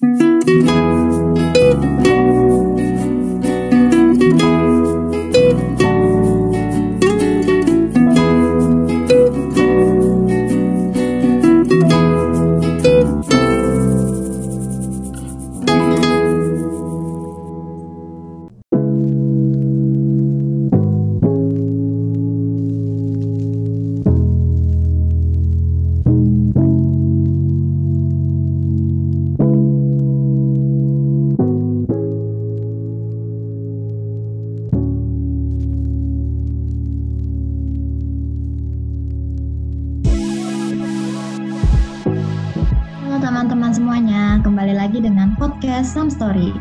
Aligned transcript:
podcast 0.00 0.79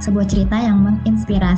sebuah 0.09 0.26
cerita 0.26 0.58
yang 0.58 0.69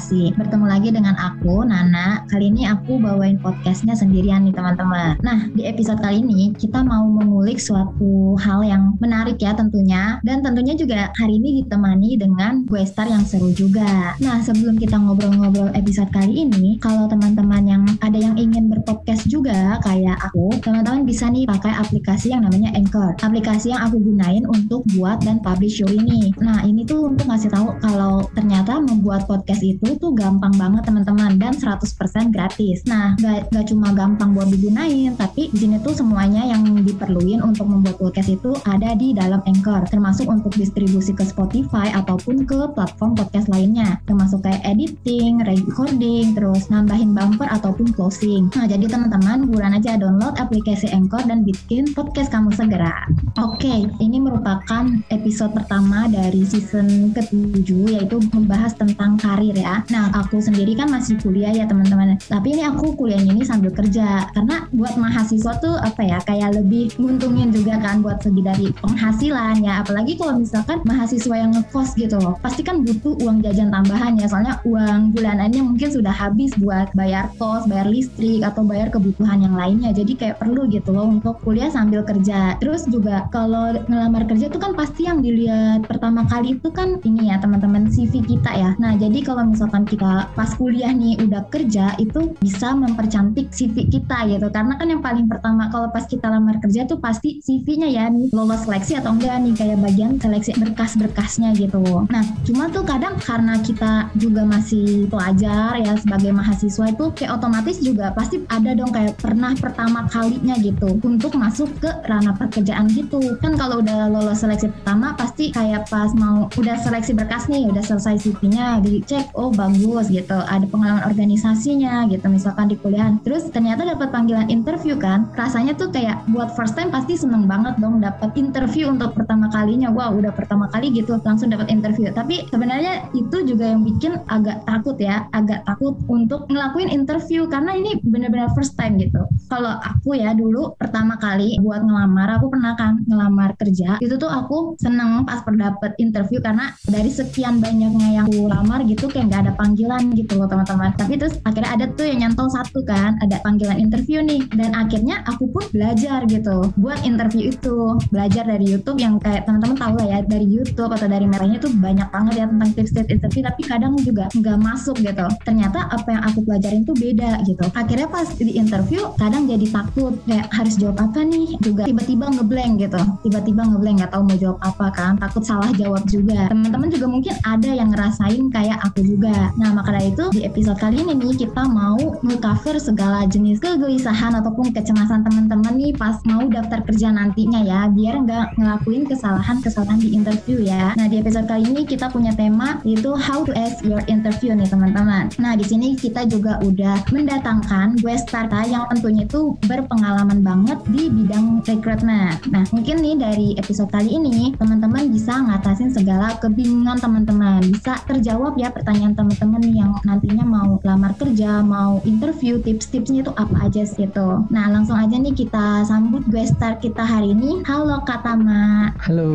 menginspirasi. 0.01 0.33
Bertemu 0.37 0.65
lagi 0.65 0.89
dengan 0.89 1.15
aku, 1.17 1.61
Nana. 1.65 2.25
Kali 2.29 2.49
ini 2.49 2.65
aku 2.65 2.97
bawain 2.97 3.37
podcastnya 3.37 3.93
sendirian 3.93 4.45
nih 4.49 4.55
teman-teman. 4.55 5.17
Nah, 5.21 5.45
di 5.53 5.69
episode 5.69 6.01
kali 6.01 6.25
ini 6.25 6.53
kita 6.57 6.81
mau 6.81 7.05
mengulik 7.05 7.61
suatu 7.61 8.35
hal 8.41 8.65
yang 8.65 8.97
menarik 8.97 9.37
ya 9.37 9.53
tentunya. 9.53 10.17
Dan 10.25 10.41
tentunya 10.41 10.73
juga 10.73 11.13
hari 11.17 11.37
ini 11.37 11.61
ditemani 11.63 12.17
dengan 12.17 12.65
gue 12.65 12.81
star 12.85 13.05
yang 13.09 13.21
seru 13.21 13.53
juga. 13.53 14.17
Nah, 14.17 14.41
sebelum 14.41 14.81
kita 14.81 14.97
ngobrol-ngobrol 14.97 15.71
episode 15.77 16.09
kali 16.09 16.49
ini, 16.49 16.81
kalau 16.81 17.05
teman-teman 17.05 17.63
yang 17.67 17.83
ada 18.01 18.17
yang 18.17 18.35
ingin 18.37 18.71
berpodcast 18.71 19.29
juga 19.29 19.77
kayak 19.85 20.17
aku, 20.31 20.49
teman-teman 20.65 21.05
bisa 21.05 21.29
nih 21.29 21.45
pakai 21.45 21.77
aplikasi 21.77 22.33
yang 22.33 22.47
namanya 22.47 22.73
Anchor. 22.73 23.13
Aplikasi 23.21 23.73
yang 23.75 23.85
aku 23.85 24.01
gunain 24.01 24.43
untuk 24.49 24.81
buat 24.97 25.21
dan 25.21 25.43
publish 25.43 25.83
show 25.83 25.89
ini. 25.89 26.33
Nah, 26.41 26.65
ini 26.65 26.87
tuh 26.87 27.11
untuk 27.11 27.27
ngasih 27.29 27.51
tahu 27.53 27.77
kalau 27.83 28.25
ternyata 28.33 28.81
membuat 28.81 29.27
podcast 29.27 29.61
itu 29.61 29.90
tuh 29.97 30.15
gampang 30.15 30.53
banget 30.55 30.83
teman-teman 30.87 31.35
dan 31.39 31.55
100% 31.55 31.87
gratis. 32.35 32.83
Nah, 32.87 33.15
gak, 33.19 33.51
gak 33.51 33.65
cuma 33.71 33.91
gampang 33.95 34.35
buat 34.35 34.47
digunain, 34.51 35.15
tapi 35.15 35.49
di 35.51 35.57
sini 35.67 35.77
tuh 35.81 35.95
semuanya 35.95 36.45
yang 36.47 36.63
diperluin 36.83 37.41
untuk 37.43 37.67
membuat 37.67 37.97
podcast 37.99 38.31
itu 38.31 38.55
ada 38.67 38.93
di 38.95 39.11
dalam 39.11 39.41
Anchor, 39.47 39.87
termasuk 39.89 40.29
untuk 40.29 40.53
distribusi 40.55 41.11
ke 41.11 41.25
Spotify 41.27 41.91
ataupun 41.95 42.45
ke 42.47 42.71
platform 42.75 43.17
podcast 43.17 43.49
lainnya, 43.51 43.99
termasuk 44.07 44.43
kayak 44.45 44.61
editing, 44.63 45.43
recording, 45.43 46.35
terus 46.37 46.69
nambahin 46.71 47.11
bumper 47.11 47.47
ataupun 47.49 47.91
closing. 47.91 48.47
Nah, 48.55 48.69
jadi 48.69 48.87
teman-teman 48.87 49.49
buruan 49.49 49.75
aja 49.75 49.97
download 49.97 50.37
aplikasi 50.37 50.91
Anchor 50.91 51.23
dan 51.25 51.43
bikin 51.43 51.91
podcast 51.91 52.31
kamu 52.31 52.53
segera. 52.53 53.07
Oke, 53.39 53.67
okay, 53.67 53.79
ini 54.03 54.19
merupakan 54.19 54.83
episode 55.09 55.55
pertama 55.55 56.07
dari 56.11 56.43
season 56.43 57.15
ketiga 57.15 58.01
yaitu 58.01 58.17
membahas 58.33 58.75
tentang 58.75 59.15
karir 59.19 59.55
ya. 59.55 59.80
Nah, 59.89 60.11
aku 60.13 60.37
sendiri 60.37 60.77
kan 60.77 60.91
masih 60.91 61.17
kuliah 61.23 61.49
ya 61.49 61.65
teman-teman. 61.65 62.19
Tapi 62.27 62.53
ini 62.53 62.67
aku 62.67 62.93
kuliahnya 62.93 63.33
ini 63.33 63.43
sambil 63.47 63.71
kerja 63.71 64.27
karena 64.35 64.67
buat 64.75 64.99
mahasiswa 64.99 65.57
tuh 65.57 65.75
apa 65.79 66.01
ya 66.03 66.17
kayak 66.27 66.59
lebih 66.59 66.93
nguntungin 66.99 67.49
juga 67.49 67.79
kan 67.79 68.03
buat 68.03 68.19
segi 68.21 68.41
dari 68.43 68.67
penghasilan 68.83 69.63
ya. 69.63 69.81
Apalagi 69.81 70.19
kalau 70.19 70.37
misalkan 70.37 70.83
mahasiswa 70.83 71.35
yang 71.35 71.51
ngekos 71.55 71.95
gitu 71.95 72.17
loh. 72.19 72.35
Pasti 72.43 72.61
kan 72.61 72.83
butuh 72.83 73.15
uang 73.23 73.41
jajan 73.41 73.71
tambahan 73.71 74.19
ya. 74.19 74.27
Soalnya 74.27 74.59
uang 74.67 75.15
bulanannya 75.15 75.61
mungkin 75.63 75.89
sudah 75.89 76.11
habis 76.11 76.51
buat 76.59 76.91
bayar 76.91 77.31
kos, 77.39 77.65
bayar 77.65 77.87
listrik 77.87 78.43
atau 78.43 78.67
bayar 78.67 78.91
kebutuhan 78.91 79.39
yang 79.39 79.55
lainnya. 79.55 79.95
Jadi 79.95 80.19
kayak 80.19 80.43
perlu 80.43 80.67
gitu 80.67 80.91
loh 80.91 81.07
untuk 81.07 81.39
kuliah 81.45 81.71
sambil 81.71 82.03
kerja. 82.03 82.59
Terus 82.59 82.83
juga 82.91 83.31
kalau 83.31 83.71
ngelamar 83.87 84.27
kerja 84.27 84.51
tuh 84.51 84.59
kan 84.59 84.75
pasti 84.75 85.07
yang 85.07 85.23
dilihat 85.23 85.87
pertama 85.87 86.27
kali 86.27 86.57
itu 86.59 86.69
kan 86.73 86.99
ini 87.07 87.31
ya 87.31 87.39
teman-teman 87.39 87.87
CV 87.87 88.19
kita 88.25 88.51
ya. 88.51 88.73
Nah 88.81 88.97
jadi 88.97 89.23
kalau 89.23 89.47
misalkan 89.47 89.60
kita 89.69 90.31
pas 90.33 90.49
kuliah 90.55 90.89
nih 90.89 91.19
udah 91.21 91.45
kerja 91.51 91.93
itu 92.01 92.33
bisa 92.41 92.73
mempercantik 92.73 93.51
CV 93.53 93.89
kita 93.91 94.25
gitu. 94.29 94.47
Karena 94.49 94.73
kan 94.79 94.87
yang 94.87 95.03
paling 95.03 95.27
pertama 95.27 95.69
kalau 95.69 95.91
pas 95.91 96.07
kita 96.07 96.31
lamar 96.31 96.57
kerja 96.63 96.87
tuh 96.89 96.97
pasti 96.97 97.43
CV-nya 97.43 97.89
ya 97.89 98.05
nih 98.09 98.33
lolos 98.33 98.65
seleksi 98.65 98.97
atau 98.97 99.13
enggak 99.13 99.37
nih 99.43 99.53
kayak 99.53 99.77
bagian 99.83 100.11
seleksi 100.17 100.55
berkas-berkasnya 100.57 101.53
gitu. 101.57 101.81
Nah 102.09 102.23
cuma 102.47 102.71
tuh 102.71 102.85
kadang 102.87 103.17
karena 103.21 103.59
kita 103.61 104.09
juga 104.17 104.47
masih 104.47 105.05
pelajar 105.11 105.77
ya 105.77 105.93
sebagai 105.99 106.31
mahasiswa 106.33 106.85
itu 106.89 107.05
kayak 107.17 107.37
otomatis 107.37 107.77
juga 107.81 108.13
pasti 108.15 108.41
ada 108.49 108.73
dong 108.73 108.89
kayak 108.89 109.19
pernah 109.19 109.53
pertama 109.57 110.07
kalinya 110.07 110.55
gitu 110.57 110.97
untuk 111.01 111.35
masuk 111.37 111.69
ke 111.77 111.89
ranah 112.07 112.33
pekerjaan 112.37 112.87
gitu. 112.93 113.19
Kan 113.43 113.59
kalau 113.59 113.83
udah 113.83 114.07
lolos 114.09 114.41
seleksi 114.41 114.71
pertama 114.71 115.13
pasti 115.13 115.51
kayak 115.51 115.89
pas 115.89 116.09
mau 116.15 116.47
udah 116.57 116.77
seleksi 116.79 117.11
berkas 117.13 117.45
nih 117.51 117.67
udah 117.67 117.83
selesai 117.83 118.17
CV-nya 118.21 118.81
dicek 118.81 119.27
oh 119.35 119.50
bagus 119.53 120.07
gitu 120.09 120.37
ada 120.37 120.65
pengalaman 120.67 121.03
organisasinya 121.05 122.07
gitu 122.09 122.25
misalkan 122.27 122.71
di 122.71 122.77
kuliah 122.79 123.11
terus 123.23 123.47
ternyata 123.51 123.83
dapat 123.85 124.09
panggilan 124.09 124.47
interview 124.47 124.95
kan 124.95 125.27
rasanya 125.35 125.73
tuh 125.75 125.91
kayak 125.91 126.23
buat 126.31 126.53
first 126.55 126.77
time 126.77 126.89
pasti 126.93 127.17
seneng 127.17 127.45
banget 127.45 127.77
dong 127.77 127.99
dapat 128.03 128.33
interview 128.35 128.89
untuk 128.89 129.13
pertama 129.13 129.47
kalinya. 129.49 129.89
Wow 129.89 130.17
udah 130.17 130.33
pertama 130.33 130.67
kali 130.69 130.93
gitu 130.93 131.17
langsung 131.21 131.49
dapat 131.49 131.69
interview. 131.69 132.09
Tapi 132.11 132.47
sebenarnya 132.49 133.09
itu 133.17 133.43
juga 133.45 133.73
yang 133.73 133.81
bikin 133.85 134.17
agak 134.27 134.63
takut 134.65 134.97
ya 134.97 135.27
agak 135.31 135.63
takut 135.65 135.97
untuk 136.09 136.47
ngelakuin 136.49 136.89
interview 136.89 137.45
karena 137.47 137.77
ini 137.77 137.97
benar-benar 138.01 138.51
first 138.53 138.75
time 138.75 138.97
gitu. 138.97 139.23
Kalau 139.51 139.77
aku 139.81 140.15
ya 140.17 140.31
dulu 140.33 140.73
pertama 140.77 141.17
kali 141.17 141.59
buat 141.59 141.83
ngelamar 141.83 142.39
aku 142.39 142.47
pernah 142.51 142.73
kan 142.77 143.03
ngelamar 143.05 143.53
kerja 143.59 143.99
itu 143.99 144.15
tuh 144.15 144.31
aku 144.31 144.79
seneng 144.79 145.27
pas 145.27 145.43
dapat 145.51 145.93
interview 145.99 146.39
karena 146.39 146.71
dari 146.87 147.11
sekian 147.11 147.59
banyaknya 147.59 148.21
yang 148.21 148.25
aku 148.25 148.47
lamar 148.47 148.81
gitu 148.87 149.11
kayak 149.11 149.27
nggak 149.27 149.40
ada 149.43 149.51
panggilan 149.59 150.15
gitu 150.15 150.39
loh 150.39 150.47
teman-teman. 150.47 150.95
Tapi 150.95 151.19
terus 151.19 151.35
akhirnya 151.43 151.71
ada 151.75 151.85
tuh 151.91 152.07
yang 152.07 152.19
nyantol 152.23 152.47
satu 152.47 152.79
kan 152.87 153.19
ada 153.19 153.43
panggilan 153.43 153.75
interview 153.75 154.23
nih. 154.23 154.47
Dan 154.55 154.71
akhirnya 154.71 155.19
aku 155.27 155.51
pun 155.51 155.67
belajar 155.75 156.23
gitu 156.31 156.71
buat 156.79 157.03
interview 157.03 157.51
itu. 157.51 157.99
Belajar 158.15 158.47
dari 158.47 158.65
YouTube 158.71 159.03
yang 159.03 159.19
kayak 159.19 159.43
teman-teman 159.43 159.75
tahu 159.75 159.93
lah 159.99 160.07
ya 160.07 160.19
dari 160.23 160.47
YouTube 160.47 160.95
atau 160.95 161.07
dari 161.11 161.27
merahnya 161.27 161.59
tuh 161.59 161.75
banyak 161.75 162.07
banget 162.07 162.33
ya 162.39 162.45
tentang 162.47 162.71
tips-tips 162.71 163.11
interview 163.11 163.41
tapi 163.43 163.61
kadang 163.67 163.93
juga 163.99 164.25
nggak 164.31 164.57
masuk 164.63 164.95
gitu. 165.03 165.27
Ternyata 165.43 165.91
apa 165.91 166.07
yang 166.07 166.23
aku 166.23 166.39
pelajarin 166.47 166.87
tuh 166.87 166.95
beda 166.95 167.43
gitu. 167.43 167.67
Akhirnya 167.75 168.07
pas 168.07 168.27
di 168.39 168.55
interview 168.55 169.11
kadang 169.19 169.51
jadi 169.51 169.67
takut. 169.67 170.15
Kayak 170.23 170.47
harus 170.55 170.79
jawab 170.79 170.97
apa 171.03 171.27
nih? 171.27 171.59
Juga 171.59 171.83
tiba-tiba 171.83 172.31
ngeblank 172.31 172.73
gitu. 172.79 173.01
Tiba-tiba 173.27 173.61
ngeblank 173.67 173.95
nggak 173.99 174.11
tahu 174.15 174.23
mau 174.23 174.37
jawab 174.39 174.59
apa 174.63 174.87
kan. 174.95 175.13
Takut 175.19 175.43
salah 175.43 175.71
jawab 175.75 176.07
juga. 176.07 176.47
Teman-teman 176.47 176.87
juga 176.87 177.01
juga 177.01 177.17
mungkin 177.17 177.35
ada 177.41 177.71
yang 177.73 177.89
ngerasain 177.89 178.45
kayak 178.53 178.77
aku 178.85 179.01
juga. 179.01 179.30
Nah, 179.57 179.71
maka 179.75 179.95
dari 179.95 180.11
itu 180.11 180.25
di 180.33 180.41
episode 180.43 180.79
kali 180.79 181.03
ini 181.03 181.13
nih 181.17 181.47
kita 181.47 181.63
mau 181.67 181.97
nge-cover 182.23 182.77
segala 182.81 183.27
jenis 183.27 183.61
kegelisahan 183.61 184.35
ataupun 184.37 184.73
kecemasan 184.75 185.23
teman-teman 185.23 185.73
nih 185.77 185.93
pas 185.95 186.17
mau 186.27 186.43
daftar 186.47 186.83
kerja 186.85 187.13
nantinya 187.13 187.61
ya, 187.63 187.87
biar 187.91 188.23
nggak 188.25 188.57
ngelakuin 188.57 189.07
kesalahan-kesalahan 189.07 189.99
di 190.01 190.15
interview 190.15 190.63
ya. 190.63 190.93
Nah, 190.97 191.07
di 191.07 191.21
episode 191.21 191.47
kali 191.47 191.67
ini 191.67 191.87
kita 191.87 192.09
punya 192.09 192.35
tema 192.35 192.81
yaitu 192.83 193.13
how 193.15 193.43
to 193.45 193.53
ask 193.55 193.83
your 193.85 194.01
interview 194.11 194.51
nih 194.55 194.67
teman-teman. 194.67 195.31
Nah, 195.37 195.53
di 195.55 195.65
sini 195.67 195.93
kita 195.95 196.25
juga 196.27 196.57
udah 196.63 197.07
mendatangkan 197.11 197.99
gue 198.01 198.15
starta 198.17 198.65
yang 198.67 198.87
tentunya 198.91 199.23
itu 199.27 199.55
berpengalaman 199.67 200.41
banget 200.41 200.79
di 200.89 201.07
bidang 201.07 201.61
rekrutmen. 201.63 202.35
Nah, 202.49 202.63
mungkin 202.73 202.99
nih 202.99 203.15
dari 203.19 203.47
episode 203.55 203.91
kali 203.93 204.17
ini 204.17 204.53
teman-teman 204.57 205.11
bisa 205.11 205.37
ngatasin 205.37 205.93
segala 205.93 206.35
kebingungan 206.41 206.97
teman-teman. 206.97 207.61
Bisa 207.69 207.99
terjawab 208.09 208.57
ya 208.57 208.73
pertanyaan 208.73 209.13
teman-teman 209.21 209.61
yang 209.69 209.93
nantinya 210.01 210.41
mau 210.41 210.81
lamar 210.81 211.13
kerja, 211.13 211.61
mau 211.61 212.01
interview, 212.09 212.57
tips-tipsnya 212.57 213.21
itu 213.21 213.31
apa 213.37 213.69
aja 213.69 213.85
sih 213.85 214.09
itu. 214.09 214.29
Nah 214.49 214.65
langsung 214.73 214.97
aja 214.97 215.13
nih 215.13 215.29
kita 215.37 215.85
sambut 215.85 216.25
gue 216.25 216.41
star 216.49 216.81
kita 216.81 217.05
hari 217.05 217.37
ini. 217.37 217.61
Halo 217.69 218.01
Kak 218.01 218.25
Tama. 218.25 218.89
Halo. 218.97 219.29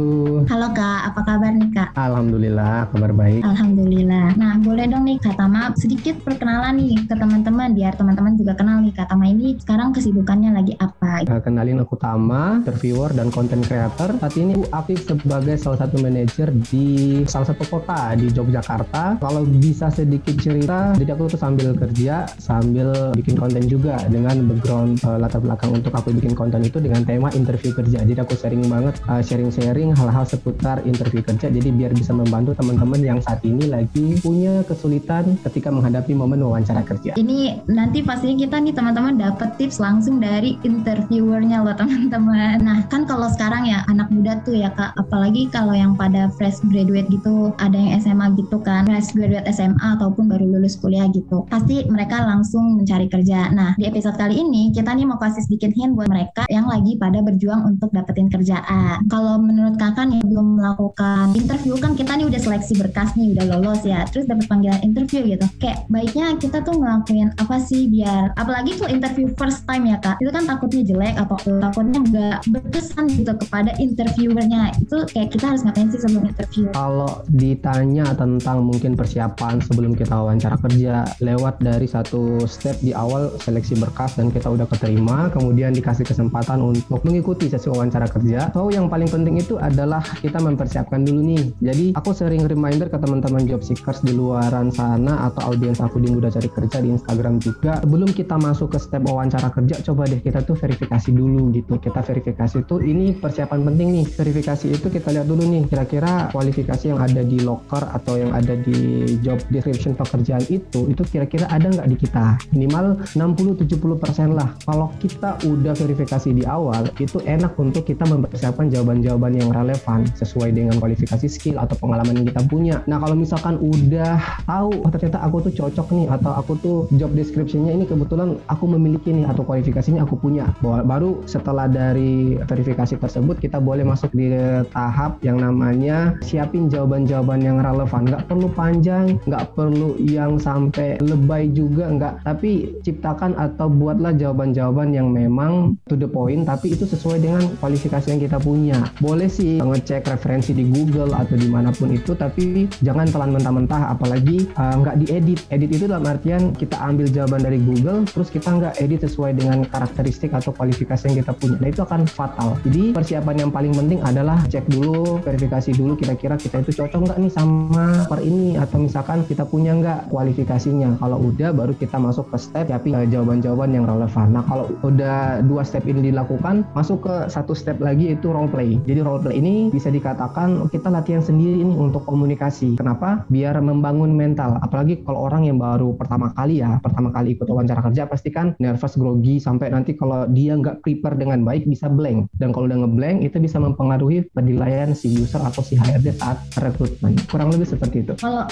Halo 0.50 0.75
Kak, 0.75 1.15
apa 1.15 1.21
kabar 1.23 1.55
nih 1.55 1.71
Kak? 1.71 1.94
Alhamdulillah, 1.94 2.91
kabar 2.91 3.15
baik. 3.15 3.47
Alhamdulillah. 3.47 4.35
Nah 4.35 4.59
boleh 4.59 4.91
dong 4.91 5.06
nih 5.06 5.23
Kak 5.23 5.38
Tama 5.38 5.71
sedikit 5.79 6.19
perkenalan 6.27 6.83
nih 6.83 7.06
ke 7.06 7.15
teman-teman 7.15 7.71
biar 7.71 7.94
teman-teman 7.94 8.35
juga 8.35 8.59
kenal 8.59 8.83
nih 8.83 8.91
Kak 8.91 9.06
Tama 9.15 9.31
ini 9.31 9.55
sekarang 9.62 9.94
kesibukannya 9.94 10.50
lagi 10.50 10.75
apa? 10.83 11.23
Uh, 11.31 11.38
kenalin 11.38 11.79
aku 11.79 11.94
Tama, 11.94 12.59
interviewer 12.67 13.15
dan 13.15 13.31
content 13.31 13.62
creator. 13.62 14.19
Saat 14.19 14.35
ini 14.35 14.59
aku 14.59 14.67
aktif 14.75 15.06
sebagai 15.06 15.55
salah 15.62 15.79
satu 15.79 16.03
manajer 16.03 16.50
di 16.75 17.23
salah 17.31 17.47
satu 17.47 17.62
kota 17.71 18.19
di 18.19 18.35
Yogyakarta. 18.35 19.23
Kalau 19.23 19.47
bisa 19.76 19.93
sedikit 19.93 20.32
cerita, 20.40 20.96
jadi 20.96 21.12
aku 21.12 21.28
tuh 21.28 21.37
sambil 21.37 21.76
kerja, 21.76 22.25
sambil 22.40 23.12
bikin 23.12 23.37
konten 23.37 23.69
juga 23.69 24.00
dengan 24.08 24.49
background 24.49 25.05
uh, 25.05 25.20
latar 25.20 25.44
belakang 25.44 25.76
untuk 25.76 25.93
aku 25.93 26.17
bikin 26.17 26.32
konten 26.32 26.64
itu 26.64 26.81
dengan 26.81 27.05
tema 27.05 27.28
interview 27.37 27.76
kerja. 27.76 28.00
Jadi 28.00 28.17
aku 28.17 28.32
sering 28.40 28.64
banget 28.73 28.96
uh, 29.05 29.20
sharing-sharing 29.20 29.93
hal-hal 29.93 30.25
seputar 30.25 30.81
interview 30.88 31.20
kerja. 31.20 31.52
Jadi 31.52 31.69
biar 31.76 31.93
bisa 31.93 32.17
membantu 32.17 32.56
teman-teman 32.56 33.05
yang 33.05 33.19
saat 33.20 33.44
ini 33.44 33.69
lagi 33.69 34.17
punya 34.25 34.64
kesulitan 34.64 35.37
ketika 35.44 35.69
menghadapi 35.69 36.17
momen 36.17 36.40
wawancara 36.40 36.81
kerja. 36.81 37.12
Ini 37.20 37.69
nanti 37.69 38.00
pastinya 38.00 38.49
kita 38.49 38.56
nih 38.64 38.73
teman-teman 38.73 39.20
dapat 39.20 39.61
tips 39.61 39.76
langsung 39.76 40.25
dari 40.25 40.56
interviewernya 40.64 41.61
loh 41.61 41.76
teman-teman. 41.76 42.64
Nah 42.64 42.81
kan 42.88 43.05
kalau 43.05 43.28
sekarang 43.28 43.69
ya 43.69 43.84
anak 43.93 44.08
muda 44.08 44.40
tuh 44.40 44.56
ya 44.56 44.73
kak, 44.73 44.96
apalagi 44.96 45.52
kalau 45.52 45.76
yang 45.76 45.93
pada 46.00 46.32
fresh 46.40 46.64
graduate 46.64 47.12
gitu, 47.12 47.52
ada 47.61 47.76
yang 47.76 48.00
SMA 48.00 48.32
gitu 48.40 48.56
kan, 48.64 48.88
fresh 48.88 49.12
graduate 49.12 49.44
SMA 49.52 49.65
ataupun 49.74 50.30
baru 50.30 50.46
lulus 50.46 50.78
kuliah 50.78 51.10
gitu, 51.10 51.42
pasti 51.50 51.82
mereka 51.90 52.22
langsung 52.22 52.78
mencari 52.78 53.10
kerja. 53.10 53.50
Nah 53.50 53.74
di 53.74 53.90
episode 53.90 54.14
kali 54.14 54.38
ini 54.38 54.70
kita 54.70 54.94
nih 54.94 55.08
mau 55.08 55.18
kasih 55.18 55.42
sedikit 55.42 55.74
hint 55.74 55.98
buat 55.98 56.06
mereka 56.06 56.46
yang 56.46 56.70
lagi 56.70 56.94
pada 56.94 57.18
berjuang 57.24 57.66
untuk 57.66 57.90
dapetin 57.90 58.30
kerjaan. 58.30 59.02
Kalau 59.10 59.40
menurut 59.40 59.74
kakak 59.80 60.06
nih 60.12 60.22
belum 60.22 60.60
melakukan 60.60 61.34
interview 61.34 61.74
kan 61.80 61.98
kita 61.98 62.14
nih 62.14 62.26
udah 62.30 62.40
seleksi 62.40 62.78
berkas 62.78 63.16
nih 63.18 63.34
udah 63.34 63.44
lolos 63.56 63.82
ya, 63.82 64.06
terus 64.12 64.28
dapat 64.30 64.46
panggilan 64.46 64.80
interview 64.84 65.24
gitu. 65.26 65.46
Kayak 65.58 65.88
baiknya 65.88 66.36
kita 66.36 66.62
tuh 66.62 66.76
ngelakuin 66.76 67.32
apa 67.40 67.56
sih 67.58 67.88
biar 67.88 68.36
apalagi 68.36 68.76
tuh 68.76 68.86
interview 68.86 69.32
first 69.40 69.64
time 69.64 69.88
ya 69.88 69.96
kak, 69.98 70.20
itu 70.20 70.30
kan 70.30 70.44
takutnya 70.44 70.82
jelek 70.84 71.14
atau 71.16 71.36
takutnya 71.58 71.98
nggak 72.04 72.38
berkesan 72.52 73.06
gitu 73.16 73.32
kepada 73.46 73.72
interviewernya. 73.80 74.76
Itu 74.82 75.08
kayak 75.10 75.32
kita 75.32 75.54
harus 75.54 75.62
ngapain 75.64 75.88
sih 75.88 76.00
sebelum 76.02 76.28
interview? 76.28 76.68
Kalau 76.74 77.22
ditanya 77.32 78.12
tentang 78.16 78.66
mungkin 78.66 78.98
persiapan 78.98 79.56
sebelum 79.61 79.93
kita 79.97 80.12
wawancara 80.17 80.56
kerja 80.61 81.05
lewat 81.20 81.61
dari 81.61 81.88
satu 81.88 82.44
step 82.44 82.79
di 82.81 82.97
awal 82.97 83.32
seleksi 83.41 83.76
berkas 83.79 84.17
dan 84.17 84.32
kita 84.32 84.49
udah 84.49 84.67
keterima, 84.69 85.29
kemudian 85.32 85.73
dikasih 85.73 86.06
kesempatan 86.08 86.61
untuk 86.61 87.00
mengikuti 87.05 87.47
sesi 87.47 87.69
wawancara 87.70 88.08
kerja. 88.11 88.50
So 88.53 88.69
yang 88.73 88.88
paling 88.91 89.08
penting 89.08 89.41
itu 89.41 89.61
adalah 89.61 90.03
kita 90.20 90.41
mempersiapkan 90.43 91.05
dulu 91.05 91.20
nih. 91.23 91.44
Jadi 91.61 91.87
aku 91.94 92.11
sering 92.12 92.44
reminder 92.49 92.88
ke 92.91 92.99
teman-teman 92.99 93.44
job 93.44 93.61
seekers 93.62 94.03
di 94.03 94.12
luaran 94.17 94.73
sana 94.73 95.31
atau 95.31 95.53
audiens 95.53 95.79
aku 95.79 96.02
di 96.02 96.09
Muda 96.11 96.32
Cari 96.32 96.50
Kerja 96.50 96.79
di 96.82 96.93
Instagram 96.93 97.38
juga. 97.38 97.81
Sebelum 97.85 98.11
kita 98.12 98.37
masuk 98.41 98.75
ke 98.75 98.79
step 98.82 99.02
wawancara 99.06 99.52
kerja, 99.52 99.79
coba 99.93 100.09
deh 100.09 100.20
kita 100.20 100.43
tuh 100.43 100.59
verifikasi 100.59 101.11
dulu 101.14 101.55
gitu. 101.55 101.79
Kita 101.79 102.00
verifikasi 102.02 102.67
tuh 102.67 102.82
ini 102.82 103.14
persiapan 103.14 103.62
penting 103.62 103.88
nih. 104.02 104.06
Verifikasi 104.11 104.67
itu 104.73 104.87
kita 104.91 105.14
lihat 105.14 105.26
dulu 105.29 105.44
nih 105.47 105.62
kira-kira 105.70 106.31
kualifikasi 106.35 106.91
yang 106.91 107.00
ada 107.00 107.23
di 107.23 107.38
locker 107.43 107.82
atau 107.93 108.19
yang 108.19 108.32
ada 108.35 108.55
di 108.59 109.06
job 109.23 109.38
description 109.50 109.94
pekerjaan 109.94 110.43
itu 110.50 110.90
itu 110.90 111.02
kira-kira 111.06 111.46
ada 111.50 111.70
nggak 111.70 111.88
di 111.90 111.96
kita. 111.96 112.38
Minimal 112.52 113.02
60-70% 113.14 114.37
lah. 114.37 114.54
Kalau 114.64 114.93
kita 114.98 115.38
udah 115.46 115.75
verifikasi 115.76 116.31
di 116.32 116.44
awal 116.46 116.88
itu 116.98 117.22
enak 117.25 117.54
untuk 117.58 117.87
kita 117.87 118.06
mempersiapkan 118.06 118.69
jawaban-jawaban 118.70 119.38
yang 119.38 119.50
relevan 119.52 120.06
sesuai 120.16 120.54
dengan 120.54 120.78
kualifikasi 120.78 121.26
skill 121.26 121.58
atau 121.60 121.76
pengalaman 121.78 122.22
yang 122.22 122.26
kita 122.31 122.43
punya. 122.46 122.76
Nah 122.90 122.98
kalau 123.02 123.14
misalkan 123.19 123.58
udah 123.60 124.19
tahu 124.46 124.70
oh 124.82 124.90
ternyata 124.90 125.22
aku 125.22 125.50
tuh 125.50 125.52
cocok 125.54 125.88
nih 125.94 126.06
atau 126.10 126.32
aku 126.34 126.52
tuh 126.60 126.78
job 126.96 127.12
descriptionnya 127.14 127.72
ini 127.75 127.84
kebetulan 127.88 128.38
aku 128.50 128.64
memiliki 128.70 129.12
nih 129.12 129.26
atau 129.28 129.42
kualifikasinya 129.46 130.04
aku 130.04 130.19
punya. 130.19 130.50
Baru 130.62 131.22
setelah 131.26 131.66
dari 131.70 132.38
verifikasi 132.46 132.99
tersebut 132.99 133.38
kita 133.38 133.58
boleh 133.58 133.82
masuk 133.87 134.12
di 134.14 134.32
tahap 134.72 135.19
yang 135.22 135.38
namanya 135.40 136.16
siapin 136.22 136.69
jawaban-jawaban 136.70 137.40
yang 137.42 137.58
relevan. 137.62 138.06
Nggak 138.06 138.25
perlu 138.26 138.49
panjang, 138.52 139.19
nggak 139.26 139.58
perlu 139.58 139.99
yang 140.00 140.38
sampai 140.38 140.96
lebay 141.02 141.50
juga 141.52 141.90
nggak. 141.90 142.14
Tapi 142.23 142.81
ciptakan 142.82 143.34
atau 143.37 143.67
buatlah 143.67 144.14
jawaban-jawaban 144.14 144.94
yang 144.94 145.11
memang 145.11 145.75
to 145.90 145.99
the 145.99 146.08
point 146.08 146.46
tapi 146.46 146.73
itu 146.73 146.87
sesuai 146.87 147.20
dengan 147.20 147.43
kualifikasi 147.58 148.06
yang 148.08 148.23
kita 148.23 148.38
punya. 148.40 148.78
Boleh 149.02 149.26
sih 149.26 149.58
ngecek 149.58 150.06
referensi 150.06 150.55
di 150.55 150.64
Google 150.67 151.12
atau 151.12 151.34
di 151.34 151.50
mana 151.50 151.75
pun 151.75 151.90
itu 151.90 152.14
tapi 152.14 152.70
jangan 152.81 153.11
telan 153.11 153.34
mentah-mentah 153.34 153.93
apalagi 153.93 154.46
uh, 154.56 154.78
nggak 154.81 154.96
diedit. 155.05 155.40
Edit 155.50 155.70
itu 155.75 155.84
dalam 155.90 156.06
artian 156.06 156.55
kita 156.55 156.78
ambil 156.78 157.11
jawaban 157.11 157.43
dari 157.43 157.58
Google 157.61 158.06
terus 158.06 158.31
kita 158.31 158.49
nggak 158.55 158.78
edit 158.78 159.05
sesuai 159.05 159.37
dengan 159.37 159.67
karakteristik 159.67 160.32
atau 160.32 160.55
kualifikasi 160.55 161.11
yang 161.11 161.19
kita 161.19 161.32
punya. 161.34 161.56
Nah 161.58 161.69
itu 161.69 161.82
akan 161.82 162.06
fatal. 162.06 162.56
Jadi 162.62 162.94
persiapan 162.94 163.46
yang 163.46 163.50
paling 163.50 163.75
penting 163.75 164.00
adalah 164.06 164.38
cek 164.46 164.70
dulu, 164.70 165.19
verifikasi 165.20 165.75
dulu 165.75 165.99
kira-kira 165.99 166.38
kita 166.38 166.62
itu 166.62 166.82
cocok 166.82 167.00
nggak 167.11 167.19
nih 167.20 167.32
sama 167.32 168.06
per 168.06 168.23
ini 168.23 168.55
atau 168.56 168.78
misalkan 168.81 169.15
kita 169.24 169.48
punya 169.48 169.72
nggak 169.72 170.12
kualifikasinya. 170.12 171.00
Kalau 171.00 171.18
udah 171.32 171.56
baru 171.56 171.72
kita 171.72 171.96
masuk 171.96 172.28
ke 172.34 172.36
step 172.36 172.68
tapi 172.68 172.92
jawaban-jawaban 172.92 173.72
yang 173.72 173.88
relevan. 173.88 174.36
Nah 174.36 174.44
kalau 174.44 174.68
udah 174.84 175.40
dua 175.46 175.64
step 175.64 175.88
ini 175.88 176.12
dilakukan, 176.12 176.68
masuk 176.76 177.08
ke 177.08 177.14
satu 177.32 177.56
step 177.56 177.80
lagi 177.80 178.12
itu 178.12 178.28
role 178.28 178.50
play. 178.50 178.76
Jadi 178.84 179.00
role 179.00 179.22
play 179.22 179.40
ini 179.40 179.72
bisa 179.72 179.88
dikatakan 179.88 180.68
kita 180.68 180.92
latihan 180.92 181.24
sendiri 181.24 181.62
ini 181.62 181.72
untuk 181.72 182.04
komunikasi. 182.04 182.76
Kenapa? 182.76 183.24
Biar 183.32 183.56
membangun 183.62 184.12
mental. 184.12 184.60
Apalagi 184.60 185.00
kalau 185.06 185.30
orang 185.30 185.48
yang 185.48 185.56
baru 185.56 185.94
pertama 185.94 186.34
kali 186.34 186.60
ya, 186.60 186.82
pertama 186.82 187.14
kali 187.14 187.38
ikut 187.38 187.46
wawancara 187.46 187.80
kerja 187.86 188.04
pasti 188.10 188.28
kan 188.34 188.58
nervous, 188.58 188.98
grogi 188.98 189.38
sampai 189.38 189.70
nanti 189.70 189.94
kalau 189.94 190.26
dia 190.28 190.58
nggak 190.58 190.82
prepare 190.82 191.16
dengan 191.16 191.46
baik 191.46 191.64
bisa 191.70 191.86
blank. 191.86 192.28
Dan 192.36 192.50
kalau 192.50 192.66
udah 192.66 192.82
ngeblank 192.82 193.22
itu 193.22 193.38
bisa 193.38 193.62
mempengaruhi 193.62 194.26
penilaian 194.34 194.92
si 194.92 195.12
user 195.12 195.40
atau 195.40 195.62
si 195.62 195.78
HRD 195.78 196.18
saat 196.18 196.42
rekrutmen. 196.58 197.14
Kurang 197.30 197.52
lebih 197.54 197.68
seperti 197.68 198.02
itu. 198.02 198.12
Kalau 198.18 198.48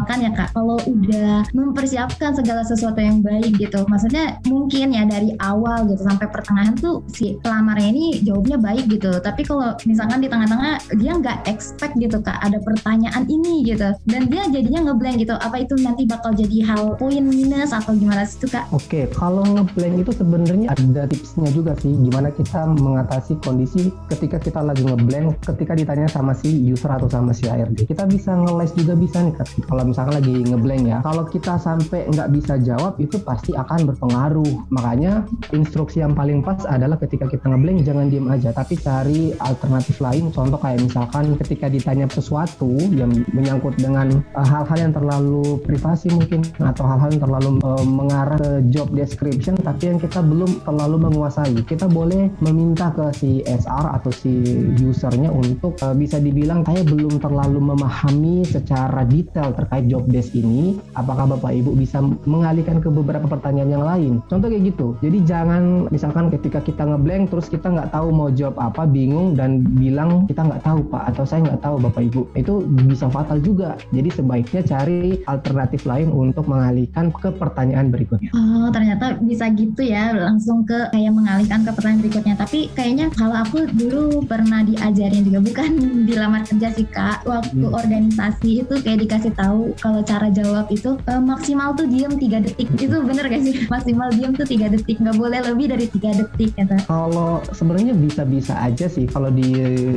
misalkan 0.00 0.24
ya 0.24 0.32
kak, 0.32 0.56
kalau 0.56 0.80
udah 0.88 1.44
mempersiapkan 1.52 2.32
segala 2.32 2.64
sesuatu 2.64 2.96
yang 2.96 3.20
baik 3.20 3.52
gitu, 3.60 3.84
maksudnya 3.84 4.40
mungkin 4.48 4.96
ya 4.96 5.04
dari 5.04 5.36
awal 5.44 5.84
gitu 5.92 6.00
sampai 6.08 6.24
pertengahan 6.24 6.72
tuh 6.80 7.04
si 7.12 7.36
pelamarnya 7.44 7.92
ini 7.92 8.24
jawabnya 8.24 8.56
baik 8.56 8.88
gitu. 8.88 9.12
Tapi 9.20 9.44
kalau 9.44 9.76
misalkan 9.84 10.24
di 10.24 10.32
tengah-tengah 10.32 10.80
dia 10.96 11.12
nggak 11.20 11.44
expect 11.52 12.00
gitu 12.00 12.16
kak 12.24 12.40
ada 12.40 12.56
pertanyaan 12.64 13.28
ini 13.28 13.60
gitu, 13.68 13.92
dan 14.08 14.24
dia 14.32 14.48
jadinya 14.48 14.88
ngeblank 14.88 15.20
gitu. 15.20 15.36
Apa 15.36 15.68
itu 15.68 15.76
nanti 15.84 16.08
bakal 16.08 16.32
jadi 16.32 16.64
hal 16.64 16.96
poin 16.96 17.20
minus 17.20 17.76
atau 17.76 17.92
gimana 17.92 18.24
sih 18.24 18.48
kak? 18.48 18.72
Oke, 18.72 19.04
kalau 19.12 19.44
ngeblank 19.44 20.00
itu 20.00 20.16
sebenarnya 20.16 20.72
ada 20.72 21.04
tipsnya 21.12 21.52
juga 21.52 21.76
sih. 21.76 21.92
Gimana 21.92 22.32
kita 22.32 22.72
mengatasi 22.72 23.36
kondisi 23.44 23.92
ketika 24.08 24.40
kita 24.40 24.64
lagi 24.64 24.80
ngeblank, 24.80 25.44
ketika 25.44 25.76
ditanya 25.76 26.08
sama 26.08 26.32
si 26.32 26.48
user 26.48 26.88
atau 26.88 27.04
sama 27.12 27.36
si 27.36 27.44
HRD. 27.44 27.84
Kita 27.84 28.08
bisa 28.08 28.32
ngeles 28.32 28.72
juga 28.72 28.96
bisa 28.96 29.20
nih 29.20 29.36
kalau 29.68 29.84
misalkan 29.90 30.14
lagi 30.22 30.34
ngeblank 30.46 30.84
ya. 30.86 30.98
Kalau 31.02 31.24
kita 31.26 31.58
sampai 31.58 32.06
nggak 32.10 32.28
bisa 32.32 32.54
jawab 32.62 32.96
itu 33.02 33.18
pasti 33.20 33.52
akan 33.52 33.90
berpengaruh. 33.90 34.70
Makanya 34.70 35.26
instruksi 35.50 36.00
yang 36.00 36.14
paling 36.14 36.40
pas 36.40 36.62
adalah 36.66 36.96
ketika 36.96 37.26
kita 37.26 37.50
ngeblank 37.50 37.82
jangan 37.82 38.06
diem 38.08 38.26
aja 38.30 38.54
tapi 38.54 38.78
cari 38.78 39.34
alternatif 39.42 39.98
lain. 39.98 40.30
Contoh 40.30 40.58
kayak 40.58 40.80
misalkan 40.84 41.34
ketika 41.38 41.66
ditanya 41.66 42.06
sesuatu 42.10 42.70
yang 42.90 43.10
menyangkut 43.34 43.76
dengan 43.78 44.20
eh, 44.20 44.46
hal-hal 44.46 44.78
uh, 44.78 44.82
yang 44.82 44.92
terlalu 44.94 45.60
privasi 45.64 46.12
mungkin 46.12 46.44
atau 46.62 46.84
hal-hal 46.86 47.10
yang 47.12 47.22
terlalu 47.22 47.50
uh, 47.62 47.84
mengarah 47.84 48.38
ke 48.38 48.50
job 48.70 48.88
description 48.94 49.56
tapi 49.58 49.90
yang 49.92 49.98
kita 49.98 50.20
belum 50.22 50.62
terlalu 50.64 50.96
menguasai. 51.10 51.54
Kita 51.66 51.86
boleh 51.90 52.30
meminta 52.40 52.92
ke 52.94 53.10
si 53.16 53.30
SR 53.44 53.96
atau 54.00 54.10
si 54.12 54.40
usernya 54.80 55.30
untuk 55.32 55.76
uh, 55.82 55.94
bisa 55.96 56.20
dibilang 56.20 56.62
saya 56.64 56.82
belum 56.86 57.18
terlalu 57.18 57.58
memahami 57.60 58.44
secara 58.46 59.02
detail 59.06 59.52
terkait 59.54 59.79
job 59.86 60.04
desk 60.08 60.34
ini. 60.36 60.76
Apakah 60.98 61.30
Bapak 61.36 61.52
Ibu 61.54 61.76
bisa 61.76 62.02
mengalihkan 62.26 62.82
ke 62.82 62.88
beberapa 62.90 63.26
pertanyaan 63.28 63.70
yang 63.70 63.84
lain? 63.84 64.12
Contoh 64.26 64.50
kayak 64.50 64.74
gitu. 64.74 64.96
Jadi 65.00 65.18
jangan 65.24 65.88
misalkan 65.88 66.28
ketika 66.32 66.60
kita 66.60 66.84
ngeblank 66.84 67.30
terus 67.30 67.46
kita 67.46 67.70
nggak 67.70 67.92
tahu 67.94 68.08
mau 68.10 68.28
jawab 68.32 68.56
apa, 68.60 68.84
bingung 68.84 69.38
dan 69.38 69.62
bilang 69.78 70.26
kita 70.26 70.44
nggak 70.44 70.62
tahu 70.64 70.80
Pak 70.90 71.14
atau 71.14 71.24
saya 71.24 71.46
nggak 71.46 71.62
tahu 71.62 71.76
Bapak 71.80 72.02
Ibu. 72.10 72.22
Itu 72.36 72.66
bisa 72.88 73.06
fatal 73.08 73.38
juga. 73.40 73.78
Jadi 73.94 74.08
sebaiknya 74.12 74.62
cari 74.66 75.20
alternatif 75.26 75.84
lain 75.86 76.10
untuk 76.10 76.48
mengalihkan 76.50 77.12
ke 77.14 77.30
pertanyaan 77.34 77.88
berikutnya. 77.92 78.30
Oh 78.34 78.68
ternyata 78.72 79.18
bisa 79.20 79.48
gitu 79.52 79.82
ya 79.84 80.12
langsung 80.14 80.64
ke 80.64 80.90
kayak 80.90 81.12
mengalihkan 81.12 81.62
ke 81.62 81.70
pertanyaan 81.74 82.02
berikutnya. 82.02 82.34
Tapi 82.38 82.70
kayaknya 82.74 83.06
kalau 83.14 83.36
aku 83.40 83.66
dulu 83.70 84.24
pernah 84.24 84.62
diajarin 84.64 85.26
juga 85.26 85.40
bukan 85.48 85.70
di 86.06 86.14
lamar 86.14 86.42
kerja 86.46 86.68
sih 86.74 86.86
kak. 86.88 87.26
Waktu 87.26 87.66
hmm. 87.66 87.74
organisasi 87.74 88.50
itu 88.66 88.74
kayak 88.82 89.06
dikasih 89.06 89.32
tahu 89.34 89.69
kalau 89.78 90.00
cara 90.02 90.32
jawab 90.32 90.66
itu 90.72 90.98
uh, 91.06 91.22
maksimal 91.22 91.76
tuh 91.78 91.86
diem 91.86 92.14
tiga 92.18 92.42
detik. 92.42 92.66
Itu 92.76 93.02
bener 93.04 93.30
gak 93.30 93.42
sih? 93.42 93.66
Maksimal 93.68 94.08
diem 94.14 94.32
tuh 94.34 94.46
tiga 94.48 94.66
detik. 94.72 94.98
Nggak 94.98 95.16
boleh 95.16 95.40
lebih 95.44 95.66
dari 95.70 95.86
tiga 95.86 96.10
detik 96.16 96.50
kata. 96.56 96.86
Kalau 96.88 97.44
sebenarnya 97.54 97.94
bisa-bisa 97.94 98.56
aja 98.58 98.86
sih. 98.90 99.06
Kalau 99.06 99.30
di 99.30 99.54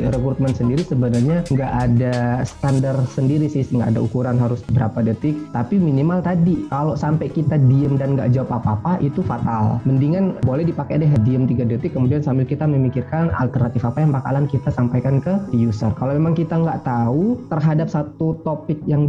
rekrutmen 0.09 0.53
sendiri 0.53 0.83
sebenarnya 0.85 1.47
nggak 1.49 1.71
ada 1.89 2.43
standar 2.45 2.95
sendiri 3.09 3.49
sih. 3.49 3.65
Nggak 3.69 3.97
ada 3.97 3.99
ukuran 4.03 4.37
harus 4.37 4.61
berapa 4.69 5.01
detik. 5.01 5.33
Tapi 5.55 5.79
minimal 5.79 6.21
tadi 6.21 6.67
kalau 6.69 6.93
sampai 6.93 7.31
kita 7.31 7.57
diem 7.57 7.97
dan 7.97 8.13
nggak 8.19 8.33
jawab 8.35 8.61
apa-apa 8.61 9.01
itu 9.01 9.25
fatal. 9.25 9.81
Mendingan 9.87 10.37
boleh 10.43 10.67
dipakai 10.67 11.01
deh 11.01 11.11
diem 11.23 11.47
tiga 11.47 11.63
detik 11.65 11.95
kemudian 11.95 12.21
sambil 12.21 12.43
kita 12.43 12.67
memikirkan 12.67 13.31
alternatif 13.37 13.85
apa 13.85 14.03
yang 14.03 14.11
bakalan 14.11 14.45
kita 14.49 14.69
sampaikan 14.73 15.21
ke 15.23 15.33
user. 15.55 15.93
Kalau 15.95 16.13
memang 16.13 16.35
kita 16.35 16.59
nggak 16.59 16.83
tahu 16.83 17.39
terhadap 17.47 17.87
satu 17.87 18.41
topik 18.41 18.81
yang 18.89 19.05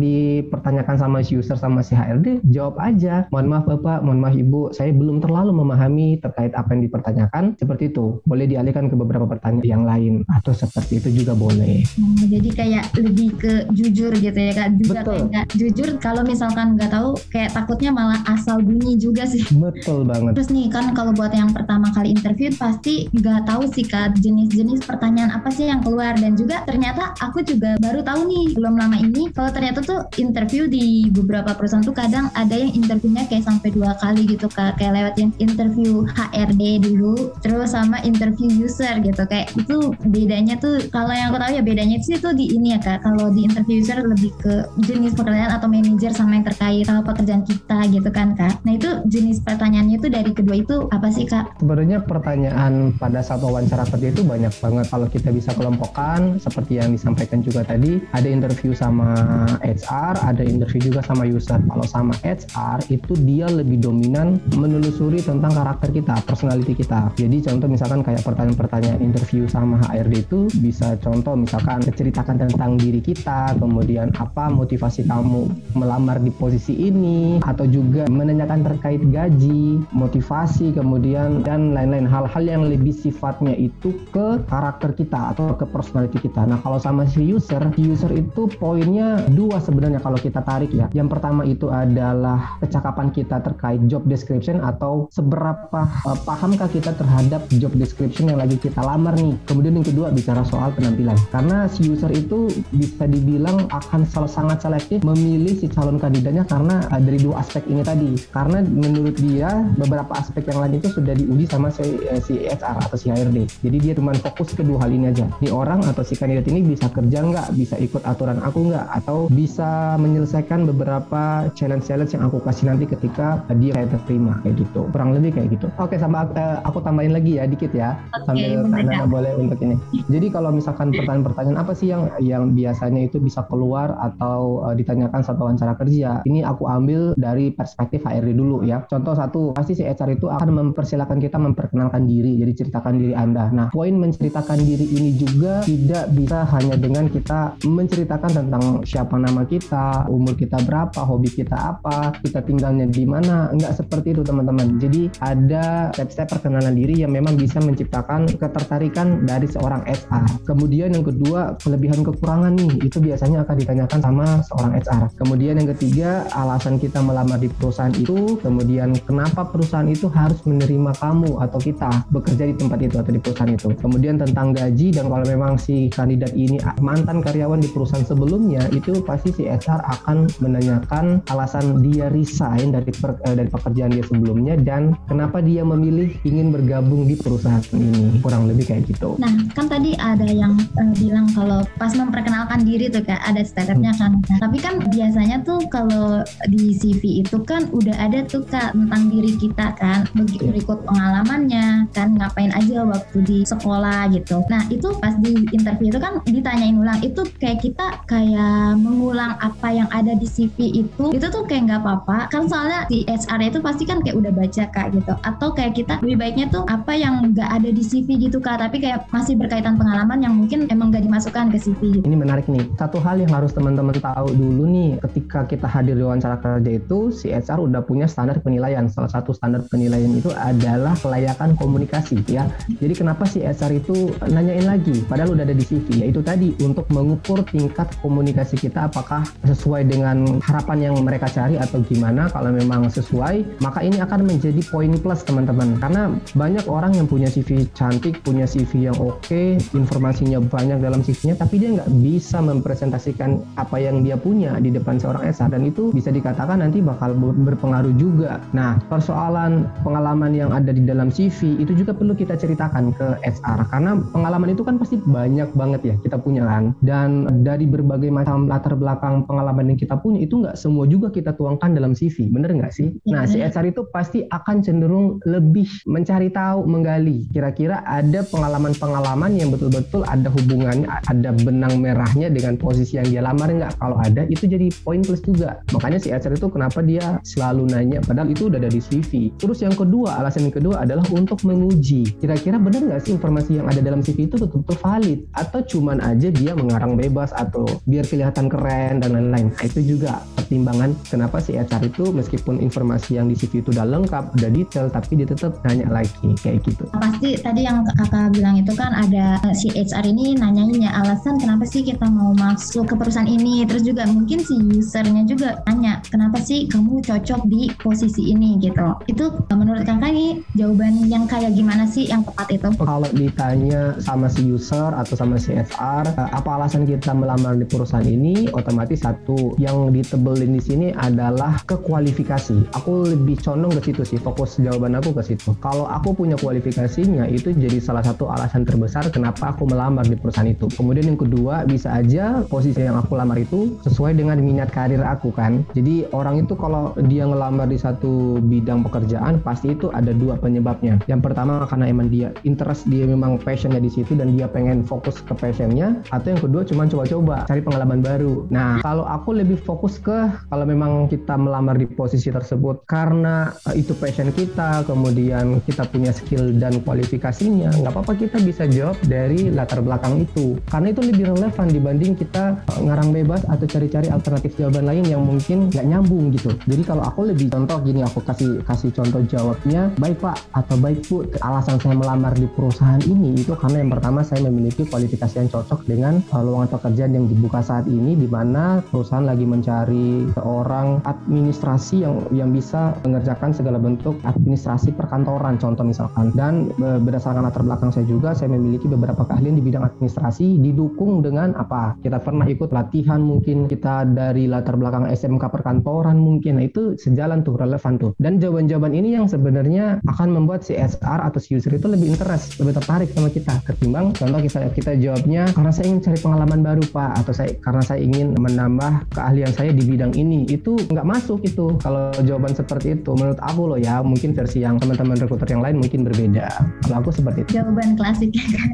dipertanyakan 0.54 0.94
sama 0.94 1.18
si 1.26 1.34
user 1.34 1.58
sama 1.58 1.82
si 1.82 1.98
HRD, 1.98 2.46
jawab 2.46 2.78
aja. 2.78 3.26
Mohon 3.34 3.46
maaf 3.50 3.64
Bapak, 3.66 3.98
mohon 4.06 4.22
maaf 4.22 4.38
Ibu, 4.38 4.70
saya 4.70 4.94
belum 4.94 5.18
terlalu 5.18 5.50
memahami 5.50 6.22
terkait 6.22 6.54
apa 6.54 6.78
yang 6.78 6.86
dipertanyakan. 6.86 7.58
Seperti 7.58 7.90
itu. 7.90 8.22
Boleh 8.22 8.46
dialihkan 8.46 8.86
ke 8.86 8.94
beberapa 8.94 9.26
pertanyaan 9.26 9.66
yang 9.66 9.82
lain 9.82 10.22
atau 10.30 10.54
seperti 10.54 11.02
itu 11.02 11.24
juga 11.24 11.34
boleh. 11.34 11.82
Oh, 11.98 12.26
jadi 12.30 12.50
kayak 12.54 12.84
lebih 13.02 13.34
ke 13.34 13.52
jujur 13.74 14.14
gitu 14.14 14.38
ya 14.38 14.52
Kak. 14.54 14.78
Juga 14.78 15.02
Betul. 15.02 15.18
kayak 15.34 15.46
jujur 15.58 15.88
kalau 15.98 16.22
misalkan 16.22 16.78
nggak 16.78 16.94
tahu 16.94 17.18
kayak 17.34 17.50
takutnya 17.50 17.90
malah 17.90 18.22
asal 18.30 18.62
bunyi 18.62 18.94
juga 18.94 19.26
sih. 19.26 19.42
Betul 19.50 20.06
banget. 20.06 20.38
Terus 20.38 20.54
nih 20.54 20.70
kan 20.70 20.94
kalau 20.94 21.10
buat 21.10 21.34
yang 21.34 21.50
pertama 21.50 21.90
kali 21.90 22.14
interview 22.14 22.54
pasti 22.54 23.10
nggak 23.10 23.50
tahu 23.50 23.66
sih 23.74 23.82
kak 23.82 24.14
jenis-jenis 24.22 24.86
pertanyaan 24.86 25.34
apa 25.34 25.50
sih 25.50 25.66
yang 25.66 25.82
keluar 25.82 26.14
dan 26.14 26.38
juga 26.38 26.62
ternyata 26.62 27.16
aku 27.18 27.42
juga 27.42 27.74
baru 27.80 28.04
tahu 28.04 28.20
nih 28.28 28.44
belum 28.54 28.74
lama 28.78 28.96
ini 29.00 29.32
kalau 29.32 29.50
ternyata 29.50 29.80
tuh 29.80 30.04
interview 30.20 30.43
di 30.48 31.08
beberapa 31.08 31.56
perusahaan 31.56 31.84
tuh 31.84 31.96
kadang 31.96 32.28
ada 32.36 32.54
yang 32.54 32.72
interviewnya 32.74 33.24
kayak 33.26 33.44
sampai 33.48 33.72
dua 33.72 33.96
kali 33.98 34.28
gitu 34.28 34.46
kak. 34.50 34.76
Kayak 34.76 34.92
lewatin 35.00 35.30
interview 35.40 36.04
HRD 36.04 36.84
dulu 36.84 37.32
terus 37.40 37.72
sama 37.72 38.00
interview 38.04 38.50
user 38.64 39.00
gitu. 39.00 39.22
Kayak 39.28 39.54
itu 39.56 39.92
bedanya 40.08 40.58
tuh 40.60 40.84
kalau 40.90 41.12
yang 41.14 41.32
aku 41.32 41.40
tahu 41.40 41.52
ya 41.56 41.62
bedanya 41.62 41.96
sih 42.02 42.16
itu 42.18 42.30
di 42.36 42.54
ini 42.56 42.76
ya 42.76 42.80
kak. 42.82 43.04
Kalau 43.04 43.30
di 43.32 43.46
interview 43.46 43.80
user 43.80 43.98
lebih 44.04 44.30
ke 44.40 44.66
jenis 44.84 45.14
pekerjaan 45.16 45.54
atau 45.54 45.68
manajer 45.70 46.12
sama 46.12 46.38
yang 46.38 46.46
terkait 46.46 46.84
sama 46.84 47.02
pekerjaan 47.02 47.42
kita 47.44 47.78
gitu 47.90 48.08
kan 48.10 48.34
kak. 48.34 48.60
Nah 48.66 48.72
itu 48.76 48.90
jenis 49.08 49.40
pertanyaannya 49.42 49.96
itu 49.98 50.08
dari 50.10 50.30
kedua 50.34 50.56
itu 50.58 50.76
apa 50.90 51.08
sih 51.12 51.28
kak? 51.28 51.58
Sebenarnya 51.60 52.02
pertanyaan 52.02 52.94
pada 52.96 53.20
saat 53.20 53.40
wawancara 53.44 53.86
kerja 53.88 54.08
itu 54.10 54.22
banyak 54.24 54.52
banget. 54.58 54.86
Kalau 54.88 55.06
kita 55.08 55.28
bisa 55.30 55.50
kelompokkan, 55.54 56.38
seperti 56.40 56.80
yang 56.80 56.92
disampaikan 56.92 57.40
juga 57.44 57.64
tadi, 57.64 58.00
ada 58.12 58.28
interview 58.28 58.72
sama 58.72 59.14
HR, 59.60 60.14
ada 60.24 60.40
interview 60.40 60.90
juga 60.90 61.04
sama 61.04 61.28
user. 61.28 61.60
Kalau 61.68 61.84
sama 61.84 62.16
HR 62.24 62.80
itu 62.88 63.12
dia 63.28 63.46
lebih 63.46 63.84
dominan 63.84 64.40
menelusuri 64.56 65.20
tentang 65.20 65.52
karakter 65.52 65.92
kita, 65.92 66.16
personality 66.24 66.72
kita. 66.72 67.12
Jadi 67.14 67.44
contoh 67.44 67.68
misalkan 67.68 68.00
kayak 68.00 68.24
pertanyaan-pertanyaan 68.24 69.00
interview 69.04 69.44
sama 69.44 69.78
HRD 69.84 70.24
itu 70.24 70.48
bisa 70.64 70.96
contoh 71.04 71.36
misalkan 71.36 71.84
ceritakan 71.84 72.40
tentang 72.40 72.80
diri 72.80 73.04
kita, 73.04 73.54
kemudian 73.60 74.10
apa 74.16 74.48
motivasi 74.48 75.04
kamu 75.04 75.52
melamar 75.76 76.18
di 76.18 76.32
posisi 76.32 76.72
ini, 76.74 77.38
atau 77.44 77.68
juga 77.68 78.08
menanyakan 78.08 78.64
terkait 78.64 79.02
gaji, 79.12 79.82
motivasi, 79.92 80.72
kemudian 80.72 81.44
dan 81.44 81.76
lain-lain 81.76 82.08
hal-hal 82.08 82.44
yang 82.44 82.62
lebih 82.64 82.94
sifatnya 82.94 83.52
itu 83.54 83.92
ke 84.10 84.40
karakter 84.48 84.96
kita 84.96 85.36
atau 85.36 85.52
ke 85.54 85.66
personality 85.68 86.18
kita. 86.22 86.46
Nah 86.46 86.58
kalau 86.62 86.80
sama 86.80 87.04
si 87.04 87.20
user, 87.20 87.60
si 87.76 87.82
user 87.84 88.10
itu 88.14 88.48
poinnya 88.56 89.20
dua 89.34 89.60
sebenarnya 89.60 90.00
kalau 90.00 90.13
kita 90.18 90.40
tarik 90.42 90.70
ya. 90.74 90.86
Yang 90.92 91.08
pertama 91.18 91.42
itu 91.46 91.70
adalah 91.70 92.58
kecakapan 92.60 93.10
kita 93.10 93.40
terkait 93.40 93.80
job 93.90 94.04
description 94.06 94.60
atau 94.62 95.06
seberapa 95.10 95.86
uh, 96.06 96.18
pahamkah 96.24 96.70
kita 96.70 96.94
terhadap 96.94 97.46
job 97.58 97.72
description 97.76 98.30
yang 98.32 98.40
lagi 98.40 98.56
kita 98.58 98.80
lamar 98.80 99.14
nih. 99.18 99.34
Kemudian 99.46 99.80
yang 99.80 99.86
kedua 99.86 100.08
bicara 100.10 100.42
soal 100.46 100.72
penampilan. 100.74 101.16
Karena 101.30 101.66
si 101.70 101.86
user 101.86 102.10
itu 102.14 102.50
bisa 102.74 103.06
dibilang 103.08 103.66
akan 103.70 104.06
sangat 104.08 104.64
selektif 104.64 105.04
memilih 105.04 105.54
si 105.58 105.66
calon 105.70 105.98
kandidatnya 105.98 106.46
karena 106.46 106.84
uh, 106.90 107.00
dari 107.00 107.18
dua 107.20 107.42
aspek 107.42 107.66
ini 107.70 107.82
tadi. 107.84 108.10
Karena 108.30 108.62
menurut 108.64 109.16
dia 109.18 109.50
beberapa 109.76 110.14
aspek 110.16 110.50
yang 110.50 110.64
lain 110.64 110.80
itu 110.80 110.88
sudah 110.90 111.14
diuji 111.14 111.44
sama 111.46 111.68
si, 111.70 111.84
eh, 112.08 112.20
si 112.22 112.44
HR 112.46 112.76
atau 112.88 112.96
si 112.96 113.10
HRD. 113.10 113.46
Jadi 113.62 113.76
dia 113.80 113.92
cuma 113.94 114.14
fokus 114.16 114.54
ke 114.54 114.62
dua 114.62 114.82
hal 114.84 114.90
ini 114.92 115.10
aja. 115.10 115.26
Nih 115.42 115.52
orang 115.52 115.84
atau 115.84 116.02
si 116.06 116.14
kandidat 116.18 116.46
ini 116.48 116.64
bisa 116.64 116.88
kerja 116.88 117.18
nggak, 117.20 117.48
bisa 117.54 117.76
ikut 117.78 118.02
aturan 118.04 118.38
aku 118.40 118.72
nggak, 118.72 118.86
atau 119.02 119.26
bisa 119.28 119.96
menyelesaikan 120.04 120.68
beberapa 120.68 121.48
challenge-challenge 121.56 122.12
yang 122.12 122.28
aku 122.28 122.44
kasih 122.44 122.68
nanti 122.68 122.84
ketika 122.84 123.40
dia 123.56 123.72
saya 123.72 123.88
terima 124.04 124.36
kayak 124.44 124.60
gitu. 124.60 124.84
Kurang 124.92 125.16
lebih 125.16 125.32
kayak 125.32 125.56
gitu. 125.56 125.66
Oke, 125.80 125.96
sama 125.96 126.28
eh, 126.36 126.60
aku 126.60 126.84
tambahin 126.84 127.16
lagi 127.16 127.40
ya 127.40 127.48
dikit 127.48 127.72
ya. 127.72 127.96
Oke, 128.12 128.28
Sambil 128.28 128.68
Kak. 128.68 129.08
boleh 129.08 129.32
untuk 129.40 129.58
ini. 129.64 129.76
Jadi 130.12 130.26
kalau 130.28 130.52
misalkan 130.52 130.92
pertanyaan-pertanyaan 130.96 131.58
apa 131.58 131.72
sih 131.72 131.88
yang 131.88 132.12
yang 132.20 132.52
biasanya 132.52 133.08
itu 133.08 133.16
bisa 133.18 133.46
keluar 133.48 133.96
atau 133.96 134.68
eh, 134.68 134.74
ditanyakan 134.76 135.20
saat 135.24 135.40
wawancara 135.40 135.78
kerja? 135.80 136.20
Ini 136.28 136.44
aku 136.44 136.68
ambil 136.68 137.16
dari 137.16 137.54
perspektif 137.54 138.04
HRD 138.04 138.36
dulu 138.36 138.66
ya. 138.66 138.82
Contoh 138.90 139.14
satu, 139.14 139.54
pasti 139.54 139.78
si 139.78 139.82
HR 139.86 140.18
itu 140.18 140.26
akan 140.28 140.50
mempersilahkan 140.50 141.18
kita 141.22 141.38
memperkenalkan 141.38 142.04
diri, 142.04 142.36
jadi 142.42 142.52
ceritakan 142.52 142.98
diri 142.98 143.14
Anda. 143.14 143.48
Nah, 143.54 143.66
poin 143.70 143.94
menceritakan 143.94 144.58
diri 144.60 144.86
ini 144.90 145.14
juga 145.14 145.62
tidak 145.62 146.10
bisa 146.12 146.42
hanya 146.50 146.74
dengan 146.74 147.06
kita 147.06 147.54
menceritakan 147.62 148.30
tentang 148.34 148.64
siapa 148.82 149.14
nama 149.14 149.46
kita, 149.46 149.93
umur 150.10 150.34
kita 150.34 150.58
berapa, 150.66 151.00
hobi 151.06 151.30
kita 151.30 151.54
apa, 151.54 152.16
kita 152.20 152.42
tinggalnya 152.42 152.90
di 152.90 153.06
mana. 153.06 153.50
Enggak 153.54 153.78
seperti 153.78 154.16
itu 154.16 154.26
teman-teman. 154.26 154.82
Jadi 154.82 155.10
ada 155.22 155.94
step-step 155.94 156.34
perkenalan 156.34 156.74
diri 156.74 157.06
yang 157.06 157.14
memang 157.14 157.38
bisa 157.38 157.62
menciptakan 157.62 158.26
ketertarikan 158.34 159.22
dari 159.22 159.46
seorang 159.46 159.86
HR. 159.86 160.48
Kemudian 160.48 160.90
yang 160.96 161.06
kedua, 161.06 161.54
kelebihan 161.62 162.02
kekurangan 162.02 162.56
nih, 162.58 162.88
itu 162.88 162.98
biasanya 162.98 163.46
akan 163.46 163.56
ditanyakan 163.60 164.00
sama 164.02 164.26
seorang 164.48 164.72
HR. 164.74 165.02
Kemudian 165.20 165.54
yang 165.60 165.68
ketiga, 165.76 166.26
alasan 166.34 166.80
kita 166.80 166.98
melamar 166.98 167.38
di 167.38 167.52
perusahaan 167.52 167.94
itu, 167.94 168.40
kemudian 168.40 168.96
kenapa 169.04 169.46
perusahaan 169.46 169.86
itu 169.86 170.10
harus 170.10 170.40
menerima 170.48 170.96
kamu 170.98 171.38
atau 171.44 171.58
kita 171.60 171.90
bekerja 172.10 172.44
di 172.50 172.54
tempat 172.56 172.78
itu 172.80 172.96
atau 172.98 173.12
di 173.12 173.20
perusahaan 173.20 173.52
itu. 173.52 173.68
Kemudian 173.76 174.16
tentang 174.16 174.56
gaji 174.56 174.88
dan 174.94 175.06
kalau 175.12 175.26
memang 175.28 175.60
si 175.60 175.92
kandidat 175.92 176.32
ini 176.32 176.56
mantan 176.80 177.20
karyawan 177.20 177.60
di 177.60 177.68
perusahaan 177.68 178.04
sebelumnya, 178.04 178.64
itu 178.72 179.04
pasti 179.04 179.30
si 179.34 179.42
HR 179.44 179.83
akan 179.84 180.28
menanyakan 180.38 181.20
alasan 181.28 181.80
dia 181.80 182.08
resign 182.08 182.72
dari 182.72 182.90
per- 182.90 183.20
eh, 183.24 183.34
dari 183.34 183.48
pekerjaan 183.48 183.92
dia 183.92 184.04
sebelumnya 184.04 184.54
dan 184.56 184.96
kenapa 185.06 185.40
dia 185.40 185.62
memilih 185.62 186.14
ingin 186.24 186.50
bergabung 186.50 187.04
di 187.04 187.14
perusahaan 187.14 187.62
ini. 187.72 188.18
Kurang 188.20 188.48
lebih 188.48 188.68
kayak 188.68 188.88
gitu. 188.88 189.16
Nah, 189.20 189.32
kan 189.52 189.68
tadi 189.68 189.92
ada 189.96 190.26
yang 190.26 190.56
eh, 190.56 190.92
bilang 190.96 191.28
kalau 191.32 191.62
pas 191.76 191.92
memperkenalkan 191.92 192.64
diri 192.64 192.88
tuh 192.88 193.04
kak 193.04 193.20
ada 193.20 193.42
stepnya 193.44 193.92
kan. 193.96 194.20
Nah, 194.30 194.38
tapi 194.40 194.58
kan 194.58 194.80
biasanya 194.90 195.42
tuh 195.42 195.60
kalau 195.68 196.24
di 196.48 196.72
CV 196.72 197.20
itu 197.20 197.40
kan 197.44 197.68
udah 197.70 197.94
ada 197.96 198.24
tuh 198.24 198.44
kak 198.46 198.72
tentang 198.72 199.10
diri 199.10 199.36
kita 199.36 199.74
kan, 199.76 200.06
Iya. 200.14 200.50
berikut 200.50 200.82
pengalamannya 200.84 201.88
kan 201.92 202.14
ngapain 202.16 202.50
aja 202.54 202.82
waktu 202.84 203.18
di 203.22 203.38
sekolah 203.44 204.10
gitu. 204.10 204.42
Nah 204.48 204.66
itu 204.68 204.88
pas 204.98 205.14
di 205.20 205.46
interview 205.50 205.90
itu 205.90 206.00
kan 206.00 206.20
ditanyain 206.24 206.74
ulang 206.74 207.00
itu 207.02 207.22
kayak 207.38 207.62
kita 207.62 207.86
kayak 208.06 208.78
mengulang 208.78 209.34
apa 209.38 209.68
yang 209.74 209.88
ada 209.90 210.14
di 210.14 210.26
CV 210.30 210.86
itu 210.86 211.10
itu 211.10 211.26
tuh 211.26 211.42
kayak 211.44 211.66
nggak 211.66 211.80
apa-apa 211.82 212.30
kan 212.30 212.46
soalnya 212.46 212.86
di 212.86 213.02
HR 213.10 213.50
itu 213.50 213.58
pasti 213.58 213.84
kan 213.84 214.00
kayak 214.00 214.16
udah 214.16 214.32
baca 214.32 214.64
kak 214.70 214.86
gitu 214.94 215.12
atau 215.26 215.48
kayak 215.50 215.72
kita 215.74 215.98
lebih 216.00 216.16
baiknya 216.22 216.46
tuh 216.48 216.62
apa 216.70 216.94
yang 216.94 217.34
nggak 217.34 217.50
ada 217.50 217.68
di 217.74 217.82
CV 217.82 218.30
gitu 218.30 218.38
kak 218.38 218.62
tapi 218.62 218.78
kayak 218.78 219.10
masih 219.10 219.34
berkaitan 219.34 219.74
pengalaman 219.74 220.22
yang 220.22 220.34
mungkin 220.38 220.68
emang 220.70 220.94
nggak 220.94 221.04
dimasukkan 221.08 221.50
ke 221.50 221.58
CV 221.58 221.80
gitu. 221.98 222.04
Ini 222.04 222.14
menarik 222.14 222.46
nih. 222.46 222.68
Satu 222.76 223.00
hal 223.00 223.18
yang 223.18 223.32
harus 223.32 223.50
teman-teman 223.56 223.96
tahu 223.96 224.30
dulu 224.36 224.68
nih, 224.68 224.90
ketika 225.10 225.48
kita 225.48 225.64
hadir 225.64 225.96
di 225.96 226.04
wawancara 226.04 226.36
kerja 226.38 226.70
itu, 226.78 227.10
si 227.10 227.32
HR 227.32 227.64
udah 227.64 227.80
punya 227.82 228.04
standar 228.04 228.38
penilaian. 228.44 228.86
Salah 228.86 229.10
satu 229.10 229.32
standar 229.32 229.64
penilaian 229.66 230.12
itu 230.12 230.28
adalah 230.36 230.92
kelayakan 231.00 231.56
komunikasi 231.56 232.20
ya. 232.28 232.44
Jadi 232.68 232.94
kenapa 232.94 233.24
si 233.24 233.40
HR 233.40 233.80
itu 233.80 234.12
nanyain 234.28 234.68
lagi? 234.68 235.02
Padahal 235.08 235.34
udah 235.34 235.48
ada 235.48 235.56
di 235.56 235.64
CV. 235.64 236.04
Yaitu 236.04 236.20
tadi 236.20 236.52
untuk 236.60 236.86
mengukur 236.92 237.42
tingkat 237.48 237.90
komunikasi 238.04 238.60
kita 238.60 238.86
apakah 238.86 239.24
sesuai 239.48 239.63
dengan 239.64 240.40
harapan 240.44 240.92
yang 240.92 240.94
mereka 241.00 241.26
cari 241.32 241.56
atau 241.56 241.80
gimana. 241.80 242.28
Kalau 242.28 242.52
memang 242.52 242.92
sesuai, 242.92 243.64
maka 243.64 243.80
ini 243.80 243.98
akan 244.04 244.28
menjadi 244.28 244.60
poin 244.68 244.92
plus 245.00 245.24
teman-teman. 245.24 245.80
Karena 245.80 246.12
banyak 246.36 246.68
orang 246.68 246.92
yang 246.92 247.08
punya 247.08 247.32
CV 247.32 247.64
cantik, 247.72 248.20
punya 248.20 248.44
CV 248.44 248.92
yang 248.92 248.98
oke, 249.00 249.56
informasinya 249.72 250.38
banyak 250.44 250.84
dalam 250.84 251.00
CV-nya, 251.00 251.40
tapi 251.40 251.64
dia 251.64 251.80
nggak 251.80 251.90
bisa 252.04 252.44
mempresentasikan 252.44 253.40
apa 253.56 253.80
yang 253.80 254.04
dia 254.04 254.20
punya 254.20 254.60
di 254.60 254.68
depan 254.68 255.00
seorang 255.00 255.24
HR 255.24 255.56
dan 255.56 255.62
itu 255.64 255.94
bisa 255.94 256.12
dikatakan 256.12 256.60
nanti 256.60 256.84
bakal 256.84 257.16
ber- 257.16 257.54
berpengaruh 257.54 257.94
juga. 257.96 258.42
Nah, 258.52 258.76
persoalan 258.92 259.64
pengalaman 259.80 260.36
yang 260.36 260.50
ada 260.50 260.74
di 260.74 260.82
dalam 260.84 261.08
CV 261.08 261.56
itu 261.62 261.72
juga 261.72 261.96
perlu 261.96 262.12
kita 262.12 262.36
ceritakan 262.36 262.92
ke 262.92 263.22
HR 263.22 263.70
karena 263.70 263.96
pengalaman 264.12 264.52
itu 264.52 264.66
kan 264.66 264.76
pasti 264.76 264.98
banyak 265.00 265.48
banget 265.54 265.80
ya 265.86 265.94
kita 266.02 266.18
punya 266.18 266.42
kan. 266.44 266.74
Dan 266.82 267.26
dari 267.46 267.64
berbagai 267.64 268.10
macam 268.10 268.50
latar 268.50 268.74
belakang 268.74 269.24
pengalaman 269.24 269.53
yang 269.62 269.78
kita 269.78 269.94
punya 270.02 270.18
itu 270.18 270.42
nggak 270.42 270.58
semua 270.58 270.90
juga 270.90 271.14
kita 271.14 271.38
tuangkan 271.38 271.70
dalam 271.78 271.94
CV, 271.94 272.26
bener 272.34 272.50
nggak 272.50 272.74
sih? 272.74 272.90
Iya, 273.06 273.14
Nah, 273.14 273.22
si 273.30 273.38
bener. 273.38 273.54
HR 273.54 273.64
itu 273.70 273.82
pasti 273.94 274.18
akan 274.26 274.56
cenderung 274.66 275.22
lebih 275.22 275.70
mencari 275.86 276.34
tahu, 276.34 276.66
menggali. 276.66 277.30
Kira-kira 277.30 277.86
ada 277.86 278.26
pengalaman-pengalaman 278.26 279.38
yang 279.38 279.54
betul-betul 279.54 280.02
ada 280.10 280.26
hubungannya, 280.34 280.90
ada 281.06 281.30
benang 281.46 281.78
merahnya 281.78 282.26
dengan 282.26 282.58
posisi 282.58 282.98
yang 282.98 283.06
dia 283.06 283.22
lamar 283.22 283.54
nggak? 283.54 283.78
Kalau 283.78 284.00
ada, 284.02 284.26
itu 284.26 284.50
jadi 284.50 284.74
poin 284.82 285.04
plus 285.06 285.22
juga. 285.22 285.62
Makanya 285.70 286.02
si 286.02 286.10
HR 286.10 286.34
itu 286.34 286.50
kenapa 286.50 286.82
dia 286.82 287.22
selalu 287.22 287.70
nanya, 287.70 288.02
padahal 288.02 288.34
itu 288.34 288.50
udah 288.50 288.58
ada 288.58 288.70
di 288.72 288.82
CV. 288.82 289.30
Terus 289.38 289.62
yang 289.62 289.78
kedua, 289.78 290.18
alasan 290.18 290.50
yang 290.50 290.56
kedua 290.58 290.82
adalah 290.82 291.06
untuk 291.14 291.38
menguji. 291.46 292.18
Kira-kira 292.18 292.58
benar 292.58 292.82
nggak 292.82 293.00
sih 293.06 293.12
informasi 293.14 293.62
yang 293.62 293.70
ada 293.70 293.78
dalam 293.78 294.02
CV 294.02 294.26
itu 294.26 294.34
betul 294.40 294.64
betul-betul 294.64 294.78
valid 294.78 295.18
atau 295.34 295.60
cuman 295.66 295.98
aja 295.98 296.28
dia 296.30 296.52
mengarang 296.54 296.94
bebas 296.94 297.34
atau 297.34 297.66
biar 297.90 298.06
kelihatan 298.06 298.46
keren 298.46 299.02
dan 299.02 299.10
lain-lain. 299.18 299.33
Nah, 299.34 299.50
itu 299.66 299.80
juga 299.82 300.22
pertimbangan 300.38 300.94
kenapa 301.10 301.42
si 301.42 301.58
HR 301.58 301.82
itu 301.90 302.14
meskipun 302.14 302.62
informasi 302.62 303.18
yang 303.18 303.26
di 303.26 303.34
CV 303.34 303.66
itu 303.66 303.74
udah 303.74 303.82
lengkap, 303.82 304.38
udah 304.38 304.50
detail, 304.54 304.86
tapi 304.86 305.18
dia 305.18 305.26
tetap 305.26 305.58
nanya 305.66 305.90
lagi 305.90 306.30
kayak 306.38 306.62
gitu. 306.62 306.86
Pasti 306.94 307.34
tadi 307.42 307.66
yang 307.66 307.82
kakak 307.82 308.30
bilang 308.38 308.62
itu 308.62 308.70
kan 308.78 308.94
ada 308.94 309.42
eh, 309.42 309.54
si 309.56 309.74
HR 309.74 310.06
ini 310.06 310.38
nanyain 310.38 310.78
ya 310.78 310.94
alasan 311.02 311.40
kenapa 311.42 311.66
sih 311.66 311.82
kita 311.82 312.06
mau 312.06 312.30
masuk 312.36 312.86
ke 312.86 312.94
perusahaan 312.94 313.26
ini, 313.26 313.66
terus 313.66 313.82
juga 313.82 314.06
mungkin 314.06 314.38
si 314.38 314.54
usernya 314.54 315.26
juga 315.26 315.58
nanya 315.66 315.98
kenapa 316.06 316.38
sih 316.38 316.70
kamu 316.70 317.02
cocok 317.02 317.40
di 317.50 317.72
posisi 317.82 318.30
ini 318.30 318.60
gitu. 318.62 318.94
Itu 319.10 319.34
menurut 319.50 319.82
kakak 319.82 320.14
ini 320.14 320.46
jawaban 320.54 321.10
yang 321.10 321.26
kayak 321.26 321.56
gimana 321.56 321.88
sih 321.90 322.06
yang 322.06 322.22
tepat 322.22 322.54
itu? 322.54 322.68
Kalau 322.78 323.08
ditanya 323.10 323.98
sama 323.98 324.30
si 324.30 324.46
user 324.46 324.94
atau 324.94 325.14
sama 325.18 325.40
si 325.40 325.56
HR, 325.56 326.04
eh, 326.06 326.28
apa 326.30 326.50
alasan 326.54 326.86
kita 326.86 327.16
melamar 327.16 327.58
di 327.58 327.66
perusahaan 327.66 328.04
ini? 328.04 328.46
Otomatis 328.52 329.00
satu 329.00 329.23
yang 329.56 329.88
ditebelin 329.94 330.52
di 330.52 330.62
sini 330.62 330.86
adalah 330.92 331.60
kekualifikasi. 331.64 332.76
Aku 332.76 333.08
lebih 333.08 333.40
condong 333.40 333.72
ke 333.80 333.92
situ 333.92 334.02
sih, 334.04 334.18
fokus 334.20 334.60
jawaban 334.60 334.98
aku 334.98 335.16
ke 335.16 335.22
situ. 335.34 335.56
Kalau 335.64 335.88
aku 335.88 336.12
punya 336.12 336.36
kualifikasinya, 336.36 337.24
itu 337.30 337.54
jadi 337.54 337.80
salah 337.80 338.04
satu 338.04 338.28
alasan 338.28 338.68
terbesar 338.68 339.08
kenapa 339.08 339.54
aku 339.54 339.64
melamar 339.68 340.04
di 340.04 340.18
perusahaan 340.18 340.48
itu. 340.48 340.68
Kemudian 340.74 341.14
yang 341.14 341.20
kedua, 341.20 341.64
bisa 341.64 341.94
aja 341.94 342.44
posisi 342.48 342.84
yang 342.84 342.98
aku 343.00 343.16
lamar 343.16 343.40
itu 343.40 343.78
sesuai 343.86 344.18
dengan 344.18 344.36
minat 344.40 344.68
karir 344.74 345.00
aku 345.00 345.32
kan. 345.32 345.64
Jadi 345.72 346.08
orang 346.12 346.44
itu 346.44 346.52
kalau 346.58 346.92
dia 347.08 347.24
ngelamar 347.24 347.70
di 347.70 347.78
satu 347.78 348.42
bidang 348.42 348.84
pekerjaan, 348.84 349.40
pasti 349.40 349.72
itu 349.72 349.88
ada 349.94 350.12
dua 350.12 350.36
penyebabnya. 350.36 351.00
Yang 351.06 351.30
pertama 351.30 351.64
karena 351.70 351.86
emang 351.88 352.08
dia 352.10 352.34
interest, 352.42 352.86
dia 352.90 353.06
memang 353.06 353.40
passionnya 353.40 353.80
di 353.80 353.90
situ 353.92 354.16
dan 354.18 354.34
dia 354.34 354.50
pengen 354.50 354.82
fokus 354.82 355.20
ke 355.22 355.32
passionnya. 355.32 356.02
Atau 356.10 356.34
yang 356.34 356.42
kedua 356.42 356.62
cuma 356.66 356.88
coba-coba 356.88 357.46
cari 357.46 357.60
pengalaman 357.62 358.00
baru. 358.02 358.46
Nah, 358.50 358.82
kalau 358.82 359.06
aku 359.14 359.30
lebih 359.30 359.62
fokus 359.62 360.02
ke 360.02 360.26
kalau 360.50 360.66
memang 360.66 361.06
kita 361.06 361.38
melamar 361.38 361.78
di 361.78 361.86
posisi 361.86 362.34
tersebut 362.34 362.82
karena 362.90 363.54
uh, 363.70 363.74
itu 363.78 363.94
passion 363.94 364.34
kita, 364.34 364.82
kemudian 364.82 365.62
kita 365.62 365.86
punya 365.86 366.10
skill 366.10 366.50
dan 366.58 366.82
kualifikasinya, 366.82 367.70
nggak 367.78 367.92
apa-apa 367.94 368.18
kita 368.18 368.42
bisa 368.42 368.66
jawab 368.66 368.98
dari 369.06 369.54
latar 369.54 369.78
belakang 369.78 370.26
itu. 370.26 370.58
Karena 370.66 370.90
itu 370.90 371.00
lebih 371.06 371.30
relevan 371.30 371.70
dibanding 371.70 372.18
kita 372.18 372.58
uh, 372.58 372.80
ngarang 372.82 373.14
bebas 373.14 373.46
atau 373.46 373.66
cari-cari 373.70 374.10
alternatif 374.10 374.58
jawaban 374.58 374.90
lain 374.90 375.06
yang 375.06 375.22
mungkin 375.22 375.70
nggak 375.70 375.86
nyambung 375.86 376.34
gitu. 376.34 376.50
Jadi 376.66 376.82
kalau 376.82 377.06
aku 377.06 377.30
lebih 377.30 377.54
contoh 377.54 377.78
gini, 377.86 378.02
aku 378.02 378.18
kasih 378.26 378.66
kasih 378.66 378.90
contoh 378.90 379.22
jawabnya, 379.30 379.94
baik 380.02 380.18
pak 380.18 380.36
atau 380.56 380.74
baik 380.80 381.06
bu, 381.06 381.22
alasan 381.44 381.78
saya 381.78 381.94
melamar 381.94 382.34
di 382.34 382.50
perusahaan 382.50 383.00
ini 383.06 383.38
itu 383.38 383.54
karena 383.54 383.86
yang 383.86 383.90
pertama 383.94 384.26
saya 384.26 384.42
memiliki 384.42 384.82
kualifikasi 384.88 385.34
yang 385.38 385.50
cocok 385.52 385.86
dengan 385.86 386.18
uh, 386.34 386.42
lowongan 386.42 386.70
pekerjaan 386.74 387.12
yang 387.14 387.26
dibuka 387.30 387.62
saat 387.62 387.86
ini, 387.86 388.18
di 388.18 388.26
mana 388.26 388.82
lagi 389.12 389.44
mencari 389.44 390.24
seorang 390.32 391.04
administrasi 391.04 392.04
yang 392.04 392.16
yang 392.32 392.50
bisa 392.50 392.96
mengerjakan 393.04 393.52
segala 393.52 393.76
bentuk 393.76 394.16
administrasi 394.24 394.96
perkantoran 394.96 395.60
contoh 395.60 395.84
misalkan. 395.84 396.32
Dan 396.32 396.72
berdasarkan 396.78 397.44
latar 397.44 397.62
belakang 397.66 397.92
saya 397.92 398.08
juga 398.08 398.32
saya 398.32 398.52
memiliki 398.52 398.88
beberapa 398.88 399.26
keahlian 399.28 399.60
di 399.60 399.64
bidang 399.64 399.84
administrasi 399.84 400.62
didukung 400.62 401.20
dengan 401.20 401.52
apa? 401.58 401.98
Kita 402.00 402.22
pernah 402.22 402.48
ikut 402.48 402.72
latihan 402.72 403.20
mungkin 403.20 403.68
kita 403.68 404.08
dari 404.08 404.48
latar 404.48 404.80
belakang 404.80 405.08
SMK 405.10 405.52
perkantoran 405.52 406.16
mungkin. 406.16 406.56
Nah, 406.58 406.64
itu 406.66 406.96
sejalan 406.96 407.42
tuh 407.42 407.58
relevan 407.58 407.98
tuh. 407.98 408.12
Dan 408.16 408.38
jawaban-jawaban 408.38 408.94
ini 408.94 409.18
yang 409.18 409.26
sebenarnya 409.28 410.00
akan 410.08 410.28
membuat 410.30 410.62
si 410.62 410.74
atau 410.78 411.40
si 411.42 411.56
user 411.56 411.74
itu 411.74 411.86
lebih 411.90 412.14
interest 412.14 412.60
lebih 412.62 412.78
tertarik 412.78 413.08
sama 413.10 413.28
kita 413.32 413.54
ketimbang 413.66 414.14
contoh 414.14 414.40
kita 414.42 414.58
kita 414.70 414.92
jawabnya 415.00 415.48
karena 415.50 415.70
saya 415.74 415.86
ingin 415.90 416.00
cari 416.04 416.18
pengalaman 416.20 416.60
baru 416.62 416.82
pak 416.92 417.10
atau 417.24 417.32
saya 417.34 417.50
karena 417.58 417.82
saya 417.82 418.00
ingin 418.04 418.36
menambah 418.38 418.92
keahlian 419.12 419.50
saya 419.52 419.70
di 419.70 419.82
bidang 419.84 420.12
ini 420.14 420.46
itu 420.50 420.76
nggak 420.90 421.06
masuk 421.06 421.40
itu. 421.44 421.76
Kalau 421.80 422.10
jawaban 422.22 422.52
seperti 422.54 422.98
itu 422.98 423.10
menurut 423.14 423.40
aku 423.40 423.62
loh 423.74 423.78
ya 423.78 424.00
mungkin 424.04 424.32
versi 424.36 424.62
yang 424.62 424.78
teman-teman 424.78 425.16
rekruter 425.18 425.48
yang 425.50 425.62
lain 425.62 425.76
mungkin 425.80 426.06
berbeda. 426.06 426.46
Kalau 426.86 426.96
aku 427.02 427.10
seperti 427.10 427.46
itu. 427.46 427.50
Jawaban 427.60 427.96
klasik 427.98 428.30
kan 428.34 428.70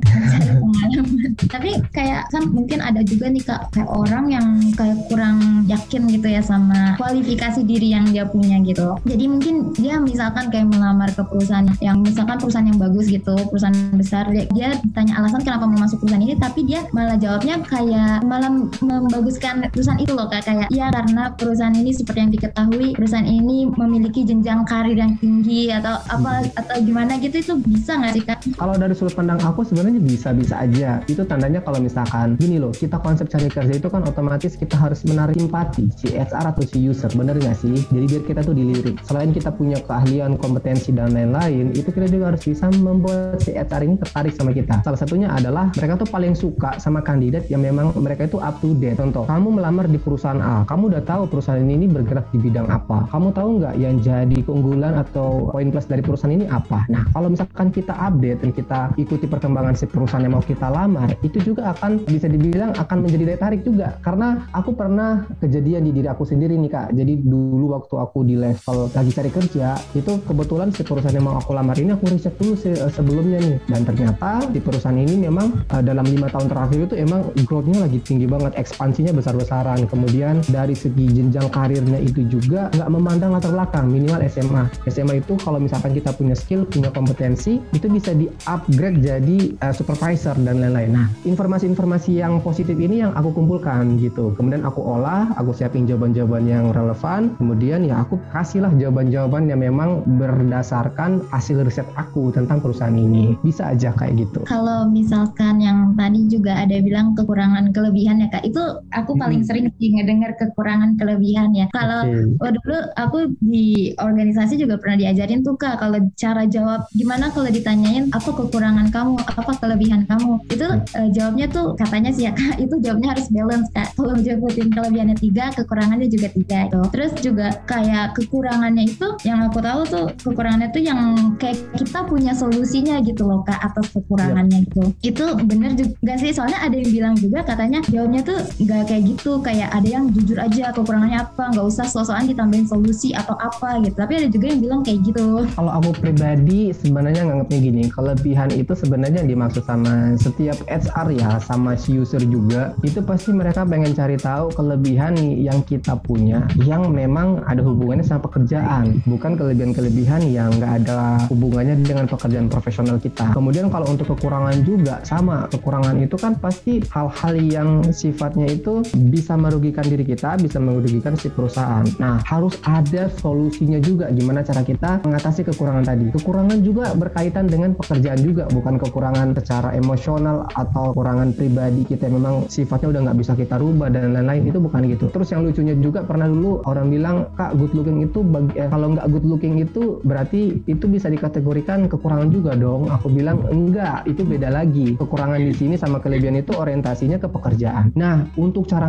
tapi 1.55 1.81
kayak 1.93 2.29
kan 2.33 2.49
mungkin 2.51 2.79
ada 2.81 3.01
juga 3.05 3.29
nih 3.29 3.43
kak 3.45 3.73
kayak 3.75 3.91
orang 3.91 4.25
yang 4.31 4.47
kayak 4.75 4.99
kurang 5.11 5.65
yakin 5.67 6.09
gitu 6.09 6.29
ya 6.29 6.41
sama 6.41 6.97
kualifikasi 6.97 7.63
diri 7.65 7.93
yang 7.93 8.07
dia 8.09 8.25
punya 8.27 8.61
gitu. 8.65 8.97
Jadi 9.05 9.25
mungkin 9.27 9.55
dia 9.77 9.99
misalkan 10.01 10.49
kayak 10.49 10.71
melamar 10.71 11.11
ke 11.13 11.23
perusahaan 11.27 11.67
yang 11.81 12.01
misalkan 12.01 12.37
perusahaan 12.41 12.67
yang 12.67 12.81
bagus 12.81 13.07
gitu 13.07 13.35
perusahaan 13.49 13.77
besar 13.95 14.25
dia, 14.31 14.45
dia 14.51 14.69
tanya 14.97 15.21
alasan 15.21 15.43
kenapa 15.45 15.69
mau 15.69 15.85
masuk 15.85 16.03
perusahaan 16.03 16.25
ini 16.25 16.35
tapi 16.39 16.65
dia 16.65 16.87
malah 16.91 17.17
jawabnya 17.19 17.61
kayak 17.67 18.25
malah 18.25 18.51
membaguskan 18.81 19.67
perusahaan 19.71 20.01
itu 20.01 20.10
loh 20.15 20.27
kak 20.27 20.47
kayak 20.47 20.69
ya 20.73 20.91
karena 20.91 21.33
perusahaan 21.35 21.75
ini 21.75 21.91
seperti 21.95 22.19
yang 22.21 22.33
diketahui 22.33 22.89
perusahaan 22.97 23.27
ini 23.27 23.71
memiliki 23.71 24.27
jenjang 24.27 24.67
karir 24.67 24.97
yang 24.97 25.15
tinggi 25.19 25.71
atau 25.71 25.99
apa 26.11 26.45
hmm. 26.45 26.61
atau 26.61 26.77
gimana 26.83 27.17
gitu 27.23 27.37
itu 27.39 27.55
bisa 27.63 27.97
nggak 27.97 28.13
sih 28.15 28.25
kak? 28.25 28.39
Kalau 28.59 28.75
dari 28.75 28.95
sudut 28.97 29.15
pandang 29.15 29.39
aku 29.41 29.63
sebenarnya 29.63 30.03
bisa-bisa 30.03 30.59
aja. 30.59 31.01
Itu 31.07 31.23
tandanya 31.23 31.63
kalau 31.63 31.79
misalkan 31.79 32.35
gini 32.41 32.59
loh, 32.59 32.75
kita 32.75 32.99
konsep 32.99 33.31
cari 33.31 33.47
kerja 33.47 33.73
itu 33.77 33.89
kan 33.89 34.03
otomatis 34.03 34.59
kita 34.59 34.75
harus 34.75 35.07
menarik 35.07 35.39
simpati 35.39 35.87
si 35.95 36.11
HR 36.17 36.57
atau 36.57 36.65
si 36.67 36.83
user, 36.83 37.13
bener 37.15 37.39
nggak 37.39 37.57
sih? 37.57 37.77
Jadi 37.93 38.05
biar 38.11 38.23
kita 38.27 38.41
tuh 38.43 38.55
dilirik. 38.57 38.97
Selain 39.05 39.31
kita 39.31 39.55
punya 39.55 39.79
keahlian, 39.85 40.35
kompetensi 40.41 40.91
dan 40.91 41.15
lain-lain, 41.15 41.77
itu 41.77 41.93
kita 41.93 42.11
juga 42.11 42.35
harus 42.35 42.43
bisa 42.43 42.67
membuat 42.81 43.39
si 43.45 43.55
HR 43.55 43.87
ini 43.87 43.95
tertarik 44.01 44.35
sama 44.35 44.51
kita. 44.51 44.83
Salah 44.83 44.99
satunya 44.99 45.29
adalah 45.31 45.71
mereka 45.77 46.01
tuh 46.01 46.09
paling 46.09 46.35
suka 46.35 46.81
sama 46.81 47.05
kandidat 47.05 47.47
yang 47.53 47.63
memang 47.63 47.93
mereka 48.01 48.27
itu 48.27 48.41
up 48.41 48.59
to 48.65 48.73
date. 48.81 48.97
Contoh, 48.97 49.29
kamu 49.29 49.61
melamar 49.61 49.87
di 49.87 50.00
perusahaan 50.01 50.41
A, 50.41 50.65
kamu 50.65 50.97
udah 50.97 51.03
tahu 51.05 51.23
perusahaan 51.29 51.61
ini 51.61 51.87
bergerak 51.87 52.27
di 52.33 52.41
bidang 52.41 52.67
apa. 52.73 53.07
Kamu 53.13 53.37
tahu 53.37 53.61
nggak 53.61 53.75
yang 53.77 54.01
jadi 54.01 54.39
keunggulan 54.43 54.97
atau 54.97 55.53
poin 55.53 55.69
plus 55.69 55.87
dari 55.87 56.01
perusahaan 56.01 56.33
ini 56.33 56.49
apa? 56.49 56.89
Nah, 56.89 57.05
kalau 57.13 57.29
misalkan 57.29 57.69
kita 57.69 57.93
update 57.93 58.41
dan 58.41 58.51
kita 58.57 58.81
ikuti 58.97 59.29
perkembangan 59.29 59.77
si 59.77 59.85
perusahaan 59.85 60.25
yang 60.25 60.35
mau 60.35 60.45
kita 60.45 60.73
lamar, 60.73 61.13
itu 61.21 61.39
juga 61.45 61.77
akan 61.77 62.09
bisa 62.09 62.27
dibilang 62.27 62.73
akan 62.81 63.05
menjadi 63.05 63.35
daya 63.35 63.41
tarik 63.41 63.61
juga. 63.63 64.01
Karena 64.01 64.49
aku 64.57 64.73
pernah 64.73 65.29
kejadian 65.45 65.85
di 65.85 65.93
diri 65.93 66.09
aku 66.09 66.25
sendiri 66.25 66.57
nih 66.57 66.71
kak. 66.73 66.89
Jadi 66.97 67.21
dulu 67.21 67.77
waktu 67.77 67.95
aku 68.01 68.25
di 68.25 68.41
level 68.41 68.89
lagi 68.97 69.11
cari 69.13 69.31
kerja, 69.31 69.77
itu 69.93 70.13
kebetulan 70.25 70.73
si 70.73 70.81
perusahaan 70.87 71.13
yang 71.13 71.29
mau 71.29 71.37
aku 71.37 71.53
lamar 71.53 71.77
ini 71.77 71.93
aku 71.93 72.09
riset 72.09 72.33
dulu 72.41 72.57
se 72.57 72.73
sebelumnya 72.95 73.39
nih. 73.43 73.57
Dan 73.69 73.83
ternyata 73.85 74.47
di 74.49 74.63
perusahaan 74.63 74.97
ini 74.97 75.29
memang 75.29 75.67
uh, 75.69 75.83
dalam 75.85 76.07
lima 76.07 76.31
tahun 76.33 76.49
terakhir 76.49 76.79
itu 76.89 76.95
emang 76.97 77.27
growth-nya 77.45 77.85
lagi 77.85 77.99
tinggi 78.01 78.25
banget, 78.31 78.55
ekspansinya 78.57 79.13
besar-besaran. 79.13 79.90
Kemudian 79.91 80.41
dari 80.49 80.73
segi 80.73 81.11
jenjang 81.11 81.51
karirnya 81.51 81.99
itu 81.99 82.23
juga 82.31 82.71
nggak 82.71 82.91
memandang 82.91 83.35
latar 83.35 83.51
belakang 83.51 83.91
minimal 83.91 84.23
SMA 84.31 84.65
SMA 84.87 85.21
itu 85.21 85.35
kalau 85.43 85.59
misalkan 85.59 85.93
kita 85.93 86.15
punya 86.15 86.39
skill 86.39 86.63
punya 86.65 86.89
kompetensi 86.95 87.59
itu 87.75 87.87
bisa 87.91 88.15
di 88.15 88.31
upgrade 88.47 89.03
jadi 89.03 89.59
uh, 89.61 89.75
supervisor 89.75 90.39
dan 90.41 90.63
lain-lain. 90.63 90.95
Nah 90.95 91.07
informasi-informasi 91.27 92.23
yang 92.23 92.39
positif 92.41 92.79
ini 92.79 93.03
yang 93.03 93.13
aku 93.19 93.35
kumpulkan 93.35 93.99
gitu. 93.99 94.33
Kemudian 94.39 94.63
aku 94.63 94.81
olah 94.81 95.35
aku 95.35 95.51
siapin 95.53 95.85
jawaban-jawaban 95.85 96.47
yang 96.47 96.71
relevan. 96.71 97.35
Kemudian 97.37 97.85
ya 97.85 98.07
aku 98.07 98.17
kasihlah 98.31 98.71
jawaban-jawaban 98.79 99.51
yang 99.51 99.61
memang 99.61 100.07
berdasarkan 100.17 101.27
hasil 101.35 101.67
riset 101.67 101.87
aku 101.99 102.31
tentang 102.31 102.63
perusahaan 102.63 102.95
ini. 102.95 103.35
Bisa 103.43 103.75
aja 103.75 103.91
kayak 103.97 104.29
gitu. 104.29 104.41
Kalau 104.47 104.87
misalkan 104.89 105.59
yang 105.59 105.99
tadi 105.99 106.31
juga 106.31 106.55
ada 106.57 106.77
bilang 106.79 107.13
kekurangan 107.19 107.75
kelebihan 107.75 108.23
ya 108.23 108.29
kak 108.31 108.47
itu 108.47 108.63
aku 108.95 109.17
paling 109.19 109.43
hmm. 109.43 109.49
sering 109.49 109.67
ngedengar 109.81 110.37
kekurangan 110.37 111.01
kelebihan 111.01 111.57
ya. 111.57 111.67
Kalau 111.73 112.05
okay. 112.05 112.53
dulu 112.61 112.79
aku 113.01 113.19
di 113.41 113.97
organisasi 113.97 114.61
juga 114.61 114.77
pernah 114.77 115.01
diajarin 115.01 115.41
tuh 115.41 115.57
kak 115.57 115.81
kalau 115.81 115.99
cara 116.21 116.45
jawab 116.45 116.85
gimana 116.93 117.33
kalau 117.33 117.49
ditanyain 117.49 118.13
apa 118.13 118.31
kekurangan 118.31 118.93
kamu? 118.93 119.17
Apa 119.25 119.53
kelebihan 119.57 120.05
kamu? 120.05 120.33
Itu 120.53 120.67
uh, 120.69 121.09
jawabnya 121.15 121.47
tuh 121.49 121.73
katanya 121.79 122.11
sih 122.13 122.29
ya 122.29 122.33
kak 122.37 122.61
itu 122.61 122.75
jawabnya 122.83 123.17
harus 123.17 123.27
balance 123.33 123.69
kak. 123.73 123.89
Kalau 123.97 124.15
jawatin 124.19 124.69
kelebihannya 124.69 125.17
tiga 125.17 125.53
kekurangannya 125.55 126.09
juga 126.11 126.29
tiga 126.35 126.59
itu 126.69 126.81
terus 126.91 127.13
juga 127.23 127.49
kayak 127.65 128.17
kekurangannya 128.17 128.85
itu 128.89 129.07
yang 129.25 129.45
aku 129.47 129.63
tahu 129.63 129.81
tuh 129.87 130.07
kekurangannya 130.21 130.69
tuh 130.73 130.83
yang 130.83 131.01
kayak 131.37 131.59
kita 131.77 132.05
punya 132.09 132.33
solusinya 132.33 132.99
gitu 133.05 133.29
loh 133.29 133.45
kak 133.47 133.61
atas 133.61 133.93
kekurangannya 133.93 134.65
yeah. 134.65 134.67
gitu. 134.67 134.85
Itu 135.05 135.27
bener 135.45 135.77
juga 135.77 136.15
sih 136.17 136.33
soalnya 136.33 136.59
ada 136.65 136.75
yang 136.77 136.91
bilang 136.91 137.15
juga 137.17 137.45
katanya 137.45 137.85
jawabnya 137.93 138.21
tuh 138.25 138.39
nggak 138.65 138.83
kayak 138.89 139.03
gitu 139.05 139.33
kayak 139.45 139.60
ada 139.69 139.85
yang 139.85 140.09
jujur 140.09 140.41
aja 140.41 140.73
kekurangannya 140.73 141.21
apa 141.21 141.53
nggak 141.53 141.67
usah 141.69 141.85
sosokan 141.85 142.25
ditambahin 142.31 142.65
solusi 142.65 143.13
atau 143.13 143.37
apa 143.37 143.85
gitu. 143.85 143.97
Tapi 144.01 144.13
ada 144.25 144.29
juga 144.33 144.47
yang 144.49 144.61
bilang 144.65 144.81
kayak 144.81 145.01
gitu. 145.05 145.45
Kalau 145.45 145.73
aku 145.77 145.91
pribadi 146.01 146.73
sebenarnya 146.73 147.29
nganggapnya 147.29 147.59
gini 147.61 147.83
kelebihan 147.93 148.51
itu 148.57 148.73
sebenarnya 148.73 149.23
dimaksud 149.27 149.65
sama 149.69 150.17
setiap 150.17 150.57
HR 150.71 151.09
ya 151.13 151.31
sama 151.43 151.77
si 151.77 151.99
user 151.99 152.23
juga 152.25 152.73
itu 152.87 153.03
pasti 153.05 153.35
mereka 153.35 153.67
pengen 153.67 153.93
cari 153.93 154.17
tahu 154.17 154.55
kelebihan 154.55 155.19
yang 155.19 155.61
kita 155.67 155.99
punya 156.01 156.47
yang 156.65 156.89
memang 156.89 157.43
ada 157.45 157.61
hubungannya 157.61 158.07
sama 158.07 158.25
pekerjaan 158.31 159.03
bukan 159.05 159.35
kelebihan-kelebihan 159.35 160.25
yang 160.31 160.55
nggak 160.57 160.85
ada 160.85 161.27
hubungannya 161.29 161.81
dengan 161.83 162.07
pekerjaan 162.07 162.47
profesional 162.47 162.97
kita. 163.03 163.33
Kemudian 163.35 163.69
kalau 163.69 163.91
untuk 163.91 164.15
kekurangan 164.17 164.63
juga 164.63 165.03
sama 165.03 165.51
kekurangan 165.51 165.99
itu 165.99 166.17
kan 166.21 166.37
pasti 166.39 166.85
hal-hal 166.93 167.35
yang 167.41 167.71
sifatnya 167.91 168.47
itu 168.47 168.85
bisa 169.11 169.35
merugikan 169.51 169.83
diri 169.83 170.07
kita 170.07 170.39
bisa 170.39 170.63
merugikan 170.63 171.19
si 171.19 171.27
perusahaan. 171.27 171.83
Nah 171.99 172.23
harus 172.23 172.55
ada 172.63 173.11
solusinya 173.19 173.83
juga 173.83 174.07
gimana 174.15 174.47
cara 174.47 174.63
kita 174.63 175.03
mengatasi 175.03 175.43
kekurangan 175.51 175.83
tadi. 175.83 176.07
Kekurangan 176.15 176.59
juga 176.63 176.95
berkaitan 176.95 177.51
dengan 177.51 177.75
pekerjaan 177.75 178.23
juga 178.23 178.47
bukan 178.55 178.79
kekurangan 178.79 179.35
secara 179.35 179.75
emosional 179.75 180.47
atau 180.55 180.95
kekurangan 180.95 181.35
pribadi 181.35 181.83
kita 181.83 182.07
memang 182.07 182.47
sifatnya 182.47 182.95
udah 182.95 183.01
nggak 183.11 183.19
bisa 183.19 183.33
kita 183.35 183.59
rubah 183.59 183.91
dan 183.91 184.15
lain-lain 184.15 184.47
itu 184.47 184.63
bukan 184.63 184.87
gitu. 184.87 185.11
Terus 185.11 185.35
yang 185.35 185.43
lucunya 185.43 185.75
juga 185.75 186.07
pernah 186.07 186.31
dulu 186.31 186.63
orang 186.71 186.87
bilang 186.87 187.17
kak 187.35 187.59
good 187.59 187.75
looking 187.75 188.07
itu 188.07 188.23
bagi, 188.23 188.55
eh, 188.55 188.71
kalau 188.71 188.95
nggak 188.95 189.07
good 189.11 189.27
looking 189.27 189.59
itu 189.59 189.99
berarti 190.07 190.63
itu 190.71 190.85
bisa 190.87 191.11
dikategorikan 191.11 191.91
kekurangan 191.91 192.31
juga 192.31 192.55
dong. 192.55 192.87
Aku 192.87 193.11
bilang 193.11 193.43
enggak 193.51 194.07
itu 194.07 194.23
beda 194.23 194.53
lagi. 194.53 194.95
Kekurangan 194.95 195.43
di 195.43 195.55
sini 195.57 195.75
sama 195.75 195.99
kelebihan 195.99 196.39
itu 196.39 196.55
orientasinya 196.55 197.19
ke 197.19 197.27
pekerjaan. 197.27 197.91
Nah 197.97 198.29
untuk 198.37 198.69
cara 198.69 198.87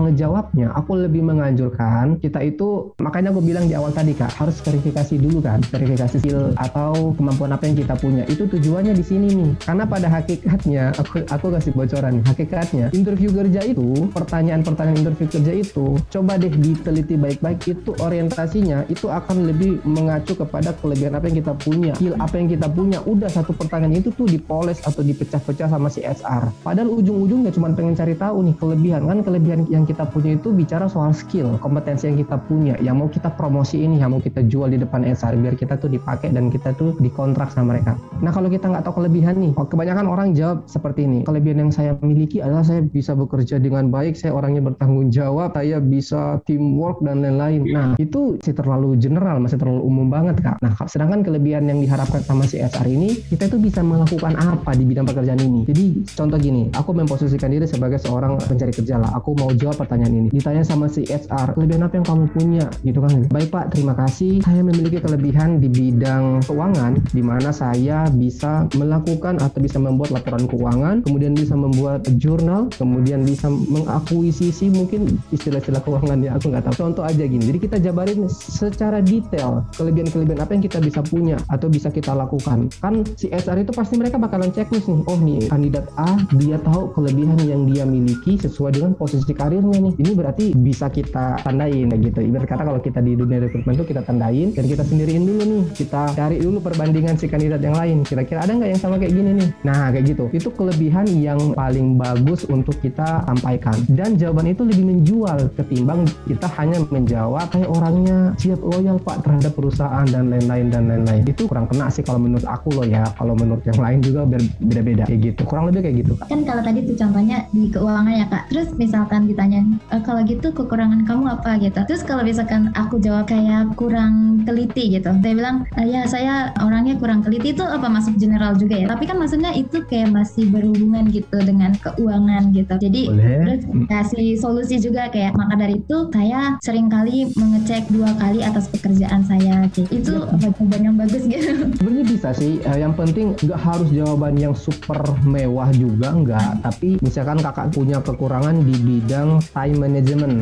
ngejawabnya 0.52 0.68
aku 0.76 0.92
lebih 1.00 1.24
menganjurkan 1.24 2.20
kita 2.20 2.44
itu 2.44 2.92
makanya 3.00 3.32
aku 3.32 3.42
bilang 3.44 3.66
di 3.68 3.76
awal 3.76 3.92
tadi 3.96 4.12
kak 4.12 4.32
harus 4.36 4.60
verifikasi 4.60 5.16
dulu 5.16 5.40
kan 5.40 5.64
verifikasi 5.72 6.20
skill 6.20 6.52
atau 6.60 7.16
kemampuan 7.16 7.56
apa 7.56 7.64
yang 7.68 7.78
kita 7.80 7.96
punya. 7.96 8.24
Itu 8.28 8.48
tujuannya 8.48 8.94
di 8.96 9.04
sini 9.04 9.28
nih. 9.32 9.52
Karena 9.64 9.84
pada 9.88 10.08
hakikatnya 10.12 10.84
aku 11.00 11.24
aku 11.28 11.48
kasih 11.56 11.72
bocoran 11.72 12.20
hakikatnya 12.28 12.92
interview 12.92 13.32
kerja 13.32 13.64
itu 13.64 14.12
pertanyaan-pertanyaan 14.12 15.00
interview 15.00 15.28
kerja 15.32 15.54
itu 15.56 15.96
coba 16.12 16.36
deh 16.36 16.52
diteliti 16.52 17.16
baik-baik 17.16 17.60
itu 17.72 17.92
orientasinya 18.04 18.86
itu 18.92 19.08
akan 19.08 19.48
lebih 19.48 19.80
mengacu 19.88 20.36
kepada 20.36 20.76
kelebihan 20.80 21.16
apa 21.16 21.32
yang 21.32 21.38
kita 21.40 21.54
punya 21.56 21.94
skill 21.96 22.16
apa 22.20 22.36
yang 22.36 22.48
kita 22.52 22.68
punya. 22.68 23.00
Udah 23.08 23.32
satu 23.32 23.56
pertanyaan 23.56 24.04
itu 24.04 24.12
tuh 24.12 24.28
dipoles 24.28 24.84
atau 24.84 25.02
dipecah-pecah 25.02 25.72
sama 25.72 25.88
si 25.88 26.04
HR 26.04 26.52
padahal 26.66 26.92
ujung-ujungnya 26.92 27.52
cuma 27.56 27.72
pengen 27.72 27.96
cari 27.96 28.16
tahu 28.18 28.44
nih 28.44 28.56
kelebihan 28.58 29.02
kan 29.08 29.18
kelebihan 29.24 29.60
yang 29.72 29.84
kita 29.88 30.04
punya 30.08 30.36
itu 30.41 30.41
bicara 30.50 30.90
soal 30.90 31.14
skill 31.14 31.62
kompetensi 31.62 32.10
yang 32.10 32.18
kita 32.18 32.42
punya 32.50 32.74
yang 32.82 32.98
mau 32.98 33.06
kita 33.06 33.30
promosi 33.38 33.86
ini 33.86 34.02
yang 34.02 34.18
mau 34.18 34.22
kita 34.24 34.42
jual 34.50 34.74
di 34.74 34.82
depan 34.82 35.06
HR 35.06 35.38
biar 35.38 35.54
kita 35.54 35.78
tuh 35.78 35.94
dipakai 35.94 36.34
dan 36.34 36.50
kita 36.50 36.74
tuh 36.74 36.98
dikontrak 36.98 37.54
sama 37.54 37.78
mereka. 37.78 37.94
Nah 38.26 38.34
kalau 38.34 38.50
kita 38.50 38.66
nggak 38.66 38.82
tahu 38.90 39.06
kelebihan 39.06 39.38
nih 39.38 39.54
kebanyakan 39.54 40.06
orang 40.10 40.34
jawab 40.34 40.66
seperti 40.66 41.06
ini 41.06 41.22
kelebihan 41.22 41.70
yang 41.70 41.72
saya 41.72 41.94
miliki 42.02 42.42
adalah 42.42 42.66
saya 42.66 42.82
bisa 42.82 43.14
bekerja 43.14 43.62
dengan 43.62 43.94
baik 43.94 44.18
saya 44.18 44.34
orangnya 44.34 44.66
bertanggung 44.66 45.14
jawab 45.14 45.54
saya 45.54 45.78
bisa 45.78 46.42
teamwork 46.50 47.06
dan 47.06 47.22
lain-lain. 47.22 47.62
Nah 47.70 47.90
itu 48.02 48.42
masih 48.42 48.56
terlalu 48.58 48.98
general 48.98 49.38
masih 49.38 49.62
terlalu 49.62 49.86
umum 49.86 50.10
banget 50.10 50.42
kak. 50.42 50.58
Nah 50.66 50.74
sedangkan 50.88 51.22
kelebihan 51.22 51.70
yang 51.70 51.78
diharapkan 51.78 52.26
sama 52.26 52.50
si 52.50 52.58
HR 52.58 52.88
ini 52.90 53.22
kita 53.30 53.52
itu 53.52 53.60
bisa 53.60 53.86
melakukan 53.86 54.34
apa 54.40 54.74
di 54.74 54.88
bidang 54.88 55.06
pekerjaan 55.06 55.44
ini? 55.44 55.68
Jadi 55.68 55.86
contoh 56.16 56.40
gini 56.40 56.72
aku 56.72 56.96
memposisikan 56.96 57.52
diri 57.52 57.68
sebagai 57.68 58.00
seorang 58.00 58.40
pencari 58.40 58.72
kerja 58.72 58.96
lah. 58.98 59.12
Aku 59.20 59.36
mau 59.36 59.52
jawab 59.52 59.76
pertanyaan 59.76 60.16
ini 60.16 60.30
ditanya 60.32 60.64
sama 60.66 60.88
si 60.88 61.06
HR 61.06 61.54
kelebihan 61.56 61.86
apa 61.86 61.94
yang 62.00 62.08
kamu 62.08 62.26
punya 62.34 62.66
gitu 62.82 63.00
kan 63.04 63.28
baik 63.30 63.50
pak 63.52 63.76
terima 63.76 63.94
kasih 63.96 64.42
saya 64.42 64.62
memiliki 64.66 64.98
kelebihan 65.04 65.60
di 65.60 65.68
bidang 65.68 66.42
keuangan 66.48 66.98
di 67.12 67.22
mana 67.22 67.52
saya 67.52 68.08
bisa 68.10 68.66
melakukan 68.76 69.38
atau 69.44 69.60
bisa 69.60 69.78
membuat 69.78 70.16
laporan 70.16 70.48
keuangan 70.48 71.04
kemudian 71.06 71.36
bisa 71.36 71.54
membuat 71.54 72.08
jurnal 72.18 72.72
kemudian 72.76 73.22
bisa 73.28 73.52
mengakuisisi 73.52 74.72
mungkin 74.72 75.20
istilah-istilah 75.36 75.84
keuangan 75.84 76.20
ya 76.24 76.40
aku 76.40 76.50
nggak 76.50 76.66
tahu 76.72 76.88
contoh 76.88 77.04
aja 77.06 77.24
gini 77.28 77.44
jadi 77.44 77.60
kita 77.60 77.78
jabarin 77.84 78.32
secara 78.32 79.04
detail 79.04 79.68
kelebihan-kelebihan 79.76 80.40
apa 80.40 80.52
yang 80.56 80.64
kita 80.64 80.80
bisa 80.80 81.04
punya 81.04 81.38
atau 81.52 81.68
bisa 81.68 81.92
kita 81.92 82.16
lakukan. 82.16 82.72
Kan 82.80 83.04
si 83.20 83.28
HR 83.28 83.68
itu 83.68 83.72
pasti 83.76 84.00
mereka 84.00 84.16
bakalan 84.16 84.54
checklist 84.56 84.88
nih. 84.88 85.02
Oh 85.10 85.20
nih 85.20 85.52
kandidat 85.52 85.92
A 86.00 86.16
dia 86.40 86.56
tahu 86.62 86.96
kelebihan 86.96 87.40
yang 87.44 87.68
dia 87.68 87.84
miliki 87.84 88.40
sesuai 88.40 88.80
dengan 88.80 88.92
posisi 88.96 89.36
karirnya 89.36 89.92
nih. 89.92 89.94
Ini 90.00 90.12
berarti 90.22 90.54
bisa 90.54 90.88
kita 90.94 91.42
tandain 91.42 91.90
gitu. 91.90 92.20
Ibarat 92.22 92.48
kata 92.48 92.64
kalau 92.64 92.80
kita 92.80 93.02
di 93.02 93.18
dunia 93.18 93.42
rekrutmen 93.42 93.74
itu 93.74 93.86
kita 93.90 94.02
tandain 94.06 94.54
dan 94.54 94.66
kita 94.70 94.84
sendiriin 94.86 95.26
dulu 95.26 95.44
nih. 95.44 95.64
Kita 95.74 96.14
cari 96.14 96.38
dulu 96.38 96.62
perbandingan 96.62 97.18
si 97.18 97.26
kandidat 97.26 97.62
yang 97.66 97.74
lain. 97.74 98.06
Kira-kira 98.06 98.46
ada 98.46 98.54
nggak 98.54 98.70
yang 98.78 98.82
sama 98.82 99.02
kayak 99.02 99.14
gini 99.18 99.32
nih? 99.42 99.48
Nah 99.66 99.90
kayak 99.90 100.06
gitu. 100.14 100.24
Itu 100.30 100.50
kelebihan 100.54 101.10
yang 101.18 101.58
paling 101.58 101.98
bagus 101.98 102.46
untuk 102.46 102.78
kita 102.80 103.26
sampaikan. 103.26 103.76
Dan 103.90 104.16
jawaban 104.16 104.54
itu 104.54 104.62
lebih 104.62 104.86
menjual 104.86 105.50
ketimbang 105.58 106.06
kita 106.30 106.48
hanya 106.62 106.78
menjawab 106.92 107.48
kayak 107.50 107.70
orangnya 107.72 108.36
siap 108.38 108.60
loyal 108.62 109.00
pak 109.02 109.24
terhadap 109.24 109.52
perusahaan 109.56 110.06
dan 110.08 110.30
lain-lain 110.30 110.68
dan 110.70 110.84
lain-lain 110.88 111.24
itu 111.26 111.48
kurang 111.48 111.66
kena 111.72 111.88
sih 111.88 112.04
kalau 112.04 112.20
menurut 112.22 112.46
aku 112.46 112.70
loh 112.76 112.86
ya 112.86 113.04
kalau 113.16 113.34
menurut 113.34 113.64
yang 113.64 113.80
lain 113.80 114.00
juga 114.04 114.28
beda-beda 114.62 115.04
kayak 115.08 115.22
gitu 115.32 115.42
kurang 115.48 115.72
lebih 115.72 115.88
kayak 115.88 115.96
gitu 116.06 116.14
kak 116.20 116.28
kan 116.30 116.42
kalau 116.44 116.62
tadi 116.62 116.80
tuh 116.86 116.96
contohnya 117.00 117.38
di 117.52 117.64
keuangan 117.72 118.14
ya 118.14 118.26
kak 118.28 118.44
terus 118.52 118.68
misalkan 118.76 119.22
ditanya 119.26 119.60
e, 119.90 119.96
kalau 120.12 120.22
gitu 120.28 120.48
kekurangan 120.52 121.08
kamu 121.08 121.24
apa 121.40 121.56
gitu 121.64 121.80
terus 121.88 122.04
kalau 122.04 122.28
misalkan 122.28 122.76
aku 122.76 123.00
jawab 123.00 123.32
kayak 123.32 123.72
kurang 123.80 124.44
teliti 124.44 124.92
gitu 124.92 125.16
saya 125.24 125.34
bilang 125.34 125.64
e, 125.80 125.88
ya 125.88 126.04
saya 126.04 126.52
orangnya 126.60 127.00
kurang 127.00 127.24
teliti 127.24 127.56
itu 127.56 127.64
apa 127.64 127.88
masuk 127.88 128.20
general 128.20 128.60
juga 128.60 128.76
ya 128.76 128.92
tapi 128.92 129.08
kan 129.08 129.16
maksudnya 129.16 129.56
itu 129.56 129.88
kayak 129.88 130.12
masih 130.12 130.52
berhubungan 130.52 131.08
gitu 131.08 131.40
dengan 131.40 131.72
keuangan 131.80 132.52
gitu 132.52 132.74
jadi 132.76 133.02
Boleh. 133.08 133.40
terus 133.48 133.62
kasih 133.88 134.36
solusi 134.36 134.76
juga 134.84 135.08
kayak 135.08 135.32
maka 135.40 135.56
dari 135.56 135.80
itu 135.80 136.12
saya 136.12 136.60
sering 136.60 136.92
kali 136.92 137.32
menge 137.40 137.62
ngecek 137.62 137.94
dua 137.94 138.10
kali 138.18 138.42
atas 138.42 138.66
pekerjaan 138.74 139.22
saya 139.22 139.70
gitu. 139.78 139.86
Itu 139.94 140.14
ya. 140.18 140.50
jawaban 140.50 140.82
yang 140.82 140.96
bagus 140.98 141.30
gitu. 141.30 141.46
Sebenarnya 141.78 142.06
bisa 142.10 142.30
sih. 142.34 142.58
Eh, 142.66 142.78
yang 142.82 142.98
penting 142.98 143.38
nggak 143.38 143.62
harus 143.62 143.90
jawaban 143.94 144.34
yang 144.34 144.58
super 144.58 144.98
mewah 145.22 145.70
juga 145.78 146.10
nggak. 146.10 146.66
Tapi 146.66 146.98
misalkan 147.06 147.38
kakak 147.38 147.70
punya 147.70 148.02
kekurangan 148.02 148.66
di 148.66 148.74
bidang 148.82 149.38
time 149.54 149.78
management 149.78 150.01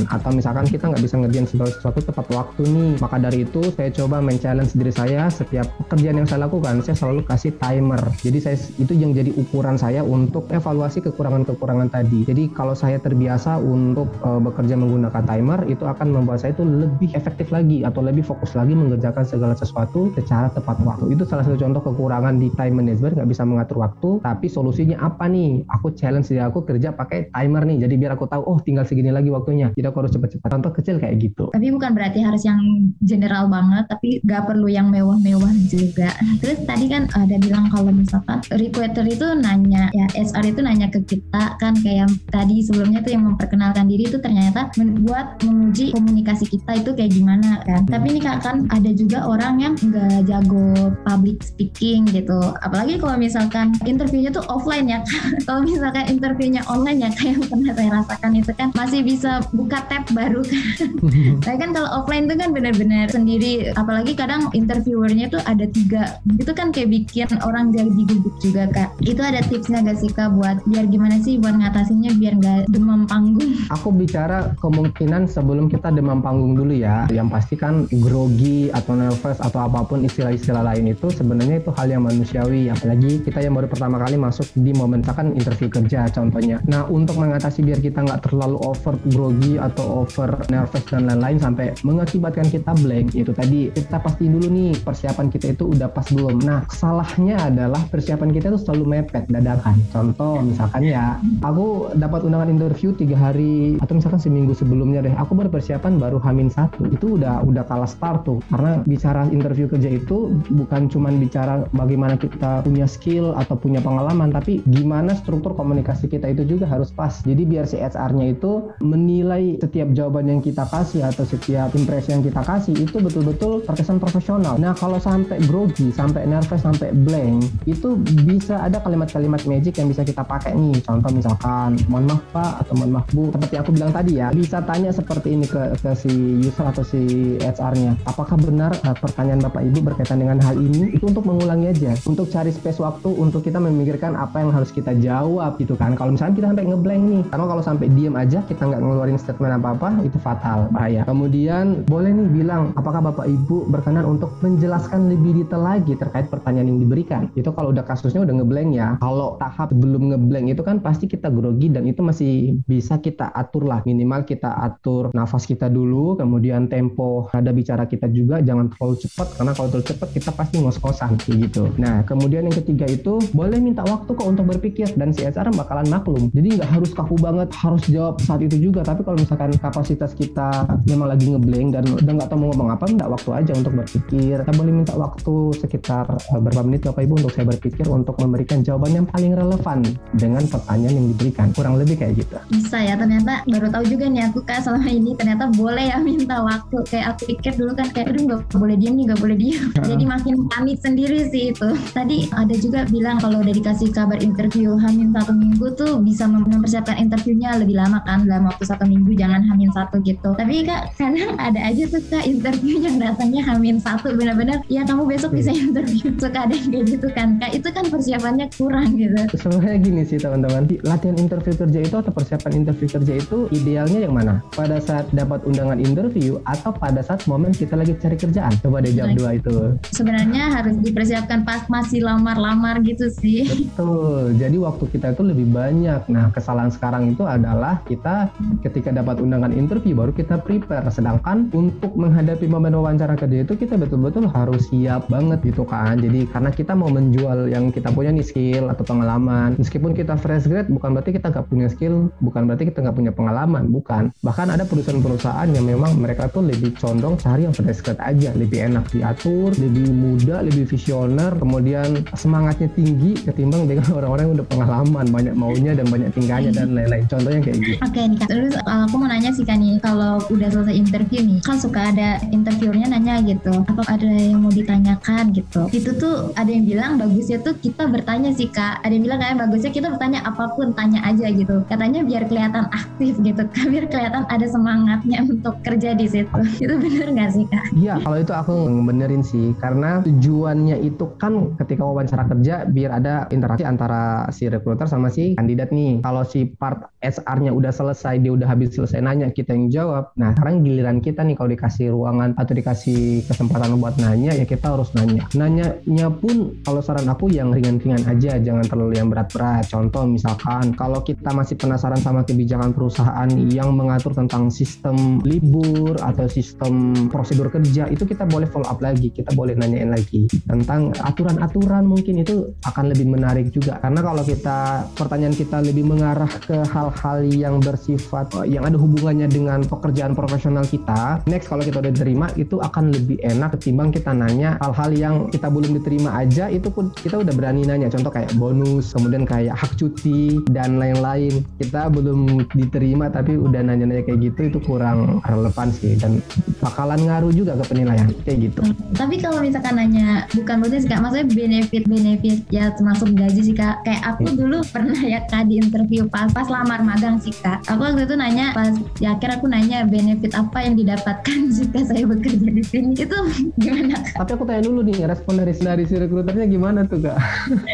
atau 0.09 0.31
misalkan 0.31 0.65
kita 0.67 0.89
nggak 0.89 1.03
bisa 1.03 1.15
ngerjain 1.19 1.47
segala 1.47 1.69
sesuatu 1.73 1.99
tepat 2.03 2.27
waktu 2.31 2.61
nih. 2.67 2.91
Maka 3.03 3.15
dari 3.19 3.43
itu 3.43 3.61
saya 3.75 3.89
coba 3.91 4.23
men-challenge 4.23 4.73
diri 4.75 4.93
saya 4.93 5.27
setiap 5.27 5.67
pekerjaan 5.85 6.23
yang 6.23 6.27
saya 6.27 6.45
lakukan 6.47 6.81
saya 6.85 6.95
selalu 6.95 7.21
kasih 7.27 7.53
timer. 7.59 8.01
Jadi 8.23 8.37
saya 8.39 8.57
itu 8.79 8.93
yang 8.95 9.11
jadi 9.11 9.31
ukuran 9.35 9.75
saya 9.75 10.01
untuk 10.05 10.47
evaluasi 10.49 11.03
kekurangan-kekurangan 11.05 11.89
tadi. 11.91 12.25
Jadi 12.25 12.43
kalau 12.51 12.73
saya 12.73 12.97
terbiasa 13.01 13.59
untuk 13.59 14.09
uh, 14.23 14.39
bekerja 14.41 14.75
menggunakan 14.75 15.23
timer 15.23 15.65
itu 15.67 15.83
akan 15.85 16.13
membuat 16.13 16.41
saya 16.43 16.55
itu 16.55 16.63
lebih 16.65 17.13
efektif 17.13 17.49
lagi 17.49 17.83
atau 17.83 18.01
lebih 18.03 18.23
fokus 18.25 18.53
lagi 18.55 18.73
mengerjakan 18.73 19.23
segala 19.25 19.53
sesuatu 19.57 20.11
secara 20.15 20.49
tepat 20.53 20.79
waktu. 20.83 21.13
Itu 21.13 21.25
salah 21.27 21.45
satu 21.45 21.59
contoh 21.59 21.81
kekurangan 21.93 22.37
di 22.37 22.49
time 22.55 22.81
management 22.81 23.19
nggak 23.19 23.29
bisa 23.29 23.43
mengatur 23.43 23.81
waktu. 23.83 24.21
Tapi 24.23 24.47
solusinya 24.47 25.01
apa 25.03 25.27
nih? 25.29 25.65
Aku 25.79 25.93
challenge 25.93 26.29
dia 26.31 26.47
aku 26.47 26.63
kerja 26.65 26.93
pakai 26.93 27.29
timer 27.29 27.63
nih. 27.65 27.87
Jadi 27.87 27.93
biar 27.97 28.15
aku 28.15 28.25
tahu 28.29 28.41
oh 28.45 28.57
tinggal 28.61 28.85
segini 28.85 29.09
lagi 29.09 29.29
waktunya. 29.39 29.67
Aku 29.73 30.05
harus 30.05 30.13
cepat-cepat. 30.13 30.49
Contoh 30.53 30.71
kecil 30.75 30.95
kayak 31.01 31.17
gitu. 31.17 31.49
Tapi 31.49 31.67
bukan 31.73 31.97
berarti 31.97 32.21
harus 32.21 32.45
yang 32.45 32.61
general 33.01 33.49
banget. 33.49 33.89
Tapi 33.89 34.21
nggak 34.21 34.43
perlu 34.45 34.69
yang 34.69 34.93
mewah-mewah 34.93 35.49
juga. 35.65 36.13
Terus 36.43 36.61
tadi 36.69 36.85
kan 36.85 37.09
ada 37.17 37.35
bilang 37.41 37.71
kalau 37.73 37.89
misalkan 37.89 38.39
recruiter 38.53 39.05
itu 39.07 39.25
nanya 39.39 39.89
ya 39.93 40.05
SR 40.13 40.45
itu 40.53 40.59
nanya 40.61 40.87
ke 40.91 41.01
kita 41.05 41.57
kan 41.57 41.73
kayak 41.81 42.09
tadi 42.29 42.61
sebelumnya 42.61 43.01
tuh 43.01 43.11
yang 43.15 43.23
memperkenalkan 43.25 43.85
diri 43.89 44.07
itu 44.07 44.17
ternyata 44.21 44.69
membuat 44.77 45.39
menguji 45.43 45.95
komunikasi 45.95 46.45
kita 46.49 46.81
itu 46.81 46.91
kayak 46.93 47.11
gimana 47.13 47.61
kan 47.65 47.85
hmm. 47.85 47.91
tapi 47.91 48.05
ini 48.15 48.19
kak 48.21 48.39
kan 48.43 48.65
ada 48.69 48.91
juga 48.93 49.25
orang 49.25 49.61
yang 49.61 49.73
nggak 49.79 50.29
jago 50.29 50.93
public 51.05 51.41
speaking 51.41 52.05
gitu 52.09 52.39
apalagi 52.61 52.97
kalau 52.97 53.15
misalkan 53.17 53.73
interviewnya 53.85 54.31
tuh 54.33 54.43
offline 54.49 54.87
ya 54.89 54.99
kalau 55.47 55.65
misalkan 55.65 56.05
interviewnya 56.09 56.61
online 56.67 56.99
ya 57.03 57.09
kayak 57.13 57.41
pernah 57.47 57.71
saya 57.73 57.89
rasakan 58.01 58.31
itu 58.37 58.51
kan 58.55 58.69
masih 58.73 59.01
bisa 59.01 59.28
buka 59.53 59.85
tab 59.85 60.03
baru 60.09 60.41
kan. 60.41 60.65
Tapi 61.45 61.57
kan 61.61 61.69
kalau 61.71 61.89
offline 62.01 62.25
tuh 62.25 62.37
kan 62.41 62.49
benar-benar 62.49 63.13
sendiri. 63.13 63.69
Apalagi 63.77 64.17
kadang 64.17 64.49
interviewernya 64.57 65.29
tuh 65.29 65.41
ada 65.45 65.69
tiga. 65.69 66.17
Itu 66.41 66.51
kan 66.57 66.73
kayak 66.73 66.89
bikin 66.89 67.37
orang 67.45 67.69
jadi 67.69 67.93
gugup 67.93 68.33
juga 68.41 68.65
kak. 68.73 68.97
Itu 69.05 69.21
ada 69.21 69.45
tipsnya 69.45 69.85
gak 69.85 70.01
sih 70.01 70.09
kak 70.09 70.33
buat 70.33 70.65
biar 70.65 70.89
gimana 70.89 71.21
sih 71.21 71.37
buat 71.37 71.53
ngatasinnya 71.53 72.17
biar 72.17 72.33
nggak 72.41 72.59
demam 72.73 73.05
panggung? 73.05 73.53
Aku 73.77 73.93
bicara 73.93 74.57
kemungkinan 74.57 75.29
sebelum 75.29 75.69
kita 75.69 75.93
demam 75.93 76.25
panggung 76.25 76.57
dulu 76.57 76.73
ya. 76.73 77.05
Ya 77.13 77.19
yang 77.19 77.27
pasti 77.27 77.59
kan 77.59 77.83
grogi 77.91 78.71
atau 78.71 78.95
nervous 78.95 79.43
atau 79.43 79.59
apa 79.67 79.83
pun 79.83 80.07
istilah-istilah 80.07 80.63
lain 80.63 80.95
itu 80.95 81.11
sebenarnya 81.11 81.59
itu 81.59 81.75
hal 81.75 81.91
yang 81.91 82.07
manusiawi. 82.07 82.71
Apalagi 82.71 83.19
kita 83.27 83.43
yang 83.43 83.59
baru 83.59 83.67
pertama 83.67 83.99
kali 83.99 84.15
masuk 84.15 84.47
di 84.55 84.71
momen 84.71 85.03
kan 85.03 85.35
interview 85.35 85.67
kerja 85.67 86.07
contohnya. 86.15 86.63
Nah 86.71 86.87
untuk 86.87 87.19
mengatasi 87.19 87.59
biar 87.59 87.83
kita 87.83 88.07
nggak 88.07 88.31
terlalu 88.31 88.55
over 88.63 88.95
grogi 89.19 89.59
atau 89.59 90.07
over 90.07 90.39
nervous 90.47 90.87
dan 90.87 91.11
lain-lain 91.11 91.35
sampai 91.43 91.75
mengakibatkan 91.83 92.47
kita 92.47 92.71
blank. 92.79 93.11
Itu 93.11 93.35
tadi 93.35 93.67
kita 93.75 93.99
pasti 93.99 94.31
dulu 94.31 94.47
nih 94.47 94.79
persiapan 94.79 95.27
kita 95.27 95.51
itu 95.51 95.75
udah 95.75 95.91
pas 95.91 96.07
belum. 96.07 96.39
Nah 96.47 96.63
salahnya 96.71 97.51
adalah 97.51 97.83
persiapan 97.91 98.31
kita 98.31 98.55
itu 98.55 98.59
selalu 98.63 98.87
mepet 98.87 99.27
dadakan. 99.27 99.75
Contoh 99.91 100.39
misalkan 100.39 100.87
ya 100.87 101.19
aku 101.43 101.91
dapat 101.99 102.23
undangan 102.23 102.47
interview 102.47 102.95
tiga 102.95 103.19
hari 103.19 103.75
atau 103.83 103.99
misalkan 103.99 104.23
seminggu 104.23 104.55
sebelumnya 104.55 105.03
deh 105.03 105.11
aku 105.19 105.35
berpersiapan 105.35 105.99
baru 105.99 106.23
hamin 106.23 106.47
satu. 106.47 106.87
Itu 106.87 107.19
udah 107.19 107.43
udah 107.43 107.67
kalah 107.67 107.89
start 107.89 108.23
tuh. 108.23 108.39
Karena 108.47 108.79
bicara 108.87 109.27
interview 109.27 109.67
kerja 109.67 109.91
itu 109.91 110.31
bukan 110.55 110.87
cuman 110.87 111.19
bicara 111.19 111.67
bagaimana 111.75 112.15
kita 112.15 112.63
punya 112.63 112.87
skill 112.87 113.35
atau 113.35 113.59
punya 113.59 113.83
pengalaman 113.83 114.31
tapi 114.31 114.63
gimana 114.71 115.11
struktur 115.17 115.51
komunikasi 115.57 116.07
kita 116.07 116.31
itu 116.31 116.47
juga 116.55 116.69
harus 116.69 116.93
pas. 116.93 117.19
Jadi 117.25 117.43
biar 117.43 117.65
si 117.65 117.81
HR-nya 117.81 118.37
itu 118.37 118.71
menilai 119.09 119.57
setiap 119.57 119.89
jawaban 119.97 120.29
yang 120.29 120.37
kita 120.37 120.61
kasih 120.69 121.01
atau 121.01 121.25
setiap 121.25 121.73
impresi 121.73 122.13
yang 122.13 122.21
kita 122.21 122.45
kasih 122.45 122.77
itu 122.77 123.01
betul-betul 123.01 123.65
terkesan 123.65 123.97
profesional. 123.97 124.61
Nah 124.61 124.77
kalau 124.77 125.01
sampai 125.01 125.41
grogi 125.49 125.89
sampai 125.89 126.29
nervous 126.29 126.61
sampai 126.61 126.93
blank 126.93 127.49
itu 127.65 127.97
bisa 128.29 128.61
ada 128.61 128.77
kalimat-kalimat 128.85 129.41
magic 129.49 129.81
yang 129.81 129.89
bisa 129.89 130.05
kita 130.05 130.21
pakai 130.21 130.53
nih. 130.53 130.77
Contoh 130.85 131.09
misalkan 131.09 131.81
mohon 131.89 132.05
maaf 132.05 132.21
pak 132.29 132.51
atau 132.61 132.73
mohon 132.77 132.91
maaf 133.01 133.07
bu. 133.09 133.33
Seperti 133.33 133.55
aku 133.57 133.69
bilang 133.73 133.89
tadi 133.89 134.21
ya 134.21 134.29
bisa 134.29 134.61
tanya 134.61 134.93
seperti 134.93 135.33
ini 135.33 135.49
ke, 135.49 135.73
ke 135.81 135.91
si 135.97 136.13
user 136.45 136.69
atau 136.69 136.85
si 136.85 137.01
HR-nya 137.41 137.97
apakah 138.05 138.37
benar 138.37 138.77
uh, 138.85 138.93
pertanyaan 138.93 139.41
bapak 139.41 139.65
ibu 139.65 139.81
berkaitan 139.81 140.21
dengan 140.21 140.37
hal 140.45 140.53
ini? 140.53 140.93
Itu 140.93 141.09
untuk 141.09 141.25
mengulangi 141.25 141.73
aja 141.73 141.97
untuk 142.05 142.29
cari 142.29 142.53
space 142.53 142.77
waktu 142.77 143.09
untuk 143.09 143.41
kita 143.41 143.57
memikirkan 143.57 144.13
apa 144.13 144.45
yang 144.45 144.53
harus 144.53 144.69
kita 144.69 144.93
jawab 145.01 145.57
gitu 145.57 145.73
kan. 145.73 145.97
Kalau 145.97 146.13
misalnya 146.13 146.37
kita 146.37 146.47
sampai 146.53 146.65
ngeblank 146.69 147.01
nih 147.09 147.21
karena 147.33 147.45
kalau 147.49 147.63
sampai 147.65 147.87
diem 147.89 148.13
aja 148.13 148.39
kita 148.45 148.61
nggak 148.69 148.81
ngeluarin 148.99 149.15
statement 149.15 149.63
apa-apa 149.63 150.03
itu 150.03 150.19
fatal. 150.19 150.67
Bahaya. 150.75 151.07
Kemudian 151.07 151.87
boleh 151.87 152.11
nih 152.11 152.43
bilang 152.43 152.75
apakah 152.75 152.99
bapak 152.99 153.31
ibu 153.31 153.63
berkenan 153.71 154.03
untuk 154.03 154.35
menjelaskan 154.43 155.07
lebih 155.07 155.39
detail 155.39 155.63
lagi 155.63 155.95
terkait 155.95 156.27
pertanyaan 156.27 156.75
yang 156.75 156.83
diberikan? 156.83 157.31
Itu 157.39 157.55
kalau 157.55 157.71
udah 157.71 157.87
kasusnya 157.87 158.27
udah 158.27 158.43
ngeblank 158.43 158.75
ya. 158.75 158.99
Kalau 158.99 159.39
tahap 159.39 159.71
belum 159.71 160.11
ngeblank 160.11 160.51
itu 160.51 160.59
kan 160.67 160.83
pasti 160.83 161.07
kita 161.07 161.31
grogi 161.31 161.71
dan 161.71 161.87
itu 161.87 162.03
masih 162.03 162.59
bisa 162.67 162.99
kita 162.99 163.31
atur 163.31 163.63
lah. 163.63 163.79
Minimal 163.87 164.27
kita 164.27 164.51
atur 164.51 165.15
nafas 165.15 165.47
kita 165.47 165.71
dulu 165.71 166.19
kemudian 166.19 166.67
tempo 166.67 167.31
ada 167.31 167.55
bicara 167.55 167.87
kita 167.87 168.11
juga. 168.11 168.43
Jangan 168.43 168.67
terlalu 168.75 168.99
cepat 169.07 169.39
karena 169.39 169.55
kalau 169.55 169.71
terlalu 169.71 169.87
cepat 169.95 170.09
kita 170.11 170.29
pasti 170.35 170.59
ngos-ngosan 170.59 171.15
gitu. 171.23 171.71
Nah 171.79 172.03
kemudian 172.03 172.51
yang 172.51 172.57
ketiga 172.59 172.83
itu 172.91 173.23
boleh 173.31 173.63
minta 173.63 173.87
waktu 173.87 174.11
kok 174.11 174.27
untuk 174.27 174.43
berpikir. 174.51 174.91
Dan 174.99 175.15
si 175.15 175.23
HR 175.23 175.55
bakalan 175.55 175.87
maklum. 175.87 176.27
Jadi 176.35 176.59
nggak 176.59 176.69
harus 176.75 176.91
kaku 176.91 177.15
banget 177.15 177.47
harus 177.55 177.83
jawab 177.87 178.19
saat 178.25 178.41
itu 178.43 178.57
juga 178.57 178.81
tapi 178.89 179.05
kalau 179.05 179.17
misalkan 179.21 179.53
kapasitas 179.61 180.17
kita 180.17 180.65
memang 180.89 181.13
lagi 181.13 181.29
ngeblank 181.29 181.77
dan 181.77 181.83
udah 181.85 182.13
nggak 182.17 182.29
tahu 182.33 182.41
mau 182.41 182.47
ngomong 182.49 182.69
apa 182.73 182.83
minta 182.89 183.05
waktu 183.05 183.29
aja 183.37 183.51
untuk 183.53 183.73
berpikir. 183.77 184.41
Kita 184.41 184.53
boleh 184.57 184.73
minta 184.73 184.93
waktu 184.97 185.35
sekitar 185.61 186.05
uh, 186.09 186.39
berapa 186.41 186.65
menit 186.65 186.89
Bapak 186.89 187.05
Ibu 187.05 187.13
untuk 187.21 187.33
saya 187.37 187.45
berpikir 187.53 187.85
untuk 187.85 188.17
memberikan 188.17 188.65
jawaban 188.65 188.97
yang 188.97 189.05
paling 189.05 189.37
relevan 189.37 189.85
dengan 190.17 190.41
pertanyaan 190.49 190.95
yang 190.97 191.07
diberikan. 191.13 191.53
Kurang 191.53 191.77
lebih 191.77 192.01
kayak 192.01 192.17
gitu. 192.17 192.41
Bisa 192.49 192.81
ya 192.81 192.97
ternyata 192.97 193.45
baru 193.45 193.69
tahu 193.69 193.85
juga 193.85 194.09
nih 194.09 194.25
aku 194.33 194.41
kak 194.41 194.65
selama 194.65 194.89
ini. 194.89 195.11
Ternyata 195.13 195.53
boleh 195.53 195.85
ya 195.93 195.97
minta 196.01 196.41
waktu. 196.41 196.77
Kayak 196.89 197.05
aku 197.13 197.21
pikir 197.35 197.53
dulu 197.61 197.71
kan 197.77 197.87
kayak 197.93 198.09
aduh 198.09 198.23
nggak 198.25 198.41
boleh 198.57 198.75
diem 198.79 198.93
nih 198.97 199.05
nggak 199.13 199.21
boleh 199.21 199.37
diem. 199.37 199.65
Jadi 199.77 200.03
makin 200.09 200.35
panik 200.49 200.81
sendiri 200.81 201.29
sih 201.29 201.53
itu. 201.53 201.69
Tadi 201.93 202.25
ada 202.33 202.55
juga 202.57 202.89
bilang 202.89 203.21
kalau 203.21 203.45
udah 203.45 203.53
dikasih 203.53 203.93
kabar 203.93 204.17
interview 204.17 204.73
hamin 204.81 205.13
satu 205.13 205.35
minggu 205.35 205.67
tuh 205.77 206.01
bisa 206.01 206.25
mempersiapkan 206.25 206.97
interviewnya 206.97 207.53
lebih 207.59 207.77
lama 207.77 208.01
kan 208.07 208.23
dalam 208.25 208.47
waktu 208.47 208.63
satu 208.63 208.78
minggu 208.85 209.11
jangan 209.15 209.41
hamin 209.47 209.71
satu 209.73 209.99
gitu. 210.03 210.35
Tapi 210.35 210.67
kak 210.67 210.95
kadang 210.95 211.35
ada 211.39 211.59
aja 211.59 211.83
tuh 211.89 212.03
kak 212.07 212.23
interview 212.27 212.79
yang 212.83 212.99
datangnya 212.99 213.41
hamin 213.43 213.79
satu. 213.79 214.13
Benar-benar 214.15 214.63
ya 214.69 214.85
kamu 214.85 215.09
besok 215.09 215.35
bisa 215.35 215.51
interview. 215.51 216.13
Suka 216.19 216.45
ada 216.47 216.53
yang 216.55 216.69
kayak 216.71 216.85
gitu 216.87 217.07
kan 217.15 217.39
kak? 217.41 217.51
Itu 217.55 217.69
kan 217.73 217.85
persiapannya 217.89 218.47
kurang 218.55 218.95
gitu. 218.95 219.19
Sebenarnya 219.35 219.77
gini 219.81 220.01
sih 220.05 220.19
teman-teman. 220.19 220.69
Latihan 220.85 221.17
interview 221.17 221.53
kerja 221.55 221.79
itu 221.81 221.95
atau 221.95 222.11
persiapan 222.13 222.51
interview 222.63 222.87
kerja 222.87 223.13
itu 223.17 223.37
idealnya 223.55 223.99
yang 224.05 224.13
mana? 224.15 224.43
Pada 224.53 224.77
saat 224.83 225.09
dapat 225.15 225.43
undangan 225.47 225.79
interview 225.79 226.37
atau 226.45 226.71
pada 226.75 227.01
saat 227.01 227.23
momen 227.25 227.55
kita 227.55 227.75
lagi 227.79 227.95
cari 227.97 228.15
kerjaan? 228.19 228.53
Coba 228.61 228.83
deh 228.83 228.93
jawab 228.93 229.15
dua 229.17 229.29
itu. 229.39 229.55
Sebenarnya 229.91 230.51
harus 230.59 230.75
dipersiapkan 230.83 231.47
pas 231.47 231.65
masih 231.71 232.03
lamar-lamar 232.03 232.83
gitu 232.83 233.07
sih. 233.09 233.47
Betul. 233.73 234.35
Jadi 234.37 234.57
waktu 234.59 234.85
kita 234.91 235.15
itu 235.15 235.23
lebih 235.23 235.47
banyak. 235.49 236.01
Nah 236.11 236.31
kesalahan 236.35 236.71
sekarang 236.71 237.13
itu 237.13 237.23
adalah 237.25 237.81
kita 237.87 238.29
ketika 238.69 238.93
dapat 238.93 239.17
undangan 239.17 239.49
interview 239.51 239.97
baru 239.97 240.13
kita 240.13 240.39
prepare. 240.45 240.85
Sedangkan 240.93 241.49
untuk 241.51 241.97
menghadapi 241.97 242.45
momen 242.45 242.77
wawancara 242.77 243.17
kerja 243.17 243.43
itu 243.43 243.57
kita 243.57 243.75
betul-betul 243.75 244.29
harus 244.29 244.69
siap 244.69 245.09
banget 245.09 245.41
gitu 245.41 245.65
kan. 245.65 245.97
Jadi 245.97 246.29
karena 246.29 246.53
kita 246.53 246.77
mau 246.77 246.87
menjual 246.93 247.49
yang 247.49 247.73
kita 247.73 247.89
punya 247.89 248.13
nih 248.13 248.25
skill 248.25 248.69
atau 248.69 248.85
pengalaman. 248.85 249.57
Meskipun 249.57 249.97
kita 249.97 250.15
fresh 250.15 250.45
grade 250.45 250.69
bukan 250.69 250.93
berarti 250.93 251.17
kita 251.17 251.33
nggak 251.33 251.45
punya 251.49 251.67
skill 251.67 252.13
bukan 252.21 252.45
berarti 252.45 252.69
kita 252.69 252.85
nggak 252.85 252.95
punya 252.95 253.11
pengalaman 253.11 253.67
bukan. 253.73 254.13
Bahkan 254.21 254.47
ada 254.53 254.63
perusahaan-perusahaan 254.63 255.49
yang 255.49 255.65
memang 255.65 255.97
mereka 255.97 256.29
tuh 256.29 256.45
lebih 256.45 256.77
condong 256.77 257.17
cari 257.17 257.49
yang 257.49 257.55
fresh 257.57 257.81
grade 257.81 257.99
aja. 257.99 258.29
Lebih 258.37 258.69
enak 258.69 258.93
diatur 258.93 259.51
lebih 259.57 259.89
muda 259.91 260.45
lebih 260.45 260.69
visioner 260.69 261.33
kemudian 261.35 262.05
semangatnya 262.13 262.69
tinggi 262.77 263.17
ketimbang 263.25 263.65
dengan 263.65 263.89
orang-orang 263.97 264.23
yang 264.29 264.35
udah 264.41 264.47
pengalaman 264.47 265.05
banyak 265.09 265.35
maunya 265.35 265.71
dan 265.73 265.87
banyak 265.89 266.11
tingkahnya 266.13 266.51
dan 266.53 266.77
lain-lain. 266.77 267.05
Contohnya 267.09 267.39
kayak 267.41 267.57
gitu. 267.63 267.79
Oke 267.81 268.01
nih 268.05 268.17
kak 268.19 268.29
terus 268.49 268.65
uh, 268.65 268.89
aku 268.89 268.95
mau 268.97 269.09
nanya 269.09 269.29
sih 269.29 269.45
kan 269.45 269.61
kalau 269.85 270.17
udah 270.33 270.49
selesai 270.49 270.73
interview 270.73 271.21
nih 271.21 271.39
kan 271.45 271.61
suka 271.61 271.93
ada 271.93 272.17
interviewernya 272.33 272.89
nanya 272.89 273.21
gitu 273.21 273.61
apa 273.69 273.85
ada 273.85 274.09
yang 274.09 274.41
mau 274.41 274.49
ditanyakan 274.49 275.29
gitu. 275.37 275.69
Itu 275.69 275.93
tuh 276.01 276.33
ada 276.33 276.49
yang 276.49 276.65
bilang 276.65 276.97
bagusnya 276.97 277.37
tuh 277.45 277.53
kita 277.61 277.85
bertanya 277.85 278.33
sih 278.33 278.49
kak. 278.49 278.81
Ada 278.81 278.97
yang 278.97 279.05
bilang 279.05 279.19
kayak 279.21 279.37
bagusnya 279.37 279.71
kita 279.71 279.87
bertanya 279.93 280.19
apa 280.25 280.49
pun 280.57 280.73
tanya 280.73 281.05
aja 281.05 281.29
gitu. 281.29 281.61
Katanya 281.69 282.01
biar 282.01 282.25
kelihatan 282.25 282.65
aktif 282.73 283.21
gitu 283.21 283.43
kan 283.45 283.65
biar 283.73 283.85
kelihatan 283.85 284.23
ada 284.25 284.45
semangatnya 284.49 285.21
untuk 285.29 285.61
kerja 285.61 285.93
di 285.93 286.07
situ. 286.09 286.39
Itu 286.63 286.73
bener 286.81 287.07
nggak 287.13 287.29
sih 287.35 287.45
kak? 287.45 287.63
Iya 287.77 288.01
kalau 288.01 288.17
itu 288.17 288.33
aku 288.33 288.53
benerin 288.81 289.21
sih 289.21 289.53
karena 289.61 290.01
tujuannya 290.01 290.81
itu 290.81 291.05
kan 291.21 291.53
ketika 291.61 291.85
wawancara 291.85 292.25
kerja 292.25 292.65
biar 292.65 292.97
ada 292.97 293.29
interaksi 293.29 293.67
antara 293.67 294.25
si 294.33 294.49
recruiter 294.49 294.89
sama 294.89 295.13
si 295.13 295.37
kandidat 295.37 295.69
nih. 295.69 296.01
Kalau 296.01 296.25
si 296.25 296.49
part 296.49 296.89
HR-nya 297.03 297.51
udah 297.53 297.69
selesai 297.69 298.17
dia 298.19 298.31
habis 298.47 298.75
selesai 298.75 298.99
nanya 299.03 299.31
kita 299.31 299.55
yang 299.55 299.67
jawab. 299.71 300.11
Nah 300.15 300.35
sekarang 300.35 300.63
giliran 300.63 300.97
kita 301.03 301.23
nih 301.23 301.35
kalau 301.35 301.49
dikasih 301.51 301.91
ruangan 301.91 302.35
atau 302.35 302.53
dikasih 302.55 303.27
kesempatan 303.27 303.75
buat 303.79 303.95
nanya 303.99 304.35
ya 304.35 304.45
kita 304.47 304.75
harus 304.75 304.91
nanya. 304.95 305.25
Nanyanya 305.35 306.07
pun 306.11 306.59
kalau 306.63 306.79
saran 306.83 307.07
aku 307.07 307.31
yang 307.31 307.51
ringan-ringan 307.51 308.03
aja 308.07 308.39
jangan 308.39 308.65
terlalu 308.65 308.99
yang 308.99 309.07
berat-berat. 309.11 309.67
Contoh 309.67 310.07
misalkan 310.07 310.75
kalau 310.75 311.03
kita 311.03 311.31
masih 311.31 311.55
penasaran 311.59 311.99
sama 311.99 312.23
kebijakan 312.23 312.71
perusahaan 312.71 313.29
yang 313.51 313.75
mengatur 313.75 314.15
tentang 314.15 314.51
sistem 314.51 315.19
libur 315.23 315.95
atau 315.99 316.27
sistem 316.27 316.93
prosedur 317.07 317.51
kerja 317.51 317.87
itu 317.87 318.03
kita 318.03 318.27
boleh 318.27 318.47
follow 318.47 318.69
up 318.69 318.79
lagi 318.79 319.09
kita 319.09 319.33
boleh 319.33 319.55
nanyain 319.57 319.91
lagi. 319.91 320.29
Tentang 320.45 320.93
aturan-aturan 320.99 321.83
mungkin 321.87 322.21
itu 322.21 322.53
akan 322.67 322.91
lebih 322.91 323.07
menarik 323.09 323.49
juga. 323.49 323.81
Karena 323.81 323.99
kalau 324.03 324.23
kita 324.23 324.87
pertanyaan 324.93 325.35
kita 325.35 325.57
lebih 325.63 325.85
mengarah 325.87 326.29
ke 326.29 326.57
hal-hal 326.69 327.17
yang 327.27 327.55
bersifat 327.59 328.28
yang 328.45 328.65
ada 328.65 328.77
hubungannya 328.77 329.27
dengan 329.27 329.65
pekerjaan 329.65 330.13
profesional 330.13 330.63
kita 330.65 331.21
next 331.25 331.49
kalau 331.49 331.63
kita 331.65 331.81
udah 331.81 331.91
diterima 331.93 332.27
itu 332.37 332.61
akan 332.61 332.93
lebih 332.93 333.17
enak 333.25 333.57
ketimbang 333.57 333.89
kita 333.89 334.13
nanya 334.13 334.59
hal-hal 334.61 334.91
yang 334.93 335.15
kita 335.31 335.47
belum 335.47 335.71
diterima 335.79 336.19
aja 336.19 336.51
itu 336.51 336.67
pun 336.69 336.91
kita 336.99 337.21
udah 337.21 337.33
berani 337.33 337.63
nanya. 337.63 337.87
Contoh 337.89 338.11
kayak 338.11 338.35
bonus 338.35 338.91
kemudian 338.91 339.23
kayak 339.23 339.55
hak 339.55 339.73
cuti 339.79 340.43
dan 340.51 340.77
lain-lain. 340.77 341.41
Kita 341.57 341.87
belum 341.87 342.51
diterima 342.51 343.07
tapi 343.07 343.39
udah 343.39 343.63
nanya-nanya 343.63 344.03
kayak 344.03 344.19
gitu 344.19 344.51
itu 344.51 344.59
kurang 344.61 345.23
relevan 345.23 345.71
sih 345.71 345.95
dan 345.95 346.19
bakalan 346.59 346.99
ngaruh 347.07 347.31
juga 347.31 347.55
ke 347.59 347.63
penilaian. 347.71 348.11
Kayak 348.27 348.51
gitu. 348.51 348.61
Tapi 348.99 349.15
kalau 349.23 349.39
misalkan 349.39 349.79
nanya 349.79 350.27
bukan 350.35 350.55
bonus 350.59 350.83
kak. 350.85 350.99
Maksudnya 350.99 351.27
benefit 351.31 351.83
benefit 351.87 352.39
ya 352.51 352.75
termasuk 352.75 353.15
gaji 353.15 353.41
sih 353.41 353.55
kak. 353.55 353.81
Kayak 353.87 354.01
aku 354.15 354.27
dulu 354.35 354.59
pernah 354.67 354.99
ya 354.99 355.23
kak 355.25 355.47
di 355.47 355.63
interview 355.63 356.05
pas 356.11 356.27
pas 356.35 356.51
lamar 356.51 356.83
magang 356.83 357.17
sih 357.23 357.31
kak. 357.31 357.63
Aku 357.71 357.79
waktu 357.79 358.03
itu 358.03 358.15
nanya 358.19 358.51
pas 358.51 358.75
di 358.75 359.05
akhir 359.07 359.39
aku 359.39 359.47
nanya 359.47 359.87
benefit 359.87 360.35
apa 360.35 360.67
yang 360.67 360.75
didapatkan 360.75 361.37
jika 361.55 361.79
saya 361.87 362.03
bekerja 362.03 362.49
di 362.51 362.63
sini. 362.63 362.91
Itu 362.99 363.17
gimana 363.63 363.95
kak? 364.03 364.19
tapi 364.19 364.31
aku 364.35 364.43
tanya 364.43 364.61
dulu 364.67 364.79
nih 364.83 365.07
respon 365.07 365.33
dari 365.39 365.53
dari 365.55 365.83
si 365.87 365.95
rekruternya 365.95 366.45
gimana 366.51 366.83
tuh 366.83 366.99
kak? 366.99 367.17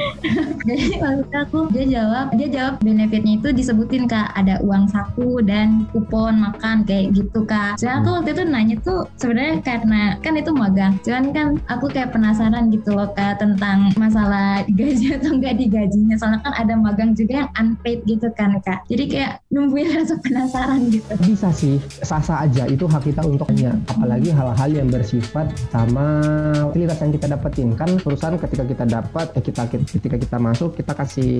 Jadi 0.70 1.02
waktu 1.02 1.36
aku 1.36 1.60
dia 1.74 1.86
jawab 2.00 2.26
dia 2.38 2.48
jawab 2.50 2.74
benefitnya 2.86 3.42
itu 3.42 3.50
disebutin 3.50 4.06
kak. 4.06 4.30
Ada 4.38 4.62
uang 4.62 4.86
saku 4.94 5.42
dan 5.42 5.90
kupon 5.90 6.38
makan 6.46 6.86
kayak 6.86 7.18
gitu 7.18 7.42
kak. 7.50 7.82
Jadi 7.82 7.92
aku 7.92 8.10
waktu 8.22 8.30
itu 8.38 8.44
nanya 8.46 8.76
tuh 8.86 9.10
sebenarnya 9.18 9.66
karena 9.66 10.02
kan 10.22 10.38
itu 10.38 10.52
magang. 10.54 10.94
Cuman 11.02 11.26
kan 11.34 11.48
aku 11.68 11.90
kayak 11.90 12.14
penasaran 12.14 12.70
gitu 12.70 12.94
loh 12.94 13.10
kak 13.18 13.42
tentang 13.42 13.90
masalah 13.98 14.62
gaji 14.70 15.18
atau 15.18 15.34
enggak 15.34 15.58
digajinya 15.58 16.16
soalnya 16.22 16.40
kan 16.46 16.54
ada 16.54 16.74
magang 16.78 17.18
juga 17.18 17.46
yang 17.46 17.50
unpaid 17.58 18.06
gitu 18.06 18.30
kan 18.38 18.58
kak. 18.62 18.86
Jadi 18.86 19.04
kayak 19.10 19.34
nungguin 19.50 19.90
rasa 19.96 20.16
penasaran 20.20 20.35
gitu. 20.92 21.12
Bisa 21.24 21.50
sih 21.56 21.80
sah-sah 22.04 22.44
aja. 22.44 22.68
Itu 22.68 22.86
hak 22.86 23.08
kita 23.08 23.24
untuk 23.24 23.48
tanya 23.48 23.78
apalagi 23.88 24.30
hal-hal 24.34 24.70
yang 24.74 24.88
bersifat 24.92 25.48
sama 25.72 26.20
fasilitas 26.72 27.00
yang 27.00 27.12
kita 27.16 27.28
dapetin. 27.32 27.70
Kan 27.80 27.90
perusahaan 28.02 28.36
ketika 28.36 28.64
kita 28.68 28.84
dapat 28.84 29.28
eh, 29.38 29.44
kita 29.44 29.64
ketika 29.72 30.18
kita 30.20 30.38
masuk 30.42 30.76
kita 30.76 30.92
kasih 30.92 31.32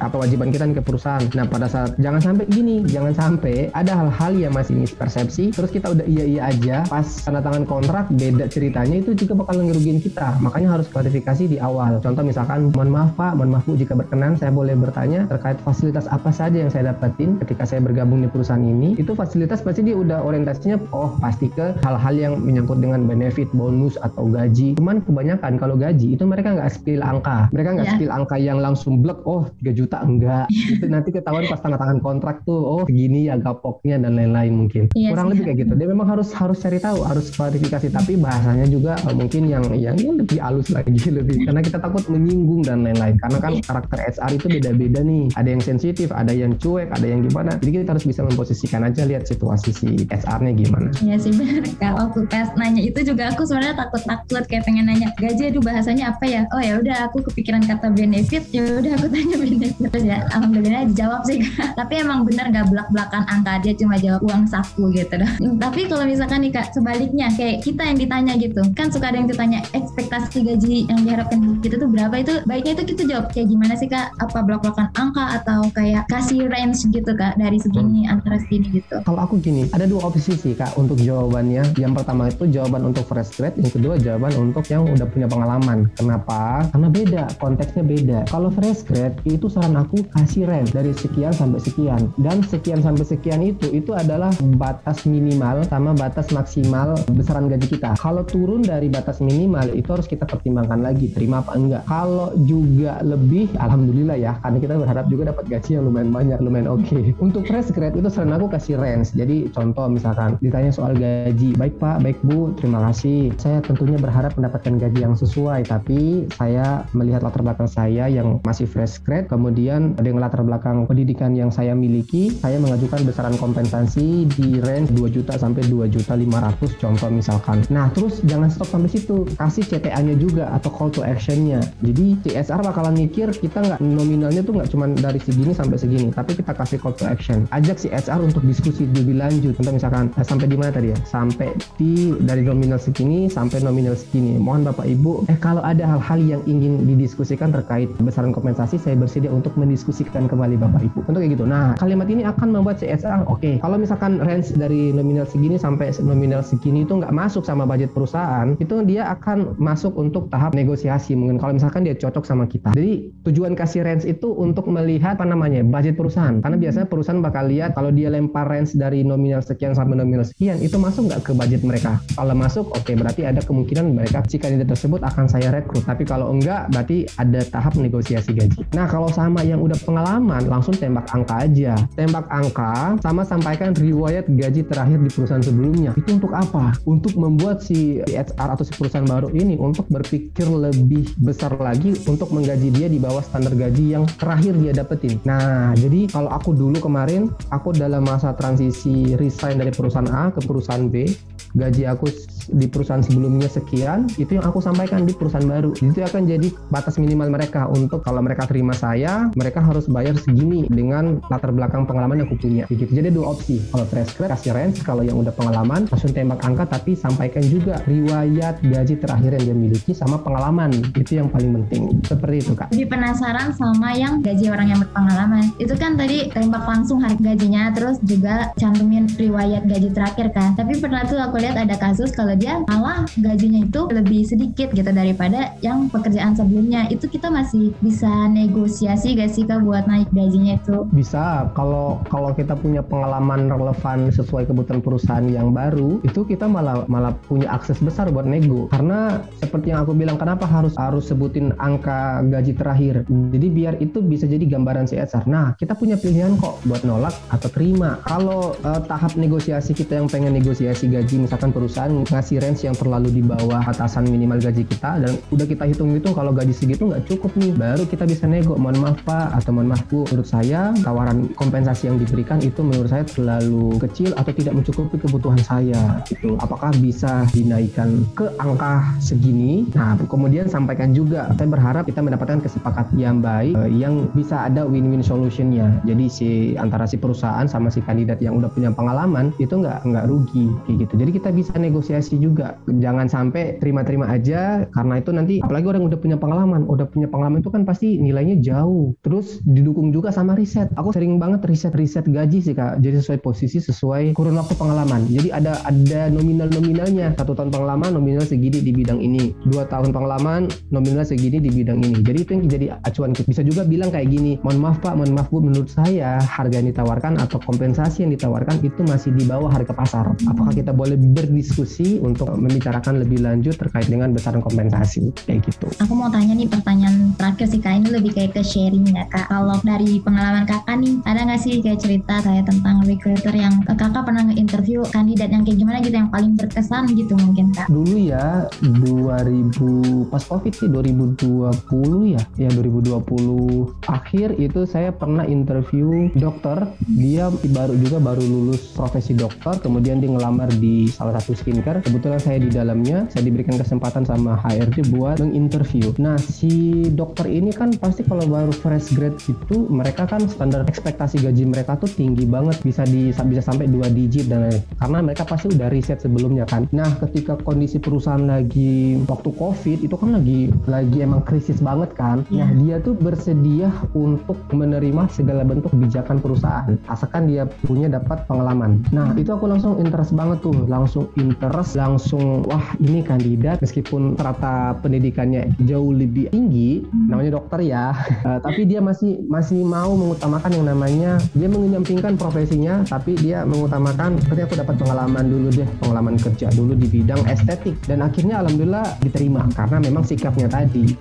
apa 0.00 0.16
wajiban 0.16 0.48
kita 0.48 0.64
nih 0.64 0.80
ke 0.80 0.84
perusahaan. 0.84 1.24
Nah 1.36 1.44
pada 1.44 1.68
saat 1.68 1.98
jangan 2.00 2.22
sampai 2.22 2.48
gini 2.48 2.86
jangan 2.88 3.12
sampai 3.12 3.68
ada 3.76 3.92
hal-hal 3.92 4.32
yang 4.38 4.52
masih 4.56 4.78
mispersepsi 4.80 5.52
terus 5.52 5.68
kita 5.68 5.92
udah 5.92 6.06
iya 6.08 6.24
iya 6.24 6.42
aja. 6.48 6.76
Pas 6.88 7.04
tanda 7.04 7.44
tangan 7.44 7.68
kontrak 7.68 8.08
beda 8.14 8.48
ceritanya 8.48 8.96
itu 9.02 9.12
juga 9.12 9.44
bakal 9.44 9.60
ngerugiin 9.60 10.00
kita. 10.00 10.40
Makanya 10.40 10.80
harus 10.80 10.88
klarifikasi 10.88 11.44
di 11.52 11.58
awal. 11.60 12.00
Contoh 12.00 12.24
misalkan 12.24 12.72
mohon 12.72 12.88
maaf 12.88 13.12
Pak, 13.18 13.36
mohon 13.36 13.50
maaf 13.58 13.64
Bu 13.68 13.76
jika 13.76 13.92
berkenan 13.98 14.38
saya 14.38 14.54
boleh 14.54 14.72
bertanya 14.78 15.28
terkait 15.28 15.58
fasilitas 15.60 16.08
apa 16.08 16.30
saja 16.32 16.62
yang 16.62 16.70
saya 16.70 16.94
dapetin 16.94 17.36
ketika 17.42 17.66
saya 17.66 17.82
bergabung 17.82 18.21
di 18.22 18.28
perusahaan 18.30 18.62
ini. 18.62 18.94
Itu 18.96 19.12
fasilitas 19.18 19.60
pasti 19.60 19.82
dia 19.82 19.98
udah 19.98 20.22
orientasinya 20.22 20.78
oh 20.94 21.18
pasti 21.18 21.50
ke 21.50 21.76
hal-hal 21.82 22.14
yang 22.14 22.34
menyangkut 22.38 22.78
dengan 22.78 23.04
benefit, 23.04 23.50
bonus 23.50 23.98
atau 24.00 24.30
gaji. 24.30 24.78
Cuman 24.78 25.02
kebanyakan 25.02 25.58
kalau 25.58 25.74
gaji 25.74 26.14
itu 26.14 26.24
mereka 26.24 26.54
nggak 26.54 26.70
spill 26.70 27.02
angka. 27.02 27.50
Mereka 27.50 27.68
nggak 27.78 27.88
yeah. 27.88 27.96
spill 27.98 28.12
angka 28.14 28.36
yang 28.38 28.58
langsung 28.62 29.02
blek 29.02 29.18
oh 29.26 29.50
3 29.60 29.74
juta 29.74 29.98
enggak. 30.02 30.46
itu 30.52 30.86
nanti 30.88 31.10
ketahuan 31.10 31.44
pas 31.50 31.60
tanda 31.60 31.76
tangan 31.76 31.98
kontrak 32.00 32.46
tuh 32.46 32.58
oh 32.58 32.82
segini 32.86 33.28
ya 33.28 33.36
gapoknya 33.40 33.98
dan 33.98 34.14
lain-lain 34.16 34.52
mungkin. 34.66 34.88
Iya 34.94 35.10
Kurang 35.12 35.34
lebih 35.34 35.50
kayak 35.50 35.58
gitu. 35.66 35.72
Dia 35.76 35.88
memang 35.90 36.06
harus 36.08 36.30
harus 36.32 36.58
cari 36.62 36.78
tahu, 36.78 37.02
harus 37.02 37.32
klarifikasi 37.34 37.88
tapi 37.90 38.16
bahasanya 38.16 38.66
juga 38.70 38.96
uh, 39.04 39.14
mungkin 39.14 39.50
yang 39.50 39.64
yang 39.74 39.96
lebih 39.98 40.38
halus 40.38 40.70
lagi 40.70 40.94
lebih 41.18 41.44
karena 41.48 41.60
kita 41.64 41.78
takut 41.82 42.04
menyinggung 42.06 42.62
dan 42.62 42.86
lain-lain. 42.86 43.16
Karena 43.18 43.38
kan 43.40 43.52
iya. 43.56 43.62
karakter 43.64 43.98
HR 43.98 44.30
itu 44.36 44.46
beda-beda 44.48 45.00
nih. 45.02 45.24
Ada 45.34 45.48
yang 45.48 45.62
sensitif, 45.62 46.08
ada 46.12 46.32
yang 46.32 46.52
cuek, 46.58 46.88
ada 46.92 47.06
yang 47.06 47.24
gimana. 47.24 47.56
Jadi 47.58 47.70
kita 47.82 47.90
harus 47.96 48.06
bisa 48.12 48.28
memposisikan 48.28 48.84
aja 48.84 49.08
lihat 49.08 49.24
situasi 49.24 49.72
si 49.72 49.88
HR-nya 50.04 50.52
gimana. 50.52 50.92
Iya 51.00 51.16
sih 51.16 51.32
benar. 51.32 51.64
Kalau 51.80 51.98
aku 52.12 52.28
pas 52.28 52.52
nanya 52.60 52.84
itu 52.84 53.00
juga 53.00 53.32
aku 53.32 53.48
sebenarnya 53.48 53.88
takut-takut 53.88 54.44
kayak 54.44 54.68
pengen 54.68 54.84
nanya 54.84 55.08
gaji 55.16 55.48
aduh 55.48 55.64
bahasanya 55.64 56.12
apa 56.12 56.24
ya? 56.28 56.44
Oh 56.52 56.60
ya 56.60 56.76
udah 56.76 57.08
aku 57.08 57.24
kepikiran 57.32 57.64
kata 57.64 57.88
benefit 57.88 58.44
ya 58.52 58.60
udah 58.76 58.92
aku 59.00 59.08
tanya 59.08 59.36
benefit 59.42 59.72
terus 59.80 60.04
ya 60.04 60.28
alhamdulillah 60.36 60.84
dijawab 60.92 61.24
sih 61.24 61.40
tapi 61.72 62.04
emang 62.04 62.28
benar 62.28 62.52
gak 62.52 62.68
belak-belakan 62.68 63.24
angka 63.32 63.64
dia 63.64 63.72
cuma 63.72 63.96
jawab 63.96 64.20
uang 64.28 64.44
saku 64.44 64.92
gitu 64.92 65.16
dah. 65.16 65.32
Tapi 65.40 65.88
kalau 65.88 66.04
misalkan 66.04 66.44
nih 66.44 66.52
kak 66.52 66.76
sebaliknya 66.76 67.32
kayak 67.32 67.64
kita 67.64 67.82
yang 67.88 67.96
ditanya 67.96 68.32
gitu 68.36 68.60
kan 68.76 68.92
suka 68.92 69.08
ada 69.08 69.24
yang 69.24 69.28
ditanya 69.30 69.64
ekspektasi 69.72 70.44
gaji 70.44 70.84
yang 70.92 71.00
diharapkan 71.00 71.40
kita 71.64 71.80
tuh 71.80 71.88
berapa 71.88 72.14
itu 72.20 72.34
baiknya 72.44 72.76
itu 72.76 72.84
kita 72.92 73.02
jawab 73.08 73.26
kayak 73.32 73.48
gimana 73.48 73.74
sih 73.78 73.88
kak? 73.88 74.12
Apa 74.20 74.44
belak-belakan 74.44 74.92
angka 74.98 75.24
atau 75.40 75.64
kayak 75.72 76.04
kasih 76.12 76.50
range 76.52 76.84
gitu 76.92 77.12
kak 77.16 77.38
dari 77.40 77.56
segini 77.56 78.01
antara 78.08 78.38
segini 78.42 78.82
gitu? 78.82 79.02
Kalau 79.02 79.20
aku 79.20 79.38
gini, 79.38 79.68
ada 79.74 79.84
dua 79.86 80.08
opsi 80.08 80.34
sih 80.34 80.54
kak 80.54 80.74
untuk 80.78 80.98
jawabannya. 80.98 81.76
Yang 81.78 81.92
pertama 82.02 82.28
itu 82.30 82.44
jawaban 82.48 82.88
untuk 82.88 83.04
fresh 83.06 83.34
grade, 83.38 83.58
yang 83.58 83.72
kedua 83.72 83.94
jawaban 83.98 84.32
untuk 84.38 84.64
yang 84.70 84.86
udah 84.86 85.06
punya 85.08 85.26
pengalaman. 85.28 85.90
Kenapa? 85.94 86.66
Karena 86.72 86.88
beda, 86.88 87.22
konteksnya 87.38 87.84
beda. 87.84 88.18
Kalau 88.30 88.48
fresh 88.50 88.86
grade 88.86 89.16
itu 89.28 89.46
saran 89.46 89.76
aku 89.78 90.02
kasih 90.14 90.46
range 90.48 90.72
dari 90.72 90.94
sekian 90.96 91.34
sampai 91.34 91.60
sekian 91.62 92.10
dan 92.20 92.42
sekian 92.46 92.80
sampai 92.80 93.04
sekian 93.04 93.40
itu 93.42 93.66
itu 93.70 93.92
adalah 93.92 94.30
batas 94.56 95.04
minimal 95.08 95.64
sama 95.66 95.92
batas 95.96 96.30
maksimal 96.30 96.94
besaran 97.12 97.50
gaji 97.50 97.66
kita. 97.66 97.94
Kalau 97.98 98.22
turun 98.26 98.62
dari 98.62 98.88
batas 98.88 99.18
minimal 99.18 99.72
itu 99.74 99.88
harus 99.92 100.06
kita 100.08 100.24
pertimbangkan 100.28 100.80
lagi 100.80 101.10
terima 101.12 101.42
apa 101.44 101.58
enggak. 101.58 101.82
Kalau 101.86 102.32
juga 102.46 103.02
lebih, 103.04 103.50
alhamdulillah 103.58 104.16
ya, 104.16 104.32
karena 104.40 104.58
kita 104.62 104.74
berharap 104.78 105.04
juga 105.10 105.22
dapat 105.34 105.44
gaji 105.50 105.70
yang 105.78 105.84
lumayan 105.88 106.10
banyak, 106.10 106.38
lumayan 106.40 106.68
oke. 106.70 106.84
Okay. 106.86 107.12
Untuk 107.18 107.44
fresh 107.48 107.70
grade 107.74 107.91
itu 107.92 108.08
saran 108.08 108.34
aku 108.36 108.48
kasih 108.52 108.80
range. 108.80 109.12
Jadi 109.12 109.52
contoh 109.52 109.86
misalkan 109.88 110.40
ditanya 110.40 110.72
soal 110.72 110.96
gaji, 110.96 111.52
baik 111.56 111.76
Pak, 111.76 112.00
baik 112.00 112.18
Bu, 112.24 112.56
terima 112.56 112.80
kasih. 112.90 113.32
Saya 113.36 113.60
tentunya 113.60 114.00
berharap 114.00 114.34
mendapatkan 114.36 114.80
gaji 114.80 114.98
yang 115.04 115.14
sesuai, 115.16 115.68
tapi 115.68 116.26
saya 116.36 116.84
melihat 116.96 117.24
latar 117.24 117.44
belakang 117.44 117.68
saya 117.68 118.08
yang 118.08 118.40
masih 118.42 118.64
fresh 118.64 119.00
grade, 119.04 119.28
kemudian 119.28 119.92
dengan 120.00 120.24
latar 120.28 120.44
belakang 120.44 120.84
pendidikan 120.88 121.36
yang 121.36 121.52
saya 121.52 121.76
miliki, 121.76 122.32
saya 122.40 122.56
mengajukan 122.58 123.04
besaran 123.04 123.36
kompensasi 123.36 124.24
di 124.38 124.58
range 124.64 124.92
2 124.96 125.12
juta 125.12 125.36
sampai 125.36 125.64
2 125.68 125.88
juta 125.92 126.16
500 126.16 126.80
contoh 126.80 127.08
misalkan. 127.12 127.60
Nah, 127.68 127.92
terus 127.92 128.24
jangan 128.24 128.48
stop 128.48 128.68
sampai 128.72 128.90
situ, 128.90 129.28
kasih 129.36 129.64
CTA-nya 129.68 130.16
juga 130.16 130.48
atau 130.56 130.72
call 130.72 130.90
to 130.92 131.04
action-nya. 131.04 131.60
Jadi 131.84 132.16
CSR 132.24 132.64
bakalan 132.64 132.96
mikir 132.96 133.28
kita 133.32 133.60
nggak 133.60 133.80
nominalnya 133.82 134.40
tuh 134.40 134.56
nggak 134.56 134.70
cuma 134.72 134.88
dari 134.90 135.20
segini 135.20 135.52
sampai 135.52 135.76
segini, 135.76 136.08
tapi 136.10 136.36
kita 136.36 136.52
kasih 136.56 136.78
call 136.80 136.96
to 136.96 137.04
action. 137.04 137.44
Si 137.80 137.88
HR 137.88 138.20
untuk 138.20 138.44
diskusi 138.44 138.84
lebih 138.84 139.16
lanjut. 139.16 139.56
Contoh 139.56 139.74
misalkan 139.74 140.12
eh, 140.14 140.26
sampai 140.26 140.46
di 140.46 140.56
mana 140.60 140.70
tadi 140.70 140.92
ya? 140.92 140.98
Sampai 141.08 141.56
di 141.80 142.12
dari 142.20 142.44
nominal 142.44 142.76
segini 142.76 143.32
sampai 143.32 143.64
nominal 143.64 143.96
segini. 143.96 144.36
Mohon 144.36 144.72
Bapak 144.74 144.86
Ibu, 144.86 145.12
eh 145.32 145.38
kalau 145.40 145.64
ada 145.64 145.88
hal-hal 145.88 146.20
yang 146.20 146.42
ingin 146.44 146.84
didiskusikan 146.84 147.54
terkait 147.54 147.88
besaran 148.02 148.34
kompensasi, 148.36 148.76
saya 148.76 148.98
bersedia 148.98 149.32
untuk 149.32 149.56
mendiskusikan 149.56 150.28
kembali 150.28 150.60
Bapak 150.60 150.84
Ibu. 150.84 150.98
Untuk 151.08 151.20
kayak 151.24 151.32
gitu. 151.38 151.44
Nah, 151.48 151.72
kalimat 151.80 152.10
ini 152.12 152.28
akan 152.28 152.52
membuat 152.52 152.82
CSR 152.82 153.24
oke. 153.24 153.40
Okay, 153.40 153.54
kalau 153.62 153.80
misalkan 153.80 154.20
range 154.20 154.52
dari 154.58 154.92
nominal 154.92 155.24
segini 155.24 155.56
sampai 155.56 155.94
nominal 156.04 156.44
segini 156.44 156.84
itu 156.84 156.98
nggak 156.98 157.14
masuk 157.14 157.46
sama 157.46 157.64
budget 157.64 157.94
perusahaan, 157.96 158.52
itu 158.58 158.74
dia 158.84 159.08
akan 159.14 159.56
masuk 159.56 159.94
untuk 159.96 160.28
tahap 160.28 160.52
negosiasi 160.52 161.14
mungkin 161.14 161.38
kalau 161.38 161.56
misalkan 161.56 161.86
dia 161.86 161.94
cocok 161.94 162.26
sama 162.26 162.44
kita. 162.50 162.74
Jadi 162.74 163.14
tujuan 163.24 163.54
kasih 163.54 163.86
range 163.86 164.04
itu 164.04 164.34
untuk 164.34 164.66
melihat 164.66 165.14
apa 165.14 165.30
namanya 165.30 165.62
budget 165.62 165.94
perusahaan. 165.94 166.42
Karena 166.42 166.58
biasanya 166.58 166.90
perusahaan 166.90 167.22
bakal 167.22 167.46
lihat 167.46 167.61
kalau 167.70 167.94
dia 167.94 168.10
lempar 168.10 168.50
range 168.50 168.74
dari 168.74 169.06
nominal 169.06 169.44
sekian 169.44 169.78
sampai 169.78 169.94
nominal 169.94 170.26
sekian 170.26 170.58
itu 170.58 170.74
masuk 170.80 171.06
nggak 171.06 171.22
ke 171.22 171.32
budget 171.36 171.62
mereka. 171.62 172.02
Kalau 172.18 172.34
masuk, 172.34 172.66
oke 172.74 172.82
okay, 172.82 172.98
berarti 172.98 173.22
ada 173.22 173.38
kemungkinan 173.38 173.94
mereka 173.94 174.26
si 174.26 174.42
kandidat 174.42 174.74
tersebut 174.74 175.04
akan 175.06 175.30
saya 175.30 175.54
rekrut. 175.54 175.86
Tapi 175.86 176.02
kalau 176.02 176.34
enggak, 176.34 176.66
berarti 176.74 177.06
ada 177.20 177.46
tahap 177.46 177.78
negosiasi 177.78 178.34
gaji. 178.34 178.58
Nah 178.74 178.90
kalau 178.90 179.12
sama 179.12 179.46
yang 179.46 179.62
udah 179.62 179.78
pengalaman, 179.86 180.48
langsung 180.50 180.74
tembak 180.74 181.06
angka 181.14 181.46
aja. 181.46 181.78
Tembak 181.94 182.26
angka 182.32 182.98
sama 183.04 183.22
sampaikan 183.22 183.76
riwayat 183.76 184.26
gaji 184.26 184.64
terakhir 184.66 184.98
di 185.04 185.10
perusahaan 185.12 185.44
sebelumnya. 185.44 185.92
Itu 185.94 186.16
untuk 186.16 186.32
apa? 186.32 186.72
Untuk 186.88 187.14
membuat 187.20 187.60
si 187.60 188.00
HR 188.08 188.56
atau 188.56 188.64
si 188.64 188.72
perusahaan 188.74 189.04
baru 189.04 189.28
ini 189.36 189.60
untuk 189.60 189.86
berpikir 189.92 190.48
lebih 190.48 191.04
besar 191.20 191.52
lagi 191.60 191.92
untuk 192.08 192.32
menggaji 192.32 192.72
dia 192.72 192.88
di 192.88 192.96
bawah 192.96 193.20
standar 193.20 193.52
gaji 193.52 193.94
yang 193.98 194.04
terakhir 194.16 194.56
dia 194.56 194.72
dapetin. 194.72 195.20
Nah, 195.28 195.76
jadi 195.76 196.08
kalau 196.08 196.30
aku 196.32 196.56
dulu 196.56 196.78
kemarin, 196.80 197.28
aku 197.52 197.76
dalam 197.76 198.02
masa 198.08 198.32
transisi 198.32 199.12
resign 199.20 199.60
dari 199.60 199.70
perusahaan 199.70 200.08
A 200.08 200.32
ke 200.32 200.40
perusahaan 200.40 200.88
B, 200.88 201.04
gaji 201.52 201.84
aku 201.84 202.08
di 202.50 202.66
perusahaan 202.66 203.04
sebelumnya 203.04 203.46
sekian, 203.46 204.08
itu 204.16 204.40
yang 204.40 204.48
aku 204.48 204.58
sampaikan 204.58 205.04
di 205.04 205.12
perusahaan 205.12 205.44
baru. 205.44 205.76
Itu 205.78 206.00
akan 206.00 206.24
jadi 206.24 206.48
batas 206.72 206.96
minimal 206.96 207.28
mereka 207.28 207.68
untuk 207.68 208.00
kalau 208.02 208.24
mereka 208.24 208.48
terima 208.48 208.72
saya, 208.72 209.28
mereka 209.36 209.60
harus 209.60 209.86
bayar 209.86 210.16
segini 210.16 210.64
dengan 210.72 211.20
latar 211.28 211.52
belakang 211.52 211.84
pengalaman 211.84 212.24
yang 212.24 212.28
aku 212.32 212.40
punya. 212.40 212.64
Gitu. 212.72 212.88
Jadi 212.88 213.12
dua 213.12 213.36
opsi. 213.36 213.60
Kalau 213.70 213.84
fresh 213.86 214.16
grad 214.16 214.32
kasih 214.32 214.56
range, 214.56 214.80
kalau 214.80 215.04
yang 215.04 215.20
udah 215.20 215.30
pengalaman 215.36 215.84
langsung 215.92 216.10
tembak 216.16 216.40
angka 216.40 216.64
tapi 216.64 216.96
sampaikan 216.96 217.44
juga 217.44 217.84
riwayat 217.84 218.64
gaji 218.64 218.96
terakhir 218.96 219.36
yang 219.36 219.44
dia 219.52 219.56
miliki 219.56 219.92
sama 219.92 220.16
pengalaman. 220.24 220.72
Itu 220.96 221.20
yang 221.20 221.28
paling 221.28 221.52
penting. 221.62 222.00
Seperti 222.08 222.36
itu, 222.40 222.52
Kak. 222.56 222.72
Jadi 222.72 222.88
penasaran 222.88 223.52
sama 223.52 223.92
yang 223.92 224.24
gaji 224.24 224.48
orang 224.48 224.72
yang 224.72 224.80
berpengalaman. 224.80 225.52
Itu 225.60 225.76
kan 225.76 226.00
tadi 226.00 226.32
tembak 226.32 226.64
langsung 226.64 227.04
harga 227.04 227.36
gajinya 227.42 227.74
terus 227.74 227.98
juga 228.06 228.54
cantumin 228.58 229.06
riwayat 229.18 229.66
gaji 229.66 229.90
terakhir 229.90 230.30
kan. 230.30 230.54
Tapi 230.54 230.78
pernah 230.78 231.02
tuh 231.06 231.18
aku 231.18 231.42
lihat 231.42 231.58
ada 231.58 231.74
kasus 231.78 232.14
kalau 232.14 232.32
kalau 232.32 232.48
dia 232.48 232.64
malah 232.64 233.04
gajinya 233.20 233.60
itu 233.60 233.80
lebih 233.92 234.24
sedikit 234.24 234.72
gitu 234.72 234.88
daripada 234.88 235.52
yang 235.60 235.92
pekerjaan 235.92 236.32
sebelumnya. 236.32 236.88
Itu 236.88 237.12
kita 237.12 237.28
masih 237.28 237.76
bisa 237.84 238.08
negosiasi 238.32 239.20
gak 239.20 239.28
sih 239.36 239.44
kak 239.44 239.60
buat 239.60 239.84
naik 239.84 240.08
gajinya 240.16 240.56
itu? 240.56 240.88
Bisa. 240.96 241.52
Kalau 241.52 242.00
kalau 242.08 242.32
kita 242.32 242.56
punya 242.56 242.80
pengalaman 242.80 243.52
relevan 243.52 244.08
sesuai 244.08 244.48
kebutuhan 244.48 244.80
perusahaan 244.80 245.26
yang 245.28 245.52
baru 245.52 246.00
itu 246.08 246.24
kita 246.24 246.48
malah 246.48 246.88
malah 246.88 247.12
punya 247.28 247.52
akses 247.52 247.84
besar 247.84 248.08
buat 248.08 248.24
nego. 248.24 248.72
Karena 248.72 249.20
seperti 249.36 249.76
yang 249.76 249.84
aku 249.84 249.92
bilang 249.92 250.16
kenapa 250.16 250.48
harus 250.48 250.72
harus 250.80 251.04
sebutin 251.04 251.52
angka 251.60 252.24
gaji 252.32 252.56
terakhir? 252.56 253.04
Jadi 253.10 253.46
biar 253.52 253.76
itu 253.84 254.00
bisa 254.00 254.24
jadi 254.24 254.46
gambaran 254.48 254.88
CSR 254.88 255.28
nah 255.28 255.52
kita 255.60 255.76
punya 255.76 256.00
pilihan 256.00 256.38
kok 256.40 256.64
buat 256.64 256.80
nolak 256.86 257.12
atau 257.32 257.48
terima. 257.48 257.96
Kalau 258.04 258.52
uh, 258.60 258.80
tahap 258.84 259.16
negosiasi 259.16 259.72
kita 259.72 259.96
yang 259.96 260.06
pengen 260.06 260.36
negosiasi 260.36 260.92
gaji 260.92 261.24
misalkan 261.24 261.48
perusahaan 261.50 261.88
ngasih 261.88 262.44
range 262.44 262.68
yang 262.68 262.76
terlalu 262.76 263.08
di 263.08 263.22
bawah 263.24 263.64
atasan 263.64 264.04
minimal 264.04 264.36
gaji 264.36 264.68
kita 264.68 265.00
dan 265.00 265.12
udah 265.32 265.46
kita 265.48 265.64
hitung-hitung 265.64 266.12
kalau 266.12 266.36
gaji 266.36 266.52
segitu 266.52 266.92
nggak 266.92 267.08
cukup 267.08 267.32
nih 267.40 267.56
baru 267.56 267.88
kita 267.88 268.04
bisa 268.04 268.28
nego. 268.28 268.54
Mohon 268.60 268.78
maaf 268.84 268.98
pak 269.08 269.26
atau 269.40 269.50
mohon 269.56 269.72
maaf 269.72 269.82
bu. 269.88 270.04
Menurut 270.12 270.28
saya 270.28 270.76
tawaran 270.84 271.32
kompensasi 271.32 271.88
yang 271.88 271.96
diberikan 271.96 272.38
itu 272.44 272.60
menurut 272.60 272.92
saya 272.92 273.08
terlalu 273.08 273.80
kecil 273.80 274.12
atau 274.12 274.32
tidak 274.36 274.52
mencukupi 274.52 275.00
kebutuhan 275.00 275.40
saya 275.40 276.04
gitu. 276.04 276.36
Apakah 276.44 276.68
bisa 276.76 277.24
dinaikkan 277.32 278.04
ke 278.12 278.28
angka 278.36 278.84
segini? 279.00 279.64
Nah 279.72 279.96
kemudian 280.04 280.52
sampaikan 280.52 280.92
juga 280.92 281.32
saya 281.32 281.48
berharap 281.48 281.88
kita 281.88 282.04
mendapatkan 282.04 282.44
kesepakatan 282.44 282.96
yang 283.00 283.16
baik 283.24 283.56
eh, 283.56 283.70
yang 283.72 284.10
bisa 284.12 284.44
ada 284.50 284.68
win-win 284.68 285.00
solutionnya. 285.00 285.80
Jadi 285.88 286.04
si 286.12 286.28
antara 286.60 286.84
si 286.84 287.00
perusahaan 287.00 287.21
sama 287.46 287.70
si 287.70 287.78
kandidat 287.84 288.18
yang 288.18 288.38
udah 288.38 288.50
punya 288.50 288.74
pengalaman 288.74 289.30
itu 289.38 289.54
nggak 289.54 289.86
nggak 289.86 290.04
rugi 290.10 290.50
kayak 290.66 290.76
gitu. 290.86 290.94
Jadi 290.98 291.10
kita 291.14 291.28
bisa 291.30 291.52
negosiasi 291.56 292.18
juga. 292.18 292.58
Jangan 292.66 293.06
sampai 293.06 293.62
terima-terima 293.62 294.10
aja 294.10 294.66
karena 294.74 294.94
itu 294.98 295.10
nanti 295.14 295.34
apalagi 295.42 295.66
orang 295.70 295.86
udah 295.86 295.98
punya 295.98 296.16
pengalaman. 296.18 296.66
Udah 296.66 296.86
punya 296.88 297.06
pengalaman 297.06 297.44
itu 297.44 297.50
kan 297.52 297.62
pasti 297.62 298.00
nilainya 298.02 298.40
jauh. 298.42 298.96
Terus 299.06 299.38
didukung 299.46 299.94
juga 299.94 300.10
sama 300.10 300.34
riset. 300.34 300.70
Aku 300.74 300.90
sering 300.90 301.20
banget 301.22 301.44
riset 301.46 301.74
riset 301.76 302.08
gaji 302.08 302.42
sih 302.42 302.54
kak. 302.56 302.82
Jadi 302.82 302.98
sesuai 302.98 303.20
posisi 303.22 303.62
sesuai 303.62 304.16
kurun 304.18 304.38
waktu 304.38 304.54
pengalaman. 304.58 305.06
Jadi 305.08 305.30
ada 305.30 305.58
ada 305.66 306.10
nominal 306.10 306.50
nominalnya 306.50 307.14
satu 307.14 307.36
tahun 307.36 307.52
pengalaman 307.52 307.94
nominal 307.94 308.24
segini 308.24 308.58
di 308.58 308.72
bidang 308.72 308.98
ini. 308.98 309.34
Dua 309.48 309.68
tahun 309.68 309.92
pengalaman 309.92 310.48
nominal 310.72 311.04
segini 311.04 311.38
di 311.38 311.50
bidang 311.52 311.84
ini. 311.84 312.00
Jadi 312.00 312.18
itu 312.22 312.30
yang 312.32 312.42
jadi 312.48 312.66
acuan. 312.82 313.12
Bisa 313.12 313.44
juga 313.44 313.62
bilang 313.66 313.92
kayak 313.92 314.08
gini, 314.08 314.40
mohon 314.40 314.58
maaf 314.58 314.78
Pak, 314.80 314.96
mohon 314.96 315.12
maaf 315.14 315.28
Bu, 315.28 315.44
menurut 315.44 315.68
saya 315.68 316.18
harga 316.20 316.58
yang 316.58 316.68
ditawarkan 316.72 317.11
atau 317.18 317.40
kompensasi 317.42 318.04
yang 318.06 318.12
ditawarkan 318.14 318.60
itu 318.62 318.80
masih 318.84 319.10
di 319.16 319.24
bawah 319.26 319.50
harga 319.50 319.72
pasar. 319.72 320.04
Apakah 320.28 320.52
kita 320.52 320.70
boleh 320.70 320.96
berdiskusi 320.96 321.98
untuk 322.00 322.28
membicarakan 322.32 323.02
lebih 323.02 323.24
lanjut 323.24 323.56
terkait 323.56 323.88
dengan 323.88 324.12
besaran 324.12 324.44
kompensasi 324.44 325.12
kayak 325.26 325.44
gitu. 325.48 325.68
Aku 325.82 325.92
mau 325.96 326.08
tanya 326.12 326.36
nih 326.36 326.48
pertanyaan 326.48 327.16
terakhir 327.16 327.46
sih 327.48 327.60
kak, 327.60 327.82
ini 327.82 327.88
lebih 327.92 328.12
kayak 328.14 328.36
ke 328.36 328.42
sharing 328.44 328.86
ya 328.92 329.04
kak. 329.10 329.28
Kalau 329.28 329.58
dari 329.64 329.98
pengalaman 330.02 330.44
kakak 330.44 330.76
nih, 330.78 330.94
ada 331.08 331.20
nggak 331.26 331.40
sih 331.40 331.60
kayak 331.60 331.80
cerita 331.80 332.20
kayak 332.22 332.44
tentang 332.48 332.84
recruiter 332.84 333.34
yang 333.34 333.54
kakak 333.64 334.02
pernah 334.04 334.22
nge-interview 334.28 334.84
kandidat 334.90 335.30
yang 335.30 335.42
kayak 335.46 335.58
gimana 335.58 335.78
gitu 335.80 335.96
yang 335.96 336.10
paling 336.10 336.32
berkesan 336.36 336.90
gitu 336.92 337.14
mungkin 337.16 337.54
kak? 337.54 337.66
Dulu 337.70 337.96
ya 337.96 338.46
2000 338.62 340.10
pas 340.10 340.22
covid 340.22 340.52
sih 340.52 340.68
2020 340.68 342.14
ya, 342.14 342.22
ya 342.36 342.50
2020 342.52 343.88
akhir 343.88 344.28
itu 344.38 344.60
saya 344.66 344.90
pernah 344.94 345.24
interview 345.26 346.10
dokter. 346.16 346.68
Dia 347.02 347.26
baru 347.34 347.74
juga 347.82 347.98
baru 347.98 348.22
lulus 348.22 348.70
profesi 348.78 349.10
dokter, 349.18 349.58
kemudian 349.58 349.98
dia 349.98 350.06
ngelamar 350.14 350.54
di 350.62 350.86
salah 350.86 351.18
satu 351.18 351.34
skincare. 351.34 351.82
Kebetulan 351.82 352.22
saya 352.22 352.38
di 352.38 352.46
dalamnya, 352.46 353.10
saya 353.10 353.26
diberikan 353.26 353.58
kesempatan 353.58 354.06
sama 354.06 354.38
HRD 354.38 354.94
buat 354.94 355.18
menginterview. 355.18 355.90
Nah 355.98 356.14
si 356.22 356.86
dokter 356.94 357.26
ini 357.26 357.50
kan 357.50 357.74
pasti 357.74 358.06
kalau 358.06 358.22
baru 358.30 358.54
fresh 358.54 358.94
grade 358.94 359.18
itu 359.26 359.66
mereka 359.66 360.06
kan 360.06 360.22
standar 360.30 360.62
ekspektasi 360.68 361.24
gaji 361.24 361.42
mereka 361.48 361.74
tuh 361.80 361.90
tinggi 361.90 362.22
banget 362.28 362.60
bisa 362.62 362.86
di 362.86 363.10
bisa 363.10 363.42
sampai 363.42 363.66
dua 363.66 363.88
digit 363.88 364.28
dan 364.28 364.46
lain 364.46 364.60
karena 364.76 364.98
mereka 365.00 365.24
pasti 365.24 365.48
udah 365.50 365.72
riset 365.72 365.98
sebelumnya 366.04 366.44
kan. 366.44 366.68
Nah 366.70 366.92
ketika 367.00 367.40
kondisi 367.40 367.80
perusahaan 367.80 368.22
lagi 368.22 369.00
waktu 369.08 369.30
covid 369.34 369.78
itu 369.80 369.96
kan 369.96 370.14
lagi 370.14 370.52
lagi 370.68 370.98
emang 371.00 371.24
krisis 371.24 371.58
banget 371.64 371.96
kan. 371.96 372.28
Nah 372.28 372.52
dia 372.60 372.78
tuh 372.78 372.92
bersedia 372.92 373.72
untuk 373.96 374.36
menerima 374.52 375.08
segala 375.08 375.42
bentuk 375.48 375.72
kebijakan 375.72 376.20
perusahaan 376.20 376.76
asalkan 376.90 377.30
dia 377.30 377.46
punya 377.64 377.86
dapat 377.86 378.26
pengalaman. 378.26 378.82
Nah 378.90 379.14
itu 379.14 379.30
aku 379.30 379.46
langsung 379.46 379.78
interest 379.78 380.12
banget 380.12 380.42
tuh. 380.42 380.66
Langsung 380.66 381.08
interest 381.14 381.78
langsung 381.78 382.42
wah 382.50 382.74
ini 382.82 383.06
kandidat. 383.06 383.62
Meskipun 383.62 384.18
rata 384.18 384.74
pendidikannya 384.82 385.54
jauh 385.62 385.94
lebih 385.94 386.28
tinggi 386.34 386.82
namanya 387.06 387.38
dokter 387.38 387.62
ya 387.62 387.94
uh, 388.26 388.38
tapi 388.46 388.66
dia 388.66 388.82
masih 388.82 389.22
masih 389.30 389.62
mau 389.62 389.94
mengutamakan 389.94 390.50
yang 390.52 390.66
namanya 390.68 391.10
dia 391.32 391.48
menyampingkan 391.48 392.18
profesinya 392.18 392.82
tapi 392.88 393.14
dia 393.16 393.46
mengutamakan 393.46 394.18
berarti 394.28 394.42
aku 394.42 394.54
dapat 394.58 394.74
pengalaman 394.80 395.24
dulu 395.30 395.48
deh 395.54 395.68
pengalaman 395.78 396.14
kerja 396.18 396.50
dulu 396.52 396.74
di 396.74 396.86
bidang 396.90 397.22
estetik. 397.30 397.78
Dan 397.86 398.02
akhirnya 398.02 398.42
alhamdulillah 398.42 398.98
diterima 399.02 399.46
karena 399.54 399.78
memang 399.78 400.02
sikapnya 400.02 400.50
tadi 400.50 400.94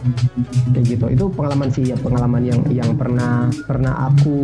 kayak 0.71 0.85
gitu. 0.85 1.05
Itu 1.09 1.25
pengalaman 1.33 1.69
sih 1.73 1.89
ya 1.89 1.97
pengalaman 1.97 2.43
yang 2.45 2.61
yang 2.69 2.89
pernah 2.95 3.49
pernah 3.65 4.11
aku 4.11 4.35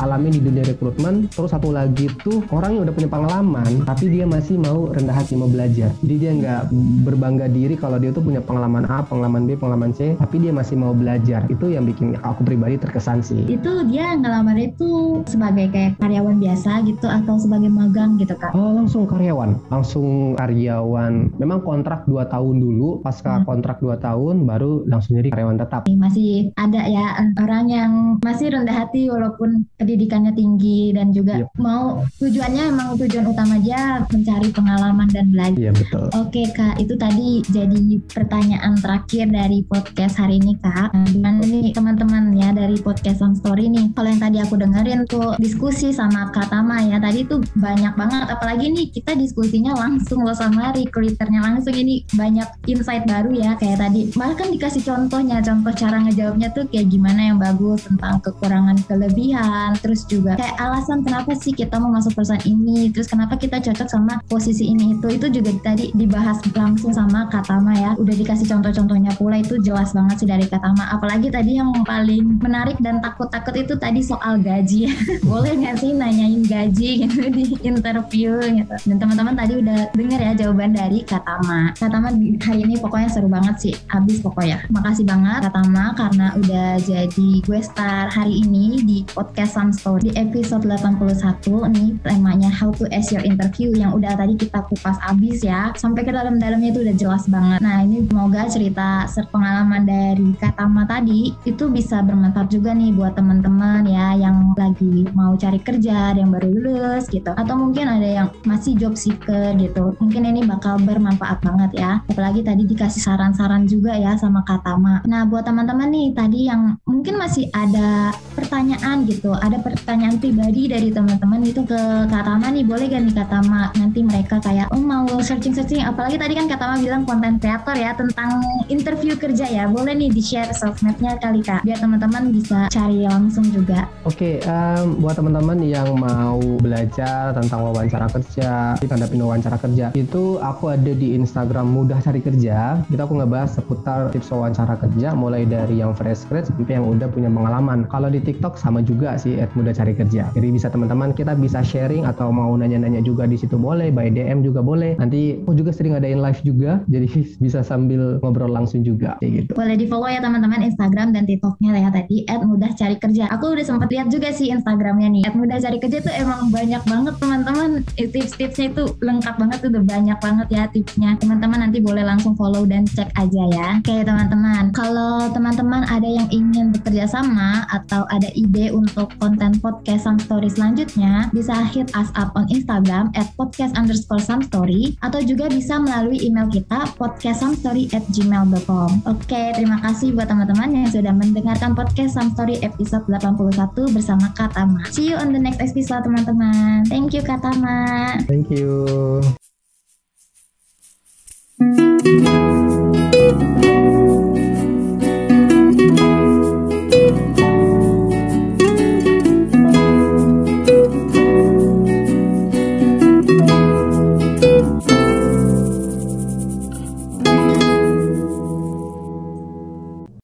alami 0.00 0.32
di 0.32 0.40
dunia 0.40 0.64
rekrutmen 0.64 0.85
terus 1.32 1.50
satu 1.50 1.74
lagi 1.74 2.06
tuh 2.22 2.44
orang 2.54 2.78
yang 2.78 2.82
udah 2.86 2.94
punya 2.94 3.10
pengalaman 3.10 3.70
tapi 3.82 4.12
dia 4.12 4.24
masih 4.28 4.60
mau 4.60 4.90
rendah 4.90 5.16
hati 5.16 5.34
mau 5.34 5.50
belajar. 5.50 5.90
Jadi 6.04 6.14
dia 6.18 6.30
nggak 6.36 6.62
berbangga 7.06 7.46
diri 7.50 7.74
kalau 7.74 7.98
dia 7.98 8.12
tuh 8.12 8.22
punya 8.22 8.42
pengalaman 8.42 8.86
A 8.86 9.02
pengalaman 9.02 9.48
B 9.48 9.56
pengalaman 9.56 9.90
C 9.94 10.14
tapi 10.18 10.42
dia 10.42 10.52
masih 10.52 10.76
mau 10.78 10.92
belajar. 10.92 11.46
Itu 11.48 11.72
yang 11.72 11.88
bikin 11.88 12.18
aku 12.20 12.44
pribadi 12.44 12.76
terkesan 12.76 13.24
sih. 13.24 13.42
Itu 13.48 13.86
dia 13.88 14.14
ngelamar 14.18 14.58
itu 14.60 15.22
sebagai 15.26 15.72
kayak 15.72 15.98
karyawan 16.02 16.36
biasa 16.38 16.84
gitu 16.84 17.06
atau 17.08 17.40
sebagai 17.40 17.70
magang 17.72 18.20
gitu 18.20 18.36
kak? 18.36 18.52
Oh 18.52 18.76
langsung 18.76 19.08
karyawan. 19.08 19.56
Langsung 19.72 20.36
karyawan. 20.36 21.34
Memang 21.40 21.64
kontrak 21.64 22.04
2 22.04 22.28
tahun 22.28 22.56
dulu. 22.60 23.00
Pasca 23.00 23.40
hmm. 23.40 23.46
kontrak 23.48 23.78
2 23.80 23.96
tahun 23.98 24.44
baru 24.44 24.84
langsung 24.84 25.16
jadi 25.16 25.32
karyawan 25.32 25.58
tetap. 25.60 25.88
Masih 25.88 26.52
ada 26.60 26.84
ya 26.86 27.16
orang 27.40 27.64
yang 27.72 27.92
masih 28.20 28.52
rendah 28.52 28.84
hati 28.84 29.08
walaupun 29.08 29.64
pendidikannya 29.80 30.36
tinggi 30.36 30.75
dan 30.92 31.12
juga 31.12 31.44
yep. 31.44 31.50
mau 31.58 32.04
tujuannya 32.20 32.72
emang 32.72 32.96
tujuan 32.96 33.26
utama 33.28 33.56
aja 33.56 34.04
mencari 34.08 34.48
pengalaman 34.52 35.08
dan 35.10 35.26
belajar. 35.32 35.58
Iya 35.58 35.72
betul. 35.72 36.06
Oke 36.12 36.42
kak, 36.52 36.76
itu 36.78 36.94
tadi 36.96 37.40
jadi 37.48 37.80
pertanyaan 38.12 38.76
terakhir 38.78 39.32
dari 39.32 39.64
podcast 39.64 40.20
hari 40.20 40.38
ini 40.38 40.54
kak. 40.60 40.92
Nah, 40.92 41.08
gimana 41.08 41.40
nih 41.44 41.72
teman-teman 41.72 42.36
ya 42.36 42.52
dari 42.52 42.76
podcast 42.80 43.24
on 43.24 43.32
story 43.32 43.72
nih? 43.72 43.90
Kalau 43.96 44.08
yang 44.12 44.22
tadi 44.22 44.38
aku 44.42 44.54
dengerin 44.60 45.08
tuh 45.08 45.34
diskusi 45.40 45.90
sama 45.90 46.28
Kak 46.30 46.52
Tama 46.52 46.84
ya 46.84 47.00
tadi 47.00 47.24
tuh 47.24 47.40
banyak 47.56 47.94
banget. 47.96 48.28
Apalagi 48.28 48.66
nih 48.72 48.86
kita 48.92 49.16
diskusinya 49.16 49.72
langsung 49.76 50.22
loh 50.22 50.36
sama 50.36 50.74
recruiternya 50.76 51.40
langsung 51.40 51.72
ini 51.72 52.04
banyak 52.12 52.46
insight 52.68 53.08
baru 53.08 53.32
ya 53.32 53.56
kayak 53.56 53.80
tadi. 53.80 54.12
Bahkan 54.12 54.52
dikasih 54.52 54.82
contohnya, 54.84 55.40
contoh 55.40 55.72
cara 55.72 56.02
ngejawabnya 56.04 56.48
tuh 56.52 56.64
kayak 56.68 56.92
gimana 56.92 57.32
yang 57.32 57.38
bagus 57.38 57.86
tentang 57.86 58.20
kekurangan 58.20 58.78
kelebihan, 58.84 59.70
terus 59.80 60.04
juga 60.08 60.36
kayak 60.36 60.56
alasan 60.66 61.06
kenapa 61.06 61.30
sih 61.38 61.54
kita 61.54 61.78
mau 61.78 61.94
masuk 61.94 62.18
perusahaan 62.18 62.42
ini, 62.42 62.90
terus 62.90 63.06
kenapa 63.06 63.38
kita 63.38 63.62
cocok 63.62 63.86
sama 63.86 64.18
posisi 64.26 64.72
ini 64.72 64.98
itu? 64.98 65.06
Itu 65.06 65.30
juga 65.30 65.54
tadi 65.62 65.94
dibahas 65.94 66.42
langsung 66.50 66.90
sama 66.90 67.30
Katama 67.30 67.76
ya. 67.76 67.90
Udah 67.94 68.14
dikasih 68.16 68.50
contoh-contohnya 68.50 69.14
pula 69.14 69.38
itu 69.38 69.60
jelas 69.62 69.94
banget 69.94 70.24
sih 70.24 70.28
dari 70.28 70.46
Katama 70.48 70.88
apalagi 70.90 71.28
tadi 71.28 71.60
yang 71.60 71.70
paling 71.84 72.40
menarik 72.40 72.80
dan 72.80 72.98
takut-takut 73.04 73.52
itu 73.54 73.76
tadi 73.76 74.00
soal 74.00 74.40
gaji. 74.40 74.88
Boleh 75.28 75.52
nggak 75.54 75.76
sih 75.84 75.92
nanyain 75.92 76.42
gaji 76.42 76.90
gitu 77.04 77.28
di 77.28 77.44
interview 77.60 78.40
gitu? 78.40 78.74
Dan 78.88 78.96
teman-teman 78.96 79.36
tadi 79.36 79.60
udah 79.60 79.92
denger 79.92 80.20
ya 80.20 80.32
jawaban 80.46 80.72
dari 80.72 81.04
Katama 81.04 81.76
Katama 81.76 82.08
hari 82.40 82.60
ini 82.64 82.80
pokoknya 82.80 83.08
seru 83.12 83.28
banget 83.28 83.56
sih. 83.60 83.74
Habis 83.92 84.24
pokoknya. 84.24 84.64
Makasih 84.72 85.04
banget 85.04 85.44
Katama 85.52 85.92
karena 85.92 86.32
udah 86.40 86.68
jadi 86.80 87.30
gue 87.44 87.60
star 87.60 88.08
hari 88.08 88.40
ini 88.40 88.80
di 88.80 88.98
podcast 89.12 89.60
Some 89.60 89.76
Story 89.76 90.06
di 90.06 90.12
episode 90.14 90.55
81 90.62 91.72
nih 91.74 91.90
temanya 92.00 92.48
how 92.48 92.72
to 92.72 92.88
ask 92.94 93.12
your 93.12 93.24
interview 93.24 93.74
yang 93.74 93.92
udah 93.92 94.14
tadi 94.16 94.38
kita 94.38 94.62
kupas 94.70 94.96
abis 95.10 95.44
ya. 95.44 95.74
Sampai 95.76 96.06
ke 96.06 96.12
dalam-dalamnya 96.14 96.72
itu 96.72 96.80
udah 96.86 96.96
jelas 96.96 97.24
banget. 97.26 97.58
Nah 97.60 97.82
ini 97.82 98.06
semoga 98.06 98.42
cerita 98.48 99.08
pengalaman 99.28 99.82
dari 99.84 100.30
Katama 100.38 100.86
tadi 100.86 101.34
itu 101.44 101.68
bisa 101.68 102.00
bermanfaat 102.00 102.48
juga 102.52 102.72
nih 102.72 102.94
buat 102.94 103.18
teman-teman 103.18 103.84
ya 103.88 104.14
yang 104.16 104.54
lagi 104.54 105.08
mau 105.12 105.34
cari 105.34 105.58
kerja 105.60 106.14
yang 106.14 106.30
baru 106.30 106.48
lulus 106.48 107.10
gitu. 107.10 107.34
Atau 107.34 107.58
mungkin 107.58 107.90
ada 107.90 108.06
yang 108.06 108.28
masih 108.46 108.78
job 108.78 108.94
seeker 108.94 109.52
gitu. 109.58 109.96
Mungkin 109.98 110.22
ini 110.28 110.46
bakal 110.46 110.78
bermanfaat 110.80 111.42
banget 111.42 111.82
ya. 111.82 111.92
Apalagi 112.06 112.46
tadi 112.46 112.62
dikasih 112.64 113.02
saran-saran 113.02 113.66
juga 113.66 113.96
ya 113.98 114.14
sama 114.14 114.46
Katama 114.46 115.02
nah 115.04 115.26
buat 115.26 115.42
teman-teman 115.42 115.90
nih 115.90 116.08
tadi 116.14 116.46
yang 116.46 116.78
mungkin 116.86 117.18
masih 117.18 117.50
ada 117.50 118.14
pertanyaan 118.38 119.02
gitu 119.04 119.34
ada 119.34 119.58
pertanyaan 119.58 120.16
pribadi 120.22 120.45
dari 120.46 120.94
teman-teman 120.94 121.42
itu 121.42 121.64
ke 121.66 121.80
Katama 122.06 122.54
nih 122.54 122.62
boleh 122.62 122.86
gak 122.86 123.02
nih 123.02 123.14
Katama 123.18 123.74
nanti 123.74 124.00
mereka 124.06 124.38
kayak 124.38 124.70
oh 124.70 124.78
mau 124.78 125.06
searching-searching. 125.18 125.82
Apalagi 125.82 126.20
tadi 126.20 126.38
kan 126.38 126.46
Katama 126.46 126.78
bilang 126.78 127.02
konten 127.02 127.42
kreator 127.42 127.74
ya 127.74 127.96
tentang 127.98 128.38
interview 128.70 129.18
kerja 129.18 129.46
ya. 129.50 129.66
Boleh 129.66 129.98
nih 129.98 130.12
di 130.14 130.22
share 130.22 130.54
sosmednya 130.54 131.18
kali 131.18 131.42
kak 131.42 131.66
biar 131.66 131.82
teman-teman 131.82 132.30
bisa 132.30 132.70
cari 132.70 133.02
langsung 133.02 133.48
juga. 133.50 133.90
Oke 134.06 134.38
okay, 134.38 134.46
um, 134.46 135.02
buat 135.02 135.18
teman-teman 135.18 135.58
yang 135.66 135.98
mau 135.98 136.38
belajar 136.62 137.34
tentang 137.34 137.66
wawancara 137.66 138.06
kerja 138.06 138.78
tanda 138.86 139.10
pindah 139.10 139.26
wawancara 139.26 139.58
kerja 139.58 139.90
itu 139.98 140.38
aku 140.38 140.70
ada 140.70 140.92
di 140.94 141.18
Instagram 141.18 141.66
mudah 141.66 141.98
cari 141.98 142.22
kerja. 142.22 142.78
Kita 142.86 143.02
aku 143.02 143.18
ngebahas 143.18 143.58
seputar 143.58 144.14
tips 144.14 144.30
wawancara 144.30 144.78
kerja 144.78 145.10
mulai 145.10 145.42
dari 145.42 145.82
yang 145.82 145.90
fresh 145.90 146.22
grad 146.30 146.46
sampai 146.46 146.78
yang 146.78 146.86
udah 146.86 147.10
punya 147.10 147.26
pengalaman. 147.26 147.82
Kalau 147.90 148.06
di 148.06 148.22
TikTok 148.22 148.54
sama 148.54 148.80
juga 148.80 149.18
sih 149.18 149.42
at 149.42 149.50
mudah 149.58 149.74
cari 149.74 149.92
kerja 149.98 150.35
jadi 150.36 150.52
bisa 150.52 150.68
teman-teman 150.68 151.16
kita 151.16 151.32
bisa 151.32 151.64
sharing 151.64 152.04
atau 152.04 152.28
mau 152.28 152.52
nanya-nanya 152.52 153.00
juga 153.00 153.24
di 153.24 153.40
situ 153.40 153.56
boleh 153.56 153.88
by 153.88 154.12
DM 154.12 154.44
juga 154.44 154.60
boleh. 154.60 155.00
Nanti 155.00 155.40
aku 155.40 155.56
juga 155.56 155.72
sering 155.72 155.96
adain 155.96 156.20
live 156.20 156.44
juga 156.44 156.84
jadi 156.92 157.08
bisa 157.40 157.64
sambil 157.64 158.20
ngobrol 158.20 158.52
langsung 158.52 158.84
juga 158.84 159.16
kayak 159.24 159.32
gitu. 159.32 159.52
Boleh 159.56 159.80
di 159.80 159.88
follow 159.88 160.12
ya 160.12 160.20
teman-teman 160.20 160.60
Instagram 160.60 161.16
dan 161.16 161.24
TikToknya 161.24 161.72
ya 161.80 161.88
tadi 161.88 162.28
mudah 162.44 162.70
cari 162.76 163.00
kerja. 163.00 163.32
Aku 163.32 163.56
udah 163.56 163.64
sempat 163.64 163.88
lihat 163.88 164.12
juga 164.12 164.28
sih 164.28 164.52
Instagramnya 164.52 165.08
nih 165.08 165.24
mudah 165.32 165.56
cari 165.56 165.80
kerja 165.80 166.04
tuh 166.04 166.12
emang 166.12 166.52
banyak 166.52 166.82
banget 166.84 167.14
teman-teman. 167.16 167.70
Tips-tipsnya 167.96 168.76
itu 168.76 168.84
lengkap 169.00 169.40
banget 169.40 169.58
udah 169.72 169.82
banyak 169.88 170.18
banget 170.20 170.48
ya 170.52 170.62
tipsnya. 170.68 171.16
Teman-teman 171.16 171.64
nanti 171.64 171.80
boleh 171.80 172.04
langsung 172.04 172.36
follow 172.36 172.68
dan 172.68 172.84
cek 172.84 173.08
aja 173.16 173.42
ya. 173.56 173.68
Oke 173.80 174.04
teman-teman 174.04 174.68
kalau 174.76 175.32
teman-teman 175.32 175.88
ada 175.88 176.04
yang 176.04 176.28
ingin 176.28 176.76
bekerja 176.76 177.08
sama 177.08 177.64
atau 177.72 178.04
ada 178.12 178.28
ide 178.36 178.68
untuk 178.72 179.08
konten 179.16 179.56
podcast 179.64 180.04
Story 180.26 180.50
selanjutnya 180.50 181.30
bisa 181.30 181.54
hit 181.70 181.94
us 181.94 182.10
up 182.18 182.34
on 182.34 182.50
Instagram 182.50 183.14
at 183.14 183.30
podcast 183.38 183.78
underscore 183.78 184.18
some 184.18 184.42
story 184.42 184.98
atau 185.06 185.22
juga 185.22 185.46
bisa 185.46 185.78
melalui 185.78 186.18
email 186.18 186.50
kita 186.50 186.90
podcastsomestory 186.98 187.86
at 187.94 188.02
gmail.com. 188.10 189.06
Oke, 189.06 189.54
terima 189.54 189.78
kasih 189.86 190.12
buat 190.18 190.26
teman-teman 190.26 190.74
yang 190.74 190.90
sudah 190.90 191.14
mendengarkan 191.14 191.78
podcast 191.78 192.18
Some 192.18 192.34
Story 192.34 192.58
episode 192.66 193.06
81 193.06 193.94
bersama 193.94 194.34
Katama. 194.34 194.82
See 194.90 195.14
you 195.14 195.16
on 195.16 195.30
the 195.30 195.38
next 195.38 195.62
episode 195.62 196.02
teman-teman. 196.02 196.82
Thank 196.90 197.14
you 197.14 197.22
Katama. 197.22 198.18
Thank 198.26 198.50
you. 198.50 199.22